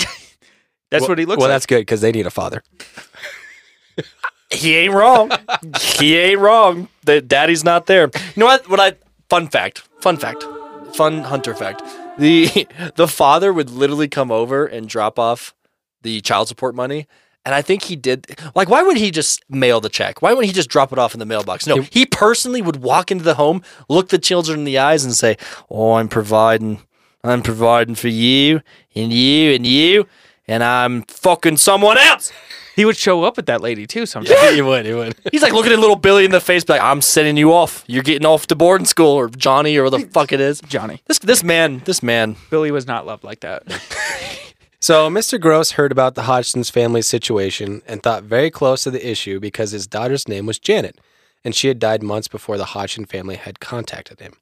that's 0.89 1.01
Well- 1.01 1.09
what 1.09 1.19
he 1.19 1.25
looks 1.25 1.37
like. 1.37 1.39
Well, 1.39 1.49
like. 1.49 1.55
that's 1.55 1.65
good 1.65 1.79
because 1.81 2.01
they 2.01 2.11
need 2.11 2.27
a 2.27 2.31
father. 2.31 2.61
He 4.53 4.75
ain't 4.75 4.93
wrong. 4.93 5.31
he 5.99 6.17
ain't 6.17 6.39
wrong. 6.39 6.89
The 7.05 7.21
daddy's 7.21 7.63
not 7.63 7.85
there. 7.85 8.09
You 8.13 8.19
know 8.41 8.45
what? 8.47 8.69
What 8.69 8.79
I 8.81 8.93
fun 9.29 9.47
fact. 9.47 9.87
Fun 10.01 10.17
fact. 10.17 10.43
Fun 10.93 11.21
hunter 11.23 11.55
fact. 11.55 11.81
The 12.17 12.67
the 12.95 13.07
father 13.07 13.53
would 13.53 13.69
literally 13.69 14.09
come 14.09 14.29
over 14.29 14.65
and 14.65 14.89
drop 14.89 15.17
off 15.17 15.53
the 16.01 16.19
child 16.19 16.49
support 16.49 16.75
money. 16.75 17.07
And 17.45 17.55
I 17.55 17.61
think 17.61 17.83
he 17.83 17.95
did 17.95 18.27
like 18.53 18.67
why 18.67 18.83
would 18.83 18.97
he 18.97 19.09
just 19.09 19.41
mail 19.49 19.79
the 19.79 19.87
check? 19.89 20.21
Why 20.21 20.31
wouldn't 20.33 20.47
he 20.47 20.53
just 20.53 20.69
drop 20.69 20.91
it 20.91 20.99
off 20.99 21.13
in 21.13 21.19
the 21.21 21.25
mailbox? 21.25 21.65
No, 21.65 21.81
he 21.81 22.05
personally 22.05 22.61
would 22.61 22.83
walk 22.83 23.09
into 23.09 23.23
the 23.23 23.35
home, 23.35 23.63
look 23.87 24.09
the 24.09 24.19
children 24.19 24.59
in 24.59 24.65
the 24.65 24.77
eyes 24.77 25.05
and 25.05 25.13
say, 25.15 25.37
"Oh, 25.69 25.93
I'm 25.93 26.09
providing 26.09 26.81
I'm 27.23 27.41
providing 27.41 27.95
for 27.95 28.07
you 28.07 28.61
and 28.95 29.11
you 29.11 29.53
and 29.53 29.65
you 29.65 30.07
and 30.47 30.63
I'm 30.63 31.03
fucking 31.03 31.57
someone 31.57 31.97
else." 31.97 32.31
he 32.75 32.85
would 32.85 32.97
show 32.97 33.23
up 33.23 33.37
with 33.37 33.45
that 33.47 33.61
lady 33.61 33.85
too 33.85 34.05
sometimes. 34.05 34.55
he 34.55 34.61
would. 34.61 34.85
He 34.85 34.93
would. 34.93 35.15
He's 35.31 35.41
like 35.41 35.53
looking 35.53 35.71
at 35.71 35.79
little 35.79 35.95
Billy 35.95 36.25
in 36.25 36.31
the 36.31 36.39
face, 36.39 36.63
be 36.63 36.73
like, 36.73 36.81
"I'm 36.81 37.01
sending 37.01 37.37
you 37.37 37.53
off. 37.53 37.83
You're 37.87 38.03
getting 38.03 38.25
off 38.25 38.47
to 38.47 38.55
boarding 38.55 38.85
school, 38.85 39.13
or 39.13 39.29
Johnny, 39.29 39.77
or 39.77 39.83
what 39.83 39.91
the 39.91 40.07
fuck 40.07 40.31
it 40.31 40.39
is." 40.39 40.61
Johnny. 40.61 41.01
This 41.07 41.19
this 41.19 41.43
man, 41.43 41.81
this 41.85 42.01
man. 42.01 42.37
Billy 42.49 42.71
was 42.71 42.87
not 42.87 43.05
loved 43.05 43.23
like 43.23 43.41
that. 43.41 43.63
So 44.83 45.11
Mr. 45.11 45.39
Gross 45.39 45.73
heard 45.73 45.91
about 45.91 46.15
the 46.15 46.23
Hodgson's 46.23 46.71
family 46.71 47.03
situation 47.03 47.83
and 47.85 48.01
thought 48.01 48.23
very 48.23 48.49
close 48.49 48.81
to 48.81 48.89
the 48.89 49.07
issue 49.07 49.39
because 49.39 49.69
his 49.69 49.85
daughter's 49.85 50.27
name 50.27 50.47
was 50.47 50.57
Janet, 50.57 50.99
and 51.45 51.53
she 51.53 51.67
had 51.67 51.77
died 51.77 52.01
months 52.01 52.27
before 52.27 52.57
the 52.57 52.65
Hodgson 52.65 53.05
family 53.05 53.35
had 53.35 53.59
contacted 53.59 54.19
him. 54.19 54.33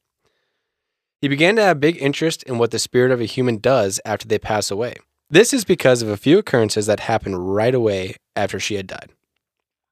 He 1.21 1.27
began 1.27 1.55
to 1.57 1.63
have 1.63 1.79
big 1.79 2.01
interest 2.01 2.43
in 2.43 2.57
what 2.57 2.71
the 2.71 2.79
spirit 2.79 3.11
of 3.11 3.19
a 3.19 3.25
human 3.25 3.57
does 3.57 3.99
after 4.05 4.27
they 4.27 4.39
pass 4.39 4.71
away. 4.71 4.95
This 5.29 5.53
is 5.53 5.65
because 5.65 6.01
of 6.01 6.09
a 6.09 6.17
few 6.17 6.37
occurrences 6.37 6.85
that 6.87 7.01
happened 7.01 7.53
right 7.53 7.75
away 7.75 8.15
after 8.35 8.59
she 8.59 8.75
had 8.75 8.87
died. 8.87 9.11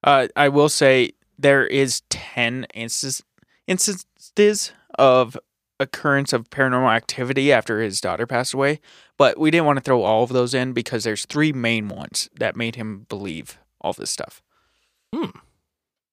Uh, 0.03 0.27
I 0.35 0.49
will 0.49 0.69
say 0.69 1.11
there 1.37 1.65
is 1.65 2.01
ten 2.09 2.65
instances 2.73 3.23
instances 3.67 4.71
of 4.97 5.37
occurrence 5.79 6.33
of 6.33 6.49
paranormal 6.49 6.95
activity 6.95 7.51
after 7.51 7.81
his 7.81 8.01
daughter 8.01 8.25
passed 8.25 8.53
away, 8.53 8.79
but 9.17 9.37
we 9.37 9.51
didn't 9.51 9.65
want 9.65 9.77
to 9.77 9.83
throw 9.83 10.03
all 10.03 10.23
of 10.23 10.29
those 10.29 10.53
in 10.53 10.73
because 10.73 11.03
there's 11.03 11.25
three 11.25 11.51
main 11.51 11.87
ones 11.87 12.29
that 12.39 12.55
made 12.55 12.75
him 12.75 13.05
believe 13.09 13.59
all 13.81 13.93
this 13.93 14.09
stuff. 14.09 14.41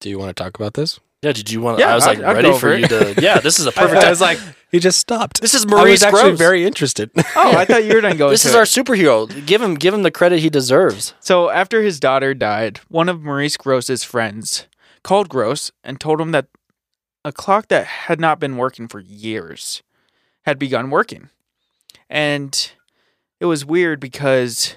Do 0.00 0.10
you 0.10 0.18
want 0.18 0.36
to 0.36 0.42
talk 0.42 0.56
about 0.56 0.74
this? 0.74 1.00
Yeah, 1.24 1.32
did 1.32 1.50
you 1.50 1.60
want? 1.60 1.78
Yeah, 1.78 1.90
I 1.92 1.94
was 1.94 2.06
like 2.06 2.18
I'd- 2.18 2.26
I'd 2.26 2.36
ready 2.36 2.52
for 2.52 2.58
for 2.58 2.74
you 2.76 2.86
to. 2.86 3.14
Yeah, 3.20 3.40
this 3.40 3.58
is 3.58 3.66
a 3.66 3.72
perfect. 3.80 3.98
I 3.98 4.02
time. 4.02 4.10
was 4.10 4.20
like, 4.20 4.38
he 4.70 4.78
just 4.78 4.98
stopped. 4.98 5.40
this 5.40 5.54
is 5.54 5.64
I 5.64 5.68
Maurice 5.70 5.90
was 5.92 6.02
actually 6.04 6.22
Groves. 6.22 6.38
very 6.38 6.64
interested. 6.64 7.10
Oh, 7.36 7.56
I 7.56 7.64
thought 7.64 7.84
you 7.84 7.94
were 7.94 8.00
done 8.00 8.16
going. 8.16 8.30
this 8.32 8.42
to 8.42 8.48
is 8.48 8.54
it. 8.54 8.58
our 8.58 8.64
superhero. 8.64 9.46
Give 9.46 9.60
him, 9.62 9.74
give 9.74 9.94
him 9.94 10.02
the 10.02 10.10
credit 10.10 10.40
he 10.40 10.50
deserves. 10.50 11.14
So 11.20 11.50
after 11.50 11.82
his 11.82 11.98
daughter 12.00 12.34
died, 12.34 12.80
one 12.88 13.08
of 13.08 13.22
Maurice 13.22 13.56
Gross's 13.56 14.04
friends 14.04 14.66
called 15.02 15.28
Gross 15.28 15.70
and 15.82 16.00
told 16.00 16.20
him 16.20 16.30
that 16.32 16.46
a 17.24 17.32
clock 17.32 17.68
that 17.68 17.86
had 17.86 18.20
not 18.20 18.38
been 18.40 18.56
working 18.56 18.86
for 18.88 19.00
years 19.00 19.82
had 20.42 20.58
begun 20.58 20.90
working. 20.90 21.30
And 22.10 22.70
it 23.40 23.46
was 23.46 23.64
weird 23.64 23.98
because 24.00 24.74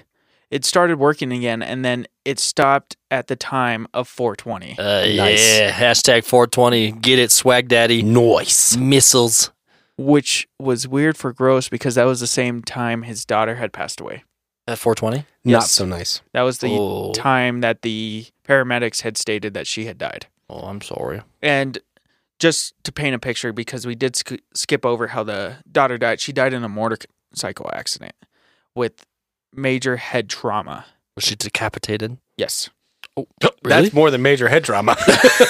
it 0.50 0.64
started 0.64 0.98
working 0.98 1.32
again 1.32 1.62
and 1.62 1.84
then 1.84 2.06
it 2.24 2.38
stopped 2.38 2.96
at 3.10 3.26
the 3.26 3.36
time 3.36 3.86
of 3.94 4.08
420. 4.08 4.76
Uh, 4.78 4.82
Nice. 5.16 5.58
Yeah, 5.58 5.70
hashtag 5.72 6.24
420. 6.24 6.92
Get 6.92 7.18
it, 7.18 7.30
swag 7.30 7.68
daddy. 7.68 8.02
Noise. 8.02 8.76
Missiles. 8.76 9.50
Which 9.96 10.46
was 10.60 10.86
weird 10.86 11.16
for 11.16 11.32
Gross 11.32 11.68
because 11.68 11.96
that 11.96 12.04
was 12.04 12.20
the 12.20 12.26
same 12.28 12.62
time 12.62 13.02
his 13.02 13.24
daughter 13.24 13.56
had 13.56 13.72
passed 13.72 14.00
away. 14.00 14.22
At 14.68 14.78
420. 14.78 15.18
Not 15.44 15.62
Yes. 15.62 15.70
so 15.72 15.84
nice. 15.86 16.20
That 16.32 16.42
was 16.42 16.58
the 16.58 16.68
Oh. 16.70 17.12
time 17.14 17.62
that 17.62 17.82
the 17.82 18.26
paramedics 18.46 19.00
had 19.02 19.16
stated 19.16 19.54
that 19.54 19.66
she 19.66 19.86
had 19.86 19.98
died. 19.98 20.26
Oh, 20.48 20.60
I'm 20.68 20.80
sorry. 20.80 21.22
And 21.42 21.78
just 22.38 22.74
to 22.84 22.92
paint 22.92 23.14
a 23.14 23.18
picture, 23.18 23.52
because 23.52 23.86
we 23.86 23.94
did 23.96 24.14
sk- 24.14 24.38
skip 24.54 24.86
over 24.86 25.08
how 25.08 25.24
the 25.24 25.56
daughter 25.70 25.98
died, 25.98 26.20
she 26.20 26.32
died 26.32 26.52
in 26.54 26.62
a 26.62 26.68
motorcycle 26.68 27.68
accident 27.74 28.14
with 28.76 29.04
major 29.54 29.96
head 29.96 30.28
trauma. 30.28 30.84
Was 31.14 31.24
she 31.24 31.34
decapitated? 31.34 32.18
Yes. 32.36 32.70
Oh, 33.16 33.26
really? 33.42 33.82
That's 33.82 33.92
more 33.92 34.10
than 34.10 34.22
major 34.22 34.48
head 34.48 34.64
trauma. 34.64 34.96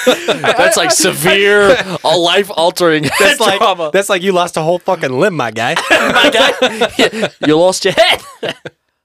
That's 0.07 0.77
like 0.77 0.91
severe, 1.09 1.77
a 2.05 2.17
life 2.17 2.51
altering 2.57 3.05
That's 3.19 3.41
like 3.41 3.59
trauma. 3.59 3.91
that's 3.93 4.09
like 4.09 4.23
you 4.23 4.33
lost 4.33 4.57
a 4.57 4.63
whole 4.63 4.79
fucking 4.79 5.13
limb, 5.13 5.37
my 5.37 5.51
guy. 5.51 5.75
My 5.91 6.31
guy, 6.33 7.31
you 7.47 7.57
lost 7.59 7.85
your 7.85 7.95
head. 7.95 8.23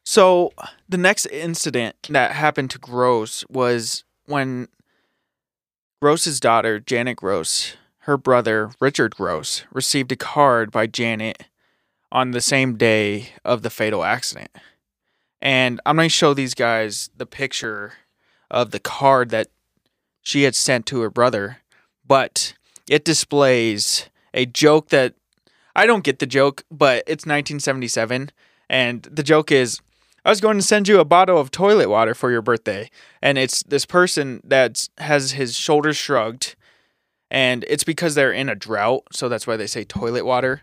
So 0.05 0.53
the 0.87 0.97
next 0.97 1.25
incident 1.27 1.95
that 2.09 2.31
happened 2.31 2.69
to 2.71 2.79
Gross 2.79 3.43
was 3.49 4.03
when 4.25 4.67
Gross's 6.01 6.39
daughter, 6.39 6.79
Janet 6.79 7.17
Gross, 7.17 7.75
her 7.99 8.17
brother, 8.17 8.71
Richard 8.79 9.15
Gross, 9.15 9.63
received 9.71 10.11
a 10.11 10.15
card 10.17 10.71
by 10.71 10.87
Janet 10.87 11.45
on 12.11 12.31
the 12.31 12.41
same 12.41 12.75
day 12.75 13.29
of 13.45 13.61
the 13.61 13.69
fatal 13.69 14.03
accident. 14.03 14.51
And 15.43 15.81
I'm 15.85 15.97
going 15.97 16.07
to 16.07 16.09
show 16.09 16.33
these 16.33 16.53
guys 16.53 17.09
the 17.17 17.25
picture 17.25 17.93
of 18.49 18.71
the 18.71 18.79
card 18.79 19.29
that 19.31 19.49
she 20.21 20.43
had 20.43 20.55
sent 20.55 20.85
to 20.85 21.01
her 21.01 21.09
brother, 21.09 21.57
but 22.07 22.53
it 22.89 23.03
displays 23.03 24.09
a 24.33 24.45
joke 24.45 24.87
that 24.89 25.15
I 25.75 25.85
don't 25.85 26.05
get 26.05 26.19
the 26.19 26.25
joke, 26.25 26.63
but 26.71 26.99
it's 27.07 27.25
1977. 27.25 28.31
And 28.69 29.03
the 29.03 29.21
joke 29.21 29.51
is, 29.51 29.81
I 30.23 30.29
was 30.29 30.39
going 30.39 30.55
to 30.55 30.63
send 30.63 30.87
you 30.87 31.01
a 31.01 31.05
bottle 31.05 31.37
of 31.37 31.51
toilet 31.51 31.89
water 31.89 32.13
for 32.13 32.31
your 32.31 32.41
birthday. 32.41 32.89
And 33.21 33.37
it's 33.37 33.63
this 33.63 33.85
person 33.85 34.39
that 34.45 34.87
has 34.97 35.31
his 35.31 35.57
shoulders 35.57 35.97
shrugged. 35.97 36.55
And 37.29 37.65
it's 37.67 37.83
because 37.83 38.15
they're 38.15 38.31
in 38.31 38.47
a 38.47 38.55
drought. 38.55 39.03
So 39.11 39.27
that's 39.27 39.45
why 39.45 39.57
they 39.57 39.67
say 39.67 39.83
toilet 39.83 40.25
water. 40.25 40.61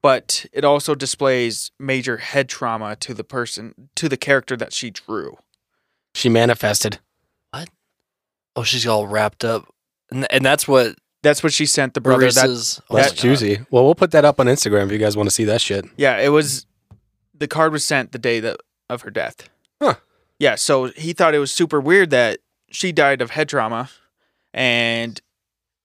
But 0.00 0.46
it 0.52 0.64
also 0.64 0.94
displays 0.94 1.70
major 1.78 2.18
head 2.18 2.48
trauma 2.48 2.96
to 2.96 3.14
the 3.14 3.24
person, 3.24 3.90
to 3.96 4.08
the 4.08 4.16
character 4.16 4.56
that 4.56 4.72
she 4.72 4.90
drew. 4.90 5.36
She 6.14 6.28
manifested. 6.28 6.98
What? 7.50 7.68
Oh, 8.54 8.62
she's 8.62 8.86
all 8.86 9.06
wrapped 9.06 9.44
up, 9.44 9.72
and, 10.10 10.26
and 10.32 10.44
that's 10.44 10.66
what 10.68 10.96
That's 11.22 11.42
what 11.42 11.52
she 11.52 11.66
sent 11.66 11.94
the 11.94 12.00
brother. 12.00 12.30
That, 12.30 12.46
Maurice's. 12.46 12.80
oh 12.90 12.96
That's 12.96 13.12
juicy. 13.12 13.60
Well, 13.70 13.84
we'll 13.84 13.94
put 13.96 14.12
that 14.12 14.24
up 14.24 14.38
on 14.38 14.46
Instagram 14.46 14.86
if 14.86 14.92
you 14.92 14.98
guys 14.98 15.16
want 15.16 15.28
to 15.28 15.34
see 15.34 15.44
that 15.44 15.60
shit. 15.60 15.84
yeah, 15.96 16.18
it 16.18 16.28
was, 16.28 16.66
the 17.34 17.48
card 17.48 17.72
was 17.72 17.84
sent 17.84 18.12
the 18.12 18.18
day 18.18 18.38
that, 18.40 18.58
of 18.88 19.02
her 19.02 19.10
death. 19.10 19.48
Huh. 19.82 19.94
Yeah, 20.38 20.54
so 20.54 20.86
he 20.86 21.12
thought 21.12 21.34
it 21.34 21.40
was 21.40 21.50
super 21.50 21.80
weird 21.80 22.10
that 22.10 22.38
she 22.70 22.92
died 22.92 23.20
of 23.20 23.30
head 23.30 23.48
trauma 23.48 23.90
and 24.54 25.20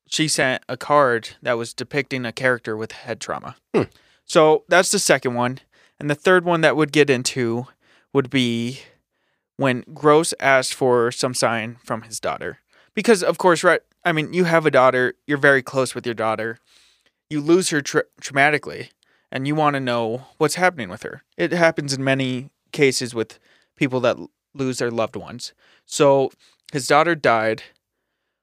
she 0.07 0.27
sent 0.27 0.63
a 0.69 0.77
card 0.77 1.29
that 1.41 1.53
was 1.53 1.73
depicting 1.73 2.25
a 2.25 2.31
character 2.31 2.77
with 2.77 2.91
head 2.91 3.19
trauma. 3.19 3.55
Hmm. 3.73 3.83
So 4.25 4.63
that's 4.67 4.91
the 4.91 4.99
second 4.99 5.33
one. 5.35 5.59
And 5.99 6.09
the 6.09 6.15
third 6.15 6.45
one 6.45 6.61
that 6.61 6.75
would 6.75 6.91
get 6.91 7.09
into 7.09 7.67
would 8.13 8.29
be 8.29 8.79
when 9.57 9.83
Gross 9.93 10.33
asked 10.39 10.73
for 10.73 11.11
some 11.11 11.33
sign 11.33 11.77
from 11.83 12.03
his 12.03 12.19
daughter. 12.19 12.59
Because, 12.93 13.23
of 13.23 13.37
course, 13.37 13.63
right? 13.63 13.81
I 14.05 14.11
mean, 14.11 14.33
you 14.33 14.43
have 14.43 14.65
a 14.65 14.71
daughter, 14.71 15.13
you're 15.27 15.37
very 15.37 15.61
close 15.61 15.95
with 15.95 16.05
your 16.05 16.15
daughter. 16.15 16.59
You 17.29 17.41
lose 17.41 17.69
her 17.69 17.81
tra- 17.81 18.03
traumatically, 18.21 18.89
and 19.31 19.47
you 19.47 19.55
want 19.55 19.75
to 19.75 19.79
know 19.79 20.27
what's 20.37 20.55
happening 20.55 20.89
with 20.89 21.03
her. 21.03 21.23
It 21.37 21.51
happens 21.51 21.93
in 21.93 22.03
many 22.03 22.49
cases 22.71 23.15
with 23.15 23.39
people 23.75 23.99
that 24.01 24.17
lose 24.53 24.77
their 24.77 24.91
loved 24.91 25.15
ones. 25.15 25.53
So 25.85 26.31
his 26.71 26.87
daughter 26.87 27.15
died. 27.15 27.63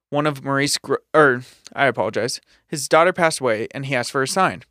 One 0.08 0.26
of 0.26 0.42
Maurice, 0.42 0.78
Gro- 0.78 0.96
or 1.14 1.42
I 1.72 1.86
apologize, 1.86 2.40
his 2.66 2.88
daughter 2.88 3.12
passed 3.12 3.38
away, 3.40 3.68
and 3.72 3.86
he 3.86 3.94
asked 3.94 4.10
for 4.10 4.22
a 4.22 4.28
sign 4.28 4.64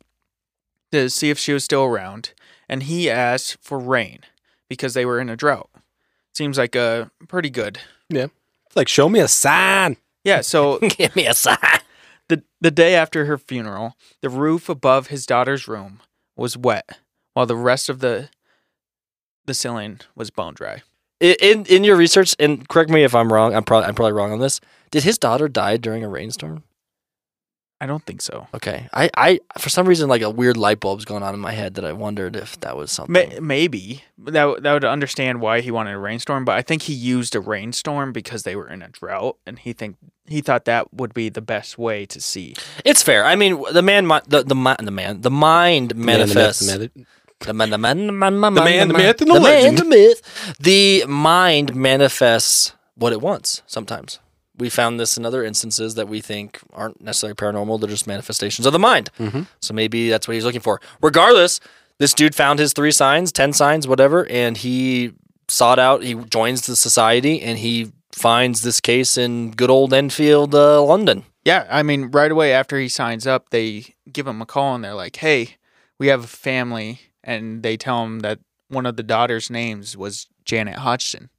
to 0.92 1.08
see 1.10 1.30
if 1.30 1.38
she 1.38 1.52
was 1.52 1.64
still 1.64 1.84
around. 1.84 2.32
And 2.68 2.84
he 2.84 3.10
asked 3.10 3.58
for 3.60 3.78
rain 3.78 4.20
because 4.68 4.94
they 4.94 5.04
were 5.04 5.20
in 5.20 5.28
a 5.28 5.36
drought. 5.36 5.68
Seems 6.34 6.56
like 6.58 6.74
a 6.76 7.10
pretty 7.28 7.50
good. 7.50 7.78
It's 8.10 8.76
like, 8.76 8.88
show 8.88 9.08
me 9.08 9.20
a 9.20 9.28
sign. 9.28 9.96
Yeah. 10.24 10.40
So 10.42 10.78
Give 10.78 11.14
me 11.16 11.26
a 11.26 11.34
sign. 11.34 11.58
the 12.28 12.42
the 12.60 12.70
day 12.70 12.94
after 12.94 13.24
her 13.24 13.38
funeral, 13.38 13.96
the 14.20 14.28
roof 14.28 14.68
above 14.68 15.08
his 15.08 15.26
daughter's 15.26 15.66
room 15.66 16.00
was 16.36 16.56
wet, 16.56 16.98
while 17.34 17.46
the 17.46 17.56
rest 17.56 17.88
of 17.88 17.98
the 18.00 18.28
the 19.46 19.54
ceiling 19.54 20.00
was 20.14 20.30
bone 20.30 20.54
dry. 20.54 20.82
In 21.20 21.64
in 21.66 21.82
your 21.84 21.96
research, 21.96 22.36
and 22.38 22.68
correct 22.68 22.90
me 22.90 23.02
if 23.02 23.14
I'm 23.14 23.32
wrong. 23.32 23.54
I'm 23.54 23.64
probably 23.64 23.88
I'm 23.88 23.94
probably 23.94 24.12
wrong 24.12 24.30
on 24.32 24.38
this. 24.38 24.60
Did 24.90 25.02
his 25.02 25.18
daughter 25.18 25.48
die 25.48 25.76
during 25.76 26.04
a 26.04 26.08
rainstorm? 26.08 26.62
I 27.82 27.86
don't 27.86 28.04
think 28.04 28.20
so. 28.20 28.46
Okay, 28.54 28.88
I, 28.92 29.08
I 29.16 29.40
for 29.58 29.70
some 29.70 29.88
reason 29.88 30.08
like 30.08 30.20
a 30.20 30.28
weird 30.28 30.58
light 30.58 30.80
bulb's 30.80 31.06
going 31.06 31.22
on 31.22 31.32
in 31.32 31.40
my 31.40 31.52
head 31.52 31.74
that 31.76 31.84
I 31.84 31.92
wondered 31.92 32.36
if 32.36 32.60
that 32.60 32.76
was 32.76 32.90
something. 32.92 33.12
May, 33.12 33.38
maybe 33.40 34.04
that 34.18 34.62
that 34.62 34.72
would 34.74 34.84
understand 34.84 35.40
why 35.40 35.62
he 35.62 35.70
wanted 35.70 35.94
a 35.94 35.98
rainstorm, 35.98 36.44
but 36.44 36.56
I 36.56 36.62
think 36.62 36.82
he 36.82 36.92
used 36.92 37.34
a 37.34 37.40
rainstorm 37.40 38.12
because 38.12 38.42
they 38.42 38.54
were 38.54 38.68
in 38.68 38.82
a 38.82 38.88
drought, 38.88 39.38
and 39.46 39.58
he 39.58 39.72
think 39.72 39.96
he 40.26 40.42
thought 40.42 40.66
that 40.66 40.92
would 40.92 41.14
be 41.14 41.30
the 41.30 41.40
best 41.40 41.78
way 41.78 42.04
to 42.06 42.20
see. 42.20 42.54
It's 42.84 43.02
fair. 43.02 43.24
I 43.24 43.34
mean, 43.34 43.62
the 43.72 43.82
man, 43.82 44.06
mi- 44.06 44.20
the 44.28 44.42
the, 44.42 44.54
mi- 44.54 44.76
the 44.78 44.90
man, 44.90 45.22
the 45.22 45.30
mind 45.30 45.96
manifests. 45.96 46.60
The 46.70 46.78
myth, 46.78 47.06
the 47.40 47.54
man, 47.54 47.70
the 47.70 47.78
man, 47.78 48.06
the 48.06 48.12
man, 48.12 48.40
the 48.40 48.50
man, 48.50 48.88
the 48.88 48.94
myth, 48.94 49.20
and 49.22 49.30
the 49.30 49.34
man, 49.34 49.42
legend. 49.42 49.78
the 49.78 49.84
myth. 49.86 50.56
The 50.60 51.04
mind 51.08 51.74
manifests 51.74 52.74
what 52.94 53.14
it 53.14 53.22
wants. 53.22 53.62
Sometimes 53.66 54.18
we 54.60 54.68
found 54.70 55.00
this 55.00 55.16
in 55.16 55.24
other 55.26 55.42
instances 55.44 55.94
that 55.96 56.08
we 56.08 56.20
think 56.20 56.60
aren't 56.72 57.00
necessarily 57.00 57.34
paranormal. 57.34 57.80
They're 57.80 57.88
just 57.88 58.06
manifestations 58.06 58.66
of 58.66 58.72
the 58.72 58.78
mind. 58.78 59.10
Mhm. 59.18 59.46
So 59.60 59.74
maybe 59.74 60.08
that's 60.10 60.28
what 60.28 60.34
he's 60.34 60.44
looking 60.44 60.60
for. 60.60 60.80
Regardless, 61.00 61.58
this 61.98 62.14
dude 62.14 62.34
found 62.34 62.58
his 62.58 62.72
three 62.72 62.92
signs, 62.92 63.32
ten 63.32 63.52
signs, 63.52 63.88
whatever, 63.88 64.26
and 64.28 64.56
he 64.56 65.12
sought 65.48 65.78
out. 65.78 66.02
He 66.02 66.14
joins 66.14 66.66
the 66.66 66.76
society, 66.76 67.40
and 67.40 67.58
he 67.58 67.92
finds 68.12 68.62
this 68.62 68.80
case 68.80 69.16
in 69.16 69.50
good 69.52 69.70
old 69.70 69.92
Enfield, 69.94 70.54
uh, 70.54 70.82
London. 70.82 71.24
Yeah, 71.44 71.66
I 71.70 71.82
mean, 71.82 72.10
right 72.10 72.30
away 72.30 72.52
after 72.52 72.78
he 72.78 72.88
signs 72.88 73.26
up, 73.26 73.50
they 73.50 73.94
give 74.12 74.26
him 74.26 74.42
a 74.42 74.46
call 74.46 74.74
and 74.74 74.84
they're 74.84 74.94
like, 74.94 75.16
"Hey, 75.16 75.56
we 75.98 76.08
have 76.08 76.24
a 76.24 76.26
family," 76.26 77.00
and 77.24 77.62
they 77.62 77.76
tell 77.76 78.04
him 78.04 78.20
that 78.20 78.38
one 78.68 78.84
of 78.86 78.96
the 78.96 79.02
daughters' 79.02 79.48
names 79.50 79.96
was 79.96 80.26
Janet 80.44 80.76
Hodgson, 80.76 81.30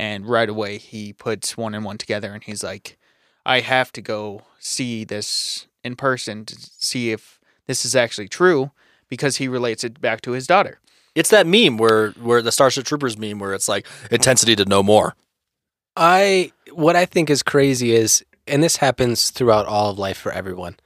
and 0.00 0.26
right 0.26 0.48
away 0.48 0.78
he 0.78 1.12
puts 1.12 1.58
one 1.58 1.74
and 1.74 1.84
one 1.84 1.98
together 1.98 2.32
and 2.32 2.42
he's 2.42 2.64
like, 2.64 2.96
"I 3.44 3.60
have 3.60 3.92
to 3.92 4.00
go 4.00 4.42
see 4.58 5.04
this 5.04 5.66
in 5.84 5.94
person 5.94 6.46
to 6.46 6.56
see 6.56 7.12
if 7.12 7.38
this 7.66 7.84
is 7.84 7.94
actually 7.94 8.28
true," 8.28 8.70
because 9.10 9.36
he 9.36 9.46
relates 9.46 9.84
it 9.84 10.00
back 10.00 10.22
to 10.22 10.30
his 10.32 10.46
daughter. 10.46 10.80
It's 11.14 11.28
that 11.28 11.46
meme 11.46 11.76
where 11.76 12.12
where 12.12 12.40
the 12.40 12.50
Starship 12.50 12.86
Troopers 12.86 13.18
meme 13.18 13.38
where 13.40 13.52
it's 13.52 13.68
like 13.68 13.86
intensity 14.10 14.56
to 14.56 14.64
know 14.64 14.82
more. 14.82 15.14
I 15.96 16.52
what 16.72 16.96
I 16.96 17.04
think 17.04 17.28
is 17.28 17.42
crazy 17.42 17.92
is, 17.94 18.24
and 18.46 18.62
this 18.62 18.76
happens 18.76 19.30
throughout 19.30 19.66
all 19.66 19.90
of 19.90 19.98
life 19.98 20.16
for 20.16 20.32
everyone. 20.32 20.76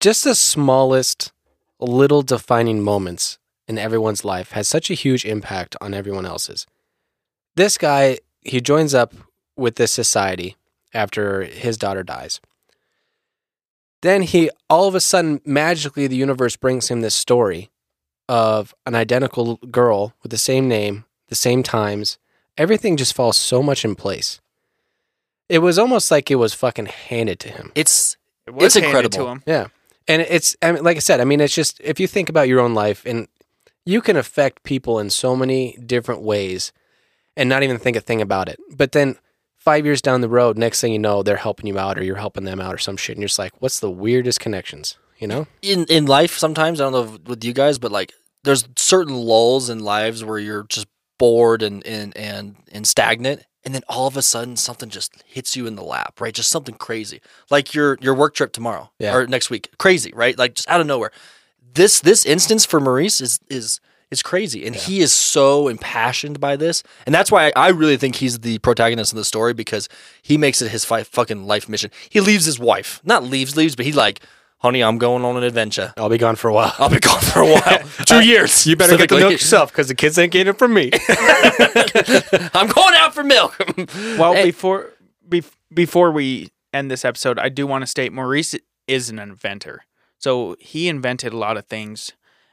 Just 0.00 0.24
the 0.24 0.34
smallest 0.34 1.32
little 1.80 2.22
defining 2.22 2.82
moments 2.82 3.38
in 3.68 3.76
everyone's 3.76 4.24
life 4.24 4.52
has 4.52 4.68
such 4.68 4.90
a 4.90 4.94
huge 4.94 5.26
impact 5.26 5.76
on 5.82 5.92
everyone 5.92 6.24
else's. 6.24 6.66
This 7.56 7.78
guy, 7.78 8.18
he 8.40 8.60
joins 8.60 8.94
up 8.94 9.14
with 9.56 9.76
this 9.76 9.92
society 9.92 10.56
after 10.92 11.42
his 11.44 11.76
daughter 11.76 12.02
dies. 12.02 12.40
Then 14.02 14.22
he 14.22 14.50
all 14.68 14.86
of 14.86 14.94
a 14.94 15.00
sudden 15.00 15.40
magically 15.44 16.06
the 16.06 16.16
universe 16.16 16.56
brings 16.56 16.88
him 16.88 17.00
this 17.00 17.14
story 17.14 17.70
of 18.28 18.74
an 18.86 18.94
identical 18.94 19.56
girl 19.70 20.14
with 20.22 20.30
the 20.30 20.38
same 20.38 20.68
name, 20.68 21.04
the 21.28 21.34
same 21.34 21.62
times, 21.62 22.18
everything 22.58 22.96
just 22.96 23.14
falls 23.14 23.36
so 23.36 23.62
much 23.62 23.84
in 23.84 23.94
place. 23.94 24.40
It 25.48 25.58
was 25.60 25.78
almost 25.78 26.10
like 26.10 26.30
it 26.30 26.36
was 26.36 26.54
fucking 26.54 26.86
handed 26.86 27.38
to 27.40 27.48
him. 27.50 27.70
It's 27.74 28.16
It 28.46 28.54
was 28.54 28.64
It's 28.64 28.74
handed 28.74 28.88
incredible. 28.88 29.18
to 29.26 29.30
him. 29.32 29.42
Yeah. 29.46 29.66
And 30.06 30.22
it's, 30.22 30.54
I 30.60 30.72
mean, 30.72 30.84
like 30.84 30.96
I 30.96 31.00
said, 31.00 31.20
I 31.20 31.24
mean, 31.24 31.40
it's 31.40 31.54
just, 31.54 31.80
if 31.80 31.98
you 31.98 32.06
think 32.06 32.28
about 32.28 32.48
your 32.48 32.60
own 32.60 32.74
life 32.74 33.04
and 33.06 33.26
you 33.86 34.00
can 34.02 34.16
affect 34.16 34.62
people 34.64 34.98
in 34.98 35.08
so 35.10 35.34
many 35.34 35.78
different 35.84 36.20
ways 36.22 36.72
and 37.36 37.48
not 37.48 37.62
even 37.62 37.78
think 37.78 37.96
a 37.96 38.00
thing 38.00 38.20
about 38.22 38.48
it. 38.48 38.58
But 38.76 38.92
then 38.92 39.16
five 39.56 39.84
years 39.84 40.02
down 40.02 40.20
the 40.20 40.28
road, 40.28 40.58
next 40.58 40.80
thing 40.80 40.92
you 40.92 40.98
know, 40.98 41.22
they're 41.22 41.36
helping 41.36 41.66
you 41.66 41.78
out 41.78 41.98
or 41.98 42.04
you're 42.04 42.16
helping 42.16 42.44
them 42.44 42.60
out 42.60 42.74
or 42.74 42.78
some 42.78 42.96
shit. 42.96 43.16
And 43.16 43.22
you're 43.22 43.28
just 43.28 43.38
like, 43.38 43.52
what's 43.60 43.80
the 43.80 43.90
weirdest 43.90 44.40
connections? 44.40 44.96
You 45.18 45.28
know? 45.28 45.46
in 45.62 45.84
in 45.86 46.06
life 46.06 46.36
sometimes 46.36 46.80
I 46.80 46.84
don't 46.84 46.92
know 46.92 47.14
if- 47.14 47.28
with 47.28 47.44
you 47.44 47.52
guys, 47.52 47.78
but 47.78 47.92
like 47.92 48.12
there's 48.42 48.68
certain 48.76 49.14
lulls 49.14 49.70
in 49.70 49.78
lives 49.78 50.22
where 50.24 50.38
you're 50.38 50.64
just 50.64 50.86
bored 51.18 51.62
and 51.62 51.86
and 51.86 52.14
and 52.16 52.56
and 52.72 52.86
stagnant, 52.86 53.44
and 53.64 53.74
then 53.74 53.82
all 53.88 54.06
of 54.08 54.16
a 54.16 54.22
sudden 54.22 54.56
something 54.56 54.90
just 54.90 55.22
hits 55.24 55.56
you 55.56 55.66
in 55.66 55.76
the 55.76 55.84
lap, 55.84 56.20
right? 56.20 56.34
Just 56.34 56.50
something 56.50 56.74
crazy, 56.74 57.20
like 57.48 57.72
your 57.74 57.96
your 58.02 58.14
work 58.14 58.34
trip 58.34 58.52
tomorrow 58.52 58.90
Yeah. 58.98 59.14
or 59.14 59.26
next 59.26 59.48
week, 59.50 59.70
crazy, 59.78 60.12
right? 60.14 60.36
Like 60.36 60.54
just 60.56 60.68
out 60.68 60.80
of 60.80 60.86
nowhere. 60.86 61.12
This 61.74 62.00
this 62.00 62.26
instance 62.26 62.66
for 62.66 62.80
Maurice 62.80 63.20
is 63.20 63.38
is 63.48 63.80
is 64.14 64.22
crazy, 64.22 64.66
and 64.66 64.74
he 64.74 65.00
is 65.00 65.12
so 65.12 65.68
impassioned 65.68 66.40
by 66.40 66.56
this, 66.56 66.82
and 67.04 67.14
that's 67.14 67.30
why 67.30 67.48
I, 67.48 67.52
I 67.56 67.68
really 67.68 67.98
think 67.98 68.16
he's 68.16 68.38
the 68.40 68.58
protagonist 68.60 69.12
of 69.12 69.16
the 69.18 69.24
story 69.24 69.52
because 69.52 69.88
he 70.22 70.38
makes 70.38 70.62
it 70.62 70.70
his 70.70 70.84
fi- 70.86 71.02
fucking 71.02 71.46
life 71.46 71.68
mission. 71.68 71.90
He 72.08 72.20
leaves 72.20 72.46
his 72.46 72.58
wife, 72.58 73.00
not 73.04 73.22
leaves, 73.24 73.56
leaves, 73.56 73.76
but 73.76 73.84
he 73.84 73.92
like, 73.92 74.20
honey, 74.58 74.82
I'm 74.82 74.96
going 74.96 75.24
on 75.26 75.36
an 75.36 75.42
adventure. 75.42 75.92
I'll 75.98 76.08
be 76.08 76.16
gone 76.16 76.36
for 76.36 76.48
a 76.48 76.54
while. 76.54 76.72
I'll 76.78 76.88
be 76.88 76.98
gone 76.98 77.20
for 77.20 77.40
a 77.40 77.52
while. 77.52 77.78
Two 78.06 78.24
years. 78.24 78.66
You 78.66 78.76
better 78.76 78.96
get 78.96 79.10
the 79.10 79.16
milk 79.18 79.32
yourself 79.32 79.70
because 79.70 79.88
the 79.88 79.94
kids 79.94 80.18
ain't 80.18 80.32
getting 80.32 80.52
it 80.54 80.58
from 80.58 80.72
me. 80.72 80.90
I'm 82.54 82.68
going 82.68 82.94
out 82.94 83.12
for 83.14 83.22
milk. 83.24 83.56
Well, 84.18 84.32
Hey. 84.34 84.46
before 84.46 84.90
bef- 85.28 85.52
before 85.72 86.10
we 86.12 86.50
end 86.72 86.90
this 86.90 87.04
episode, 87.04 87.38
I 87.38 87.48
do 87.48 87.66
want 87.66 87.82
to 87.82 87.86
state 87.86 88.12
Maurice 88.12 88.54
is 88.86 89.10
an 89.10 89.18
inventor. 89.18 89.82
So 90.18 90.56
he 90.58 90.88
invented 90.88 91.32
a 91.32 91.36
lot 91.36 91.56
of 91.58 91.66
things, 91.66 92.12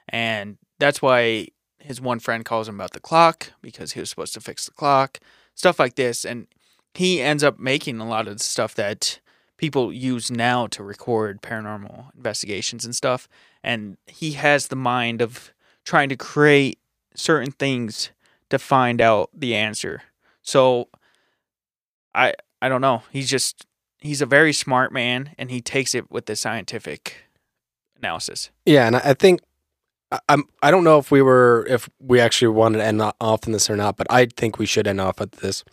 and 0.10 0.58
that's 0.82 1.02
why 1.02 1.48
his 1.80 2.02
one 2.02 2.20
friend 2.20 2.44
calls 2.44 2.68
him 2.68 2.76
about 2.76 2.92
the 2.92 3.00
clock 3.00 3.54
because 3.62 3.94
he 3.94 4.00
was 4.00 4.10
supposed 4.10 4.34
to 4.34 4.42
fix 4.42 4.66
the 4.66 4.72
clock, 4.72 5.20
stuff 5.54 5.80
like 5.80 5.96
this, 5.96 6.26
and 6.26 6.48
he 6.94 7.22
ends 7.22 7.44
up 7.44 7.60
making 7.60 8.00
a 8.00 8.08
lot 8.08 8.28
of 8.28 8.38
the 8.38 8.44
stuff 8.44 8.76
that 8.76 9.20
people 9.58 9.94
use 9.94 10.32
now 10.32 10.66
to 10.68 10.84
record 10.84 11.42
paranormal 11.42 12.14
investigations 12.16 12.84
and 12.84 12.96
stuff. 12.96 13.28
And 13.64 13.98
he 14.08 14.32
has 14.32 14.68
the 14.68 14.76
mind 14.76 15.22
of 15.22 15.54
trying 15.86 16.10
to 16.10 16.16
create 16.16 16.80
certain 17.16 17.52
things 17.52 18.10
to 18.50 18.58
find 18.58 19.00
out 19.00 19.30
the 19.34 19.56
answer. 19.56 20.02
So 20.42 20.90
I 22.16 22.34
I 22.62 22.70
don't 22.70 22.82
know. 22.82 23.04
He's 23.12 23.30
just 23.30 23.66
he's 24.00 24.22
a 24.22 24.26
very 24.26 24.52
smart 24.52 24.92
man 24.92 25.36
and 25.38 25.52
he 25.52 25.62
takes 25.62 25.94
it 25.94 26.10
with 26.12 26.26
the 26.26 26.36
scientific 26.36 27.26
analysis. 27.98 28.50
Yeah, 28.66 28.88
and 28.88 28.96
I 28.96 29.14
think 29.14 29.42
I'm. 30.28 30.46
I 30.62 30.72
don't 30.72 30.84
know 30.84 30.98
if 30.98 31.12
we 31.12 31.22
were 31.22 31.66
if 31.70 31.90
we 32.00 32.20
actually 32.20 32.50
wanted 32.50 32.80
to 32.80 32.86
end 32.86 33.02
off 33.22 33.46
in 33.46 33.54
this 33.54 33.70
or 33.70 33.76
not, 33.76 33.98
but 33.98 34.08
I 34.10 34.26
think 34.26 34.60
we 34.60 34.66
should 34.66 34.88
end 34.88 35.00
off 35.00 35.20
with 35.20 35.32
this. 35.34 35.64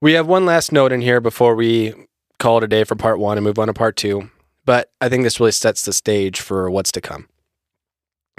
We 0.00 0.12
have 0.14 0.26
one 0.26 0.44
last 0.44 0.72
note 0.72 0.92
in 0.92 1.00
here 1.00 1.20
before 1.20 1.54
we 1.54 1.94
call 2.38 2.58
it 2.58 2.64
a 2.64 2.68
day 2.68 2.84
for 2.84 2.96
part 2.96 3.18
one 3.18 3.38
and 3.38 3.44
move 3.44 3.58
on 3.58 3.68
to 3.68 3.72
part 3.72 3.96
two. 3.96 4.30
But 4.64 4.90
I 5.00 5.08
think 5.08 5.22
this 5.22 5.40
really 5.40 5.52
sets 5.52 5.84
the 5.84 5.92
stage 5.92 6.40
for 6.40 6.70
what's 6.70 6.92
to 6.92 7.00
come. 7.00 7.28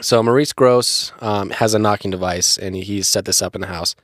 So 0.01 0.21
Maurice 0.21 0.53
Gross 0.53 1.13
um, 1.21 1.51
has 1.51 1.73
a 1.73 1.79
knocking 1.79 2.11
device, 2.11 2.57
and 2.57 2.75
he's 2.75 3.07
set 3.07 3.25
this 3.25 3.41
up 3.41 3.55
in 3.55 3.61
the 3.61 3.67
house. 3.67 3.95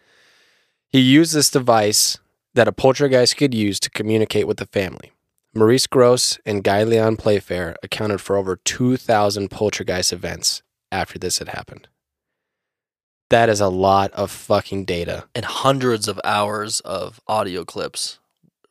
He 0.87 0.99
used 0.99 1.33
this 1.33 1.49
device 1.49 2.17
that 2.53 2.67
a 2.67 2.71
poltergeist 2.71 3.37
could 3.37 3.53
use 3.53 3.79
to 3.81 3.89
communicate 3.89 4.47
with 4.47 4.57
the 4.57 4.65
family. 4.65 5.11
Maurice 5.53 5.87
Gross 5.87 6.39
and 6.45 6.63
Guy 6.63 6.83
Lyon 6.83 7.17
Playfair 7.17 7.75
accounted 7.83 8.21
for 8.21 8.37
over 8.37 8.55
2,000 8.55 9.49
poltergeist 9.49 10.13
events 10.13 10.61
after 10.91 11.19
this 11.19 11.39
had 11.39 11.49
happened. 11.49 11.87
That 13.29 13.49
is 13.49 13.61
a 13.61 13.69
lot 13.69 14.11
of 14.13 14.31
fucking 14.31 14.85
data. 14.85 15.25
and 15.35 15.45
hundreds 15.45 16.07
of 16.07 16.19
hours 16.23 16.79
of 16.81 17.19
audio 17.27 17.63
clips 17.63 18.19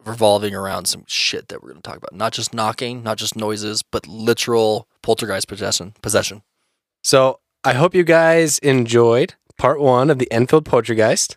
revolving 0.05 0.55
around 0.55 0.87
some 0.87 1.05
shit 1.07 1.49
that 1.49 1.63
we're 1.63 1.71
going 1.71 1.83
to 1.83 1.89
talk 1.89 1.97
about. 1.99 2.15
Not 2.15 2.33
just 2.33 2.53
knocking, 2.55 3.03
not 3.03 3.19
just 3.19 3.37
noises, 3.37 3.83
but 3.83 4.07
literal 4.07 4.89
poltergeist 5.03 5.47
possession. 5.49 5.95
Possession. 6.03 6.43
So 7.03 7.41
I 7.65 7.75
hope 7.75 7.95
you 7.95 8.05
guys 8.05 8.59
enjoyed 8.61 9.35
part 9.59 9.81
one 9.81 10.11
of 10.11 10.19
the 10.19 10.31
Enfield 10.33 10.65
Poltergeist. 10.65 11.37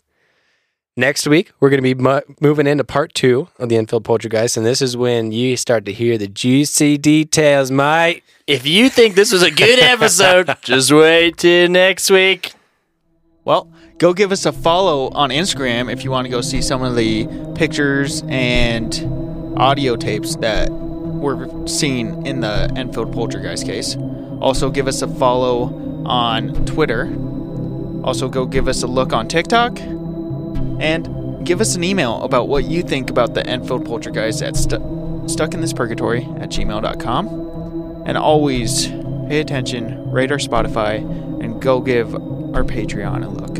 Next 0.97 1.25
week, 1.25 1.53
we're 1.61 1.69
going 1.69 1.81
to 1.81 1.95
be 1.95 1.95
mu- 1.95 2.19
moving 2.41 2.67
into 2.67 2.83
part 2.83 3.13
two 3.13 3.47
of 3.57 3.69
the 3.69 3.77
Enfield 3.77 4.03
Poltergeist, 4.03 4.57
and 4.57 4.65
this 4.65 4.81
is 4.81 4.97
when 4.97 5.31
you 5.31 5.55
start 5.55 5.85
to 5.85 5.93
hear 5.93 6.17
the 6.17 6.27
juicy 6.27 6.97
details, 6.97 7.71
mate. 7.71 8.23
If 8.45 8.67
you 8.67 8.89
think 8.89 9.15
this 9.15 9.31
was 9.31 9.41
a 9.41 9.51
good 9.51 9.79
episode, 9.81 10.53
just 10.61 10.91
wait 10.91 11.37
till 11.37 11.69
next 11.69 12.11
week. 12.11 12.51
Well, 13.45 13.71
go 13.99 14.11
give 14.13 14.33
us 14.33 14.45
a 14.45 14.51
follow 14.51 15.07
on 15.11 15.29
Instagram 15.29 15.89
if 15.89 16.03
you 16.03 16.11
want 16.11 16.25
to 16.25 16.29
go 16.29 16.41
see 16.41 16.61
some 16.61 16.83
of 16.83 16.97
the 16.97 17.25
pictures 17.55 18.23
and 18.27 18.93
audio 19.57 19.95
tapes 19.95 20.35
that 20.37 20.69
were 20.71 21.47
seen 21.67 22.27
in 22.27 22.41
the 22.41 22.69
Enfield 22.75 23.13
Poltergeist 23.13 23.65
case. 23.65 23.95
Also, 24.41 24.69
give 24.69 24.89
us 24.89 25.01
a 25.01 25.07
follow 25.07 26.03
on 26.05 26.53
Twitter. 26.65 27.05
Also, 28.03 28.27
go 28.27 28.45
give 28.45 28.67
us 28.67 28.83
a 28.83 28.87
look 28.87 29.13
on 29.13 29.29
TikTok. 29.29 29.79
And 30.81 31.45
give 31.45 31.61
us 31.61 31.75
an 31.75 31.83
email 31.83 32.21
about 32.23 32.47
what 32.47 32.65
you 32.65 32.81
think 32.81 33.09
about 33.09 33.33
the 33.33 33.45
Enfield 33.45 33.85
Poltergeist 33.85 34.41
at 34.41 34.55
stu- 34.57 34.77
stuckinthispurgatory 35.25 36.41
at 36.41 36.49
gmail.com. 36.49 38.03
And 38.05 38.17
always 38.17 38.87
pay 38.87 39.39
attention, 39.39 40.11
rate 40.11 40.31
our 40.31 40.37
Spotify, 40.37 40.97
and 41.43 41.61
go 41.61 41.79
give 41.79 42.13
our 42.15 42.63
Patreon 42.63 43.23
a 43.25 43.29
look. 43.29 43.57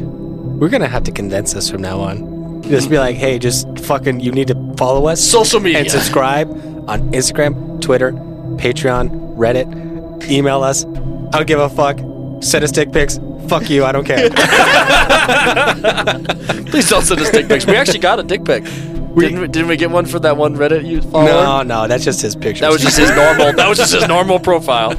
We're 0.60 0.70
going 0.70 0.82
to 0.82 0.88
have 0.88 1.04
to 1.06 1.12
condense 1.12 1.54
this 1.54 1.70
from 1.70 1.82
now 1.82 2.00
on. 2.00 2.62
Just 2.64 2.90
be 2.90 2.98
like, 3.00 3.16
hey, 3.16 3.40
just 3.40 3.68
fucking, 3.80 4.20
you 4.20 4.32
need 4.32 4.48
to 4.48 4.74
follow 4.78 5.08
us. 5.08 5.22
Social 5.22 5.60
media. 5.60 5.80
and 5.80 5.92
subscribe 5.92 6.50
on 6.88 7.12
Instagram, 7.12 7.82
Twitter, 7.82 8.12
Patreon, 8.12 9.36
Reddit. 9.36 10.30
Email 10.30 10.64
us. 10.64 10.86
I 10.86 11.38
don't 11.38 11.48
give 11.48 11.60
a 11.60 11.70
fuck. 11.70 11.98
Send 12.42 12.64
us 12.64 12.72
dick 12.72 12.92
pics. 12.92 13.20
Fuck 13.48 13.70
you. 13.70 13.86
I 13.86 13.92
don't 13.92 14.06
care. 14.06 14.30
Please 16.66 16.90
don't 16.90 17.04
send 17.04 17.22
us 17.22 17.30
dick 17.32 17.48
pics. 17.48 17.66
We 17.66 17.76
actually 17.76 18.00
got 18.00 18.20
a 18.20 18.24
dick 18.24 18.44
pic. 18.46 18.64
didn't, 18.64 19.16
we, 19.42 19.48
didn't 19.48 19.68
we 19.68 19.78
get 19.78 19.92
one 19.92 20.06
for 20.06 20.20
that 20.20 20.38
one 20.38 20.56
Reddit 20.56 20.86
you 20.86 21.02
followed? 21.02 21.26
no, 21.26 21.64
no, 21.64 21.88
that's 21.88 22.04
just 22.04 22.22
his 22.22 22.36
picture. 22.36 22.62
That 22.62 22.72
was 22.72 22.82
just 22.82 22.98
his 22.98 23.10
normal. 23.12 23.54
That 23.54 23.68
was 23.70 23.78
just 23.78 23.94
his 23.94 24.08
normal 24.08 24.40
profile. 24.40 24.94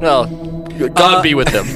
No, 0.00 0.26
God 0.94 1.18
Uh, 1.18 1.22
be 1.22 1.34
with 1.34 1.48
him. 1.48 1.66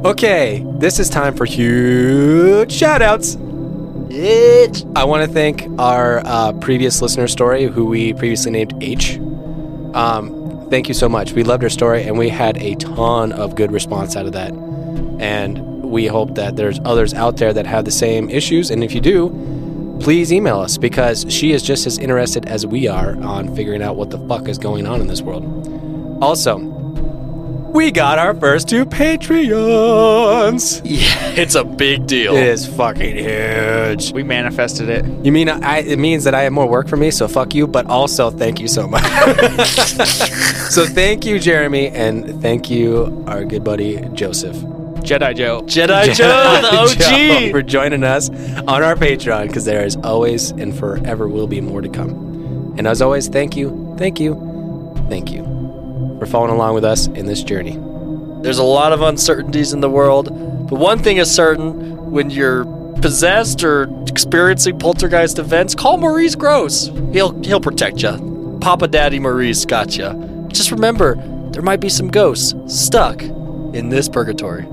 okay. 0.06 0.64
This 0.78 0.98
is 0.98 1.08
time 1.10 1.34
for 1.36 1.44
huge 1.44 2.72
shout 2.72 3.02
outs. 3.02 3.36
Bitch. 3.36 4.90
I 4.96 5.04
want 5.04 5.26
to 5.26 5.32
thank 5.32 5.68
our 5.78 6.22
uh, 6.24 6.52
previous 6.54 7.00
listener 7.02 7.28
story, 7.28 7.66
who 7.66 7.84
we 7.86 8.12
previously 8.14 8.50
named 8.50 8.74
H. 8.82 9.18
Um, 9.94 10.41
thank 10.72 10.88
you 10.88 10.94
so 10.94 11.06
much. 11.06 11.32
We 11.32 11.44
loved 11.44 11.62
her 11.62 11.68
story, 11.68 12.04
and 12.04 12.16
we 12.16 12.30
had 12.30 12.56
a 12.56 12.74
ton 12.76 13.30
of 13.32 13.56
good 13.56 13.70
response 13.70 14.16
out 14.16 14.24
of 14.24 14.32
that. 14.32 14.54
And 15.20 15.82
we 15.82 16.06
hope 16.06 16.34
that 16.36 16.56
there's 16.56 16.80
others 16.86 17.12
out 17.12 17.36
there 17.36 17.52
that 17.52 17.66
have 17.66 17.84
the 17.84 17.90
same 17.90 18.30
issues. 18.30 18.70
And 18.70 18.82
if 18.82 18.94
you 18.94 19.00
do, 19.02 19.98
please 20.00 20.32
email 20.32 20.60
us 20.60 20.78
because 20.78 21.26
she 21.28 21.52
is 21.52 21.62
just 21.62 21.86
as 21.86 21.98
interested 21.98 22.46
as 22.46 22.66
we 22.66 22.88
are 22.88 23.22
on 23.22 23.54
figuring 23.54 23.82
out 23.82 23.96
what 23.96 24.08
the 24.08 24.18
fuck 24.26 24.48
is 24.48 24.56
going 24.56 24.86
on 24.86 25.02
in 25.02 25.08
this 25.08 25.20
world. 25.20 25.44
Also, 26.22 26.58
we 27.72 27.90
got 27.90 28.18
our 28.18 28.34
first 28.34 28.68
two 28.68 28.84
Patreons. 28.84 30.82
Yeah, 30.84 31.40
it's 31.40 31.54
a 31.54 31.64
big 31.64 32.06
deal. 32.06 32.36
It 32.36 32.46
is 32.46 32.66
fucking 32.66 33.16
huge. 33.16 34.12
We 34.12 34.22
manifested 34.22 34.88
it. 34.88 35.04
You 35.24 35.32
mean 35.32 35.48
I, 35.48 35.78
it 35.78 35.98
means 35.98 36.24
that 36.24 36.34
I 36.34 36.42
have 36.42 36.52
more 36.52 36.68
work 36.68 36.86
for 36.88 36.96
me, 36.96 37.10
so 37.10 37.26
fuck 37.28 37.54
you, 37.54 37.66
but 37.66 37.86
also 37.86 38.30
thank 38.30 38.60
you 38.60 38.68
so 38.68 38.86
much. 38.86 39.02
so 40.70 40.84
thank 40.86 41.24
you, 41.24 41.38
Jeremy, 41.38 41.88
and 41.88 42.42
thank 42.42 42.68
you, 42.68 43.24
our 43.26 43.44
good 43.44 43.64
buddy 43.64 44.06
Joseph. 44.12 44.56
Jedi 45.02 45.34
Joe. 45.34 45.62
Jedi 45.62 46.14
Joe, 46.14 46.60
the 46.60 46.96
Joe, 46.96 47.44
OG. 47.46 47.50
for 47.50 47.62
joining 47.62 48.04
us 48.04 48.28
on 48.30 48.82
our 48.82 48.94
Patreon 48.94 49.48
because 49.48 49.64
there 49.64 49.84
is 49.84 49.96
always 49.96 50.50
and 50.50 50.78
forever 50.78 51.26
will 51.26 51.48
be 51.48 51.60
more 51.60 51.80
to 51.80 51.88
come. 51.88 52.74
And 52.78 52.86
as 52.86 53.02
always, 53.02 53.28
thank 53.28 53.56
you, 53.56 53.94
thank 53.98 54.20
you, 54.20 54.34
thank 55.08 55.32
you 55.32 55.61
for 56.22 56.30
following 56.30 56.52
along 56.52 56.72
with 56.74 56.84
us 56.84 57.08
in 57.08 57.26
this 57.26 57.42
journey. 57.42 57.76
There's 58.42 58.58
a 58.58 58.62
lot 58.62 58.92
of 58.92 59.02
uncertainties 59.02 59.72
in 59.72 59.80
the 59.80 59.90
world, 59.90 60.28
but 60.68 60.78
one 60.78 61.00
thing 61.00 61.16
is 61.16 61.28
certain: 61.28 62.12
when 62.12 62.30
you're 62.30 62.64
possessed 63.00 63.64
or 63.64 63.88
experiencing 64.06 64.78
poltergeist 64.78 65.40
events, 65.40 65.74
call 65.74 65.98
Maurice 65.98 66.36
Gross. 66.36 66.86
He'll 67.12 67.32
he'll 67.42 67.60
protect 67.60 68.02
you. 68.02 68.58
Papa 68.60 68.86
Daddy 68.86 69.18
Maurice 69.18 69.64
got 69.64 69.96
you. 69.96 70.46
Just 70.48 70.70
remember, 70.70 71.16
there 71.50 71.62
might 71.62 71.80
be 71.80 71.88
some 71.88 72.08
ghosts 72.08 72.54
stuck 72.68 73.20
in 73.22 73.88
this 73.88 74.08
purgatory. 74.08 74.64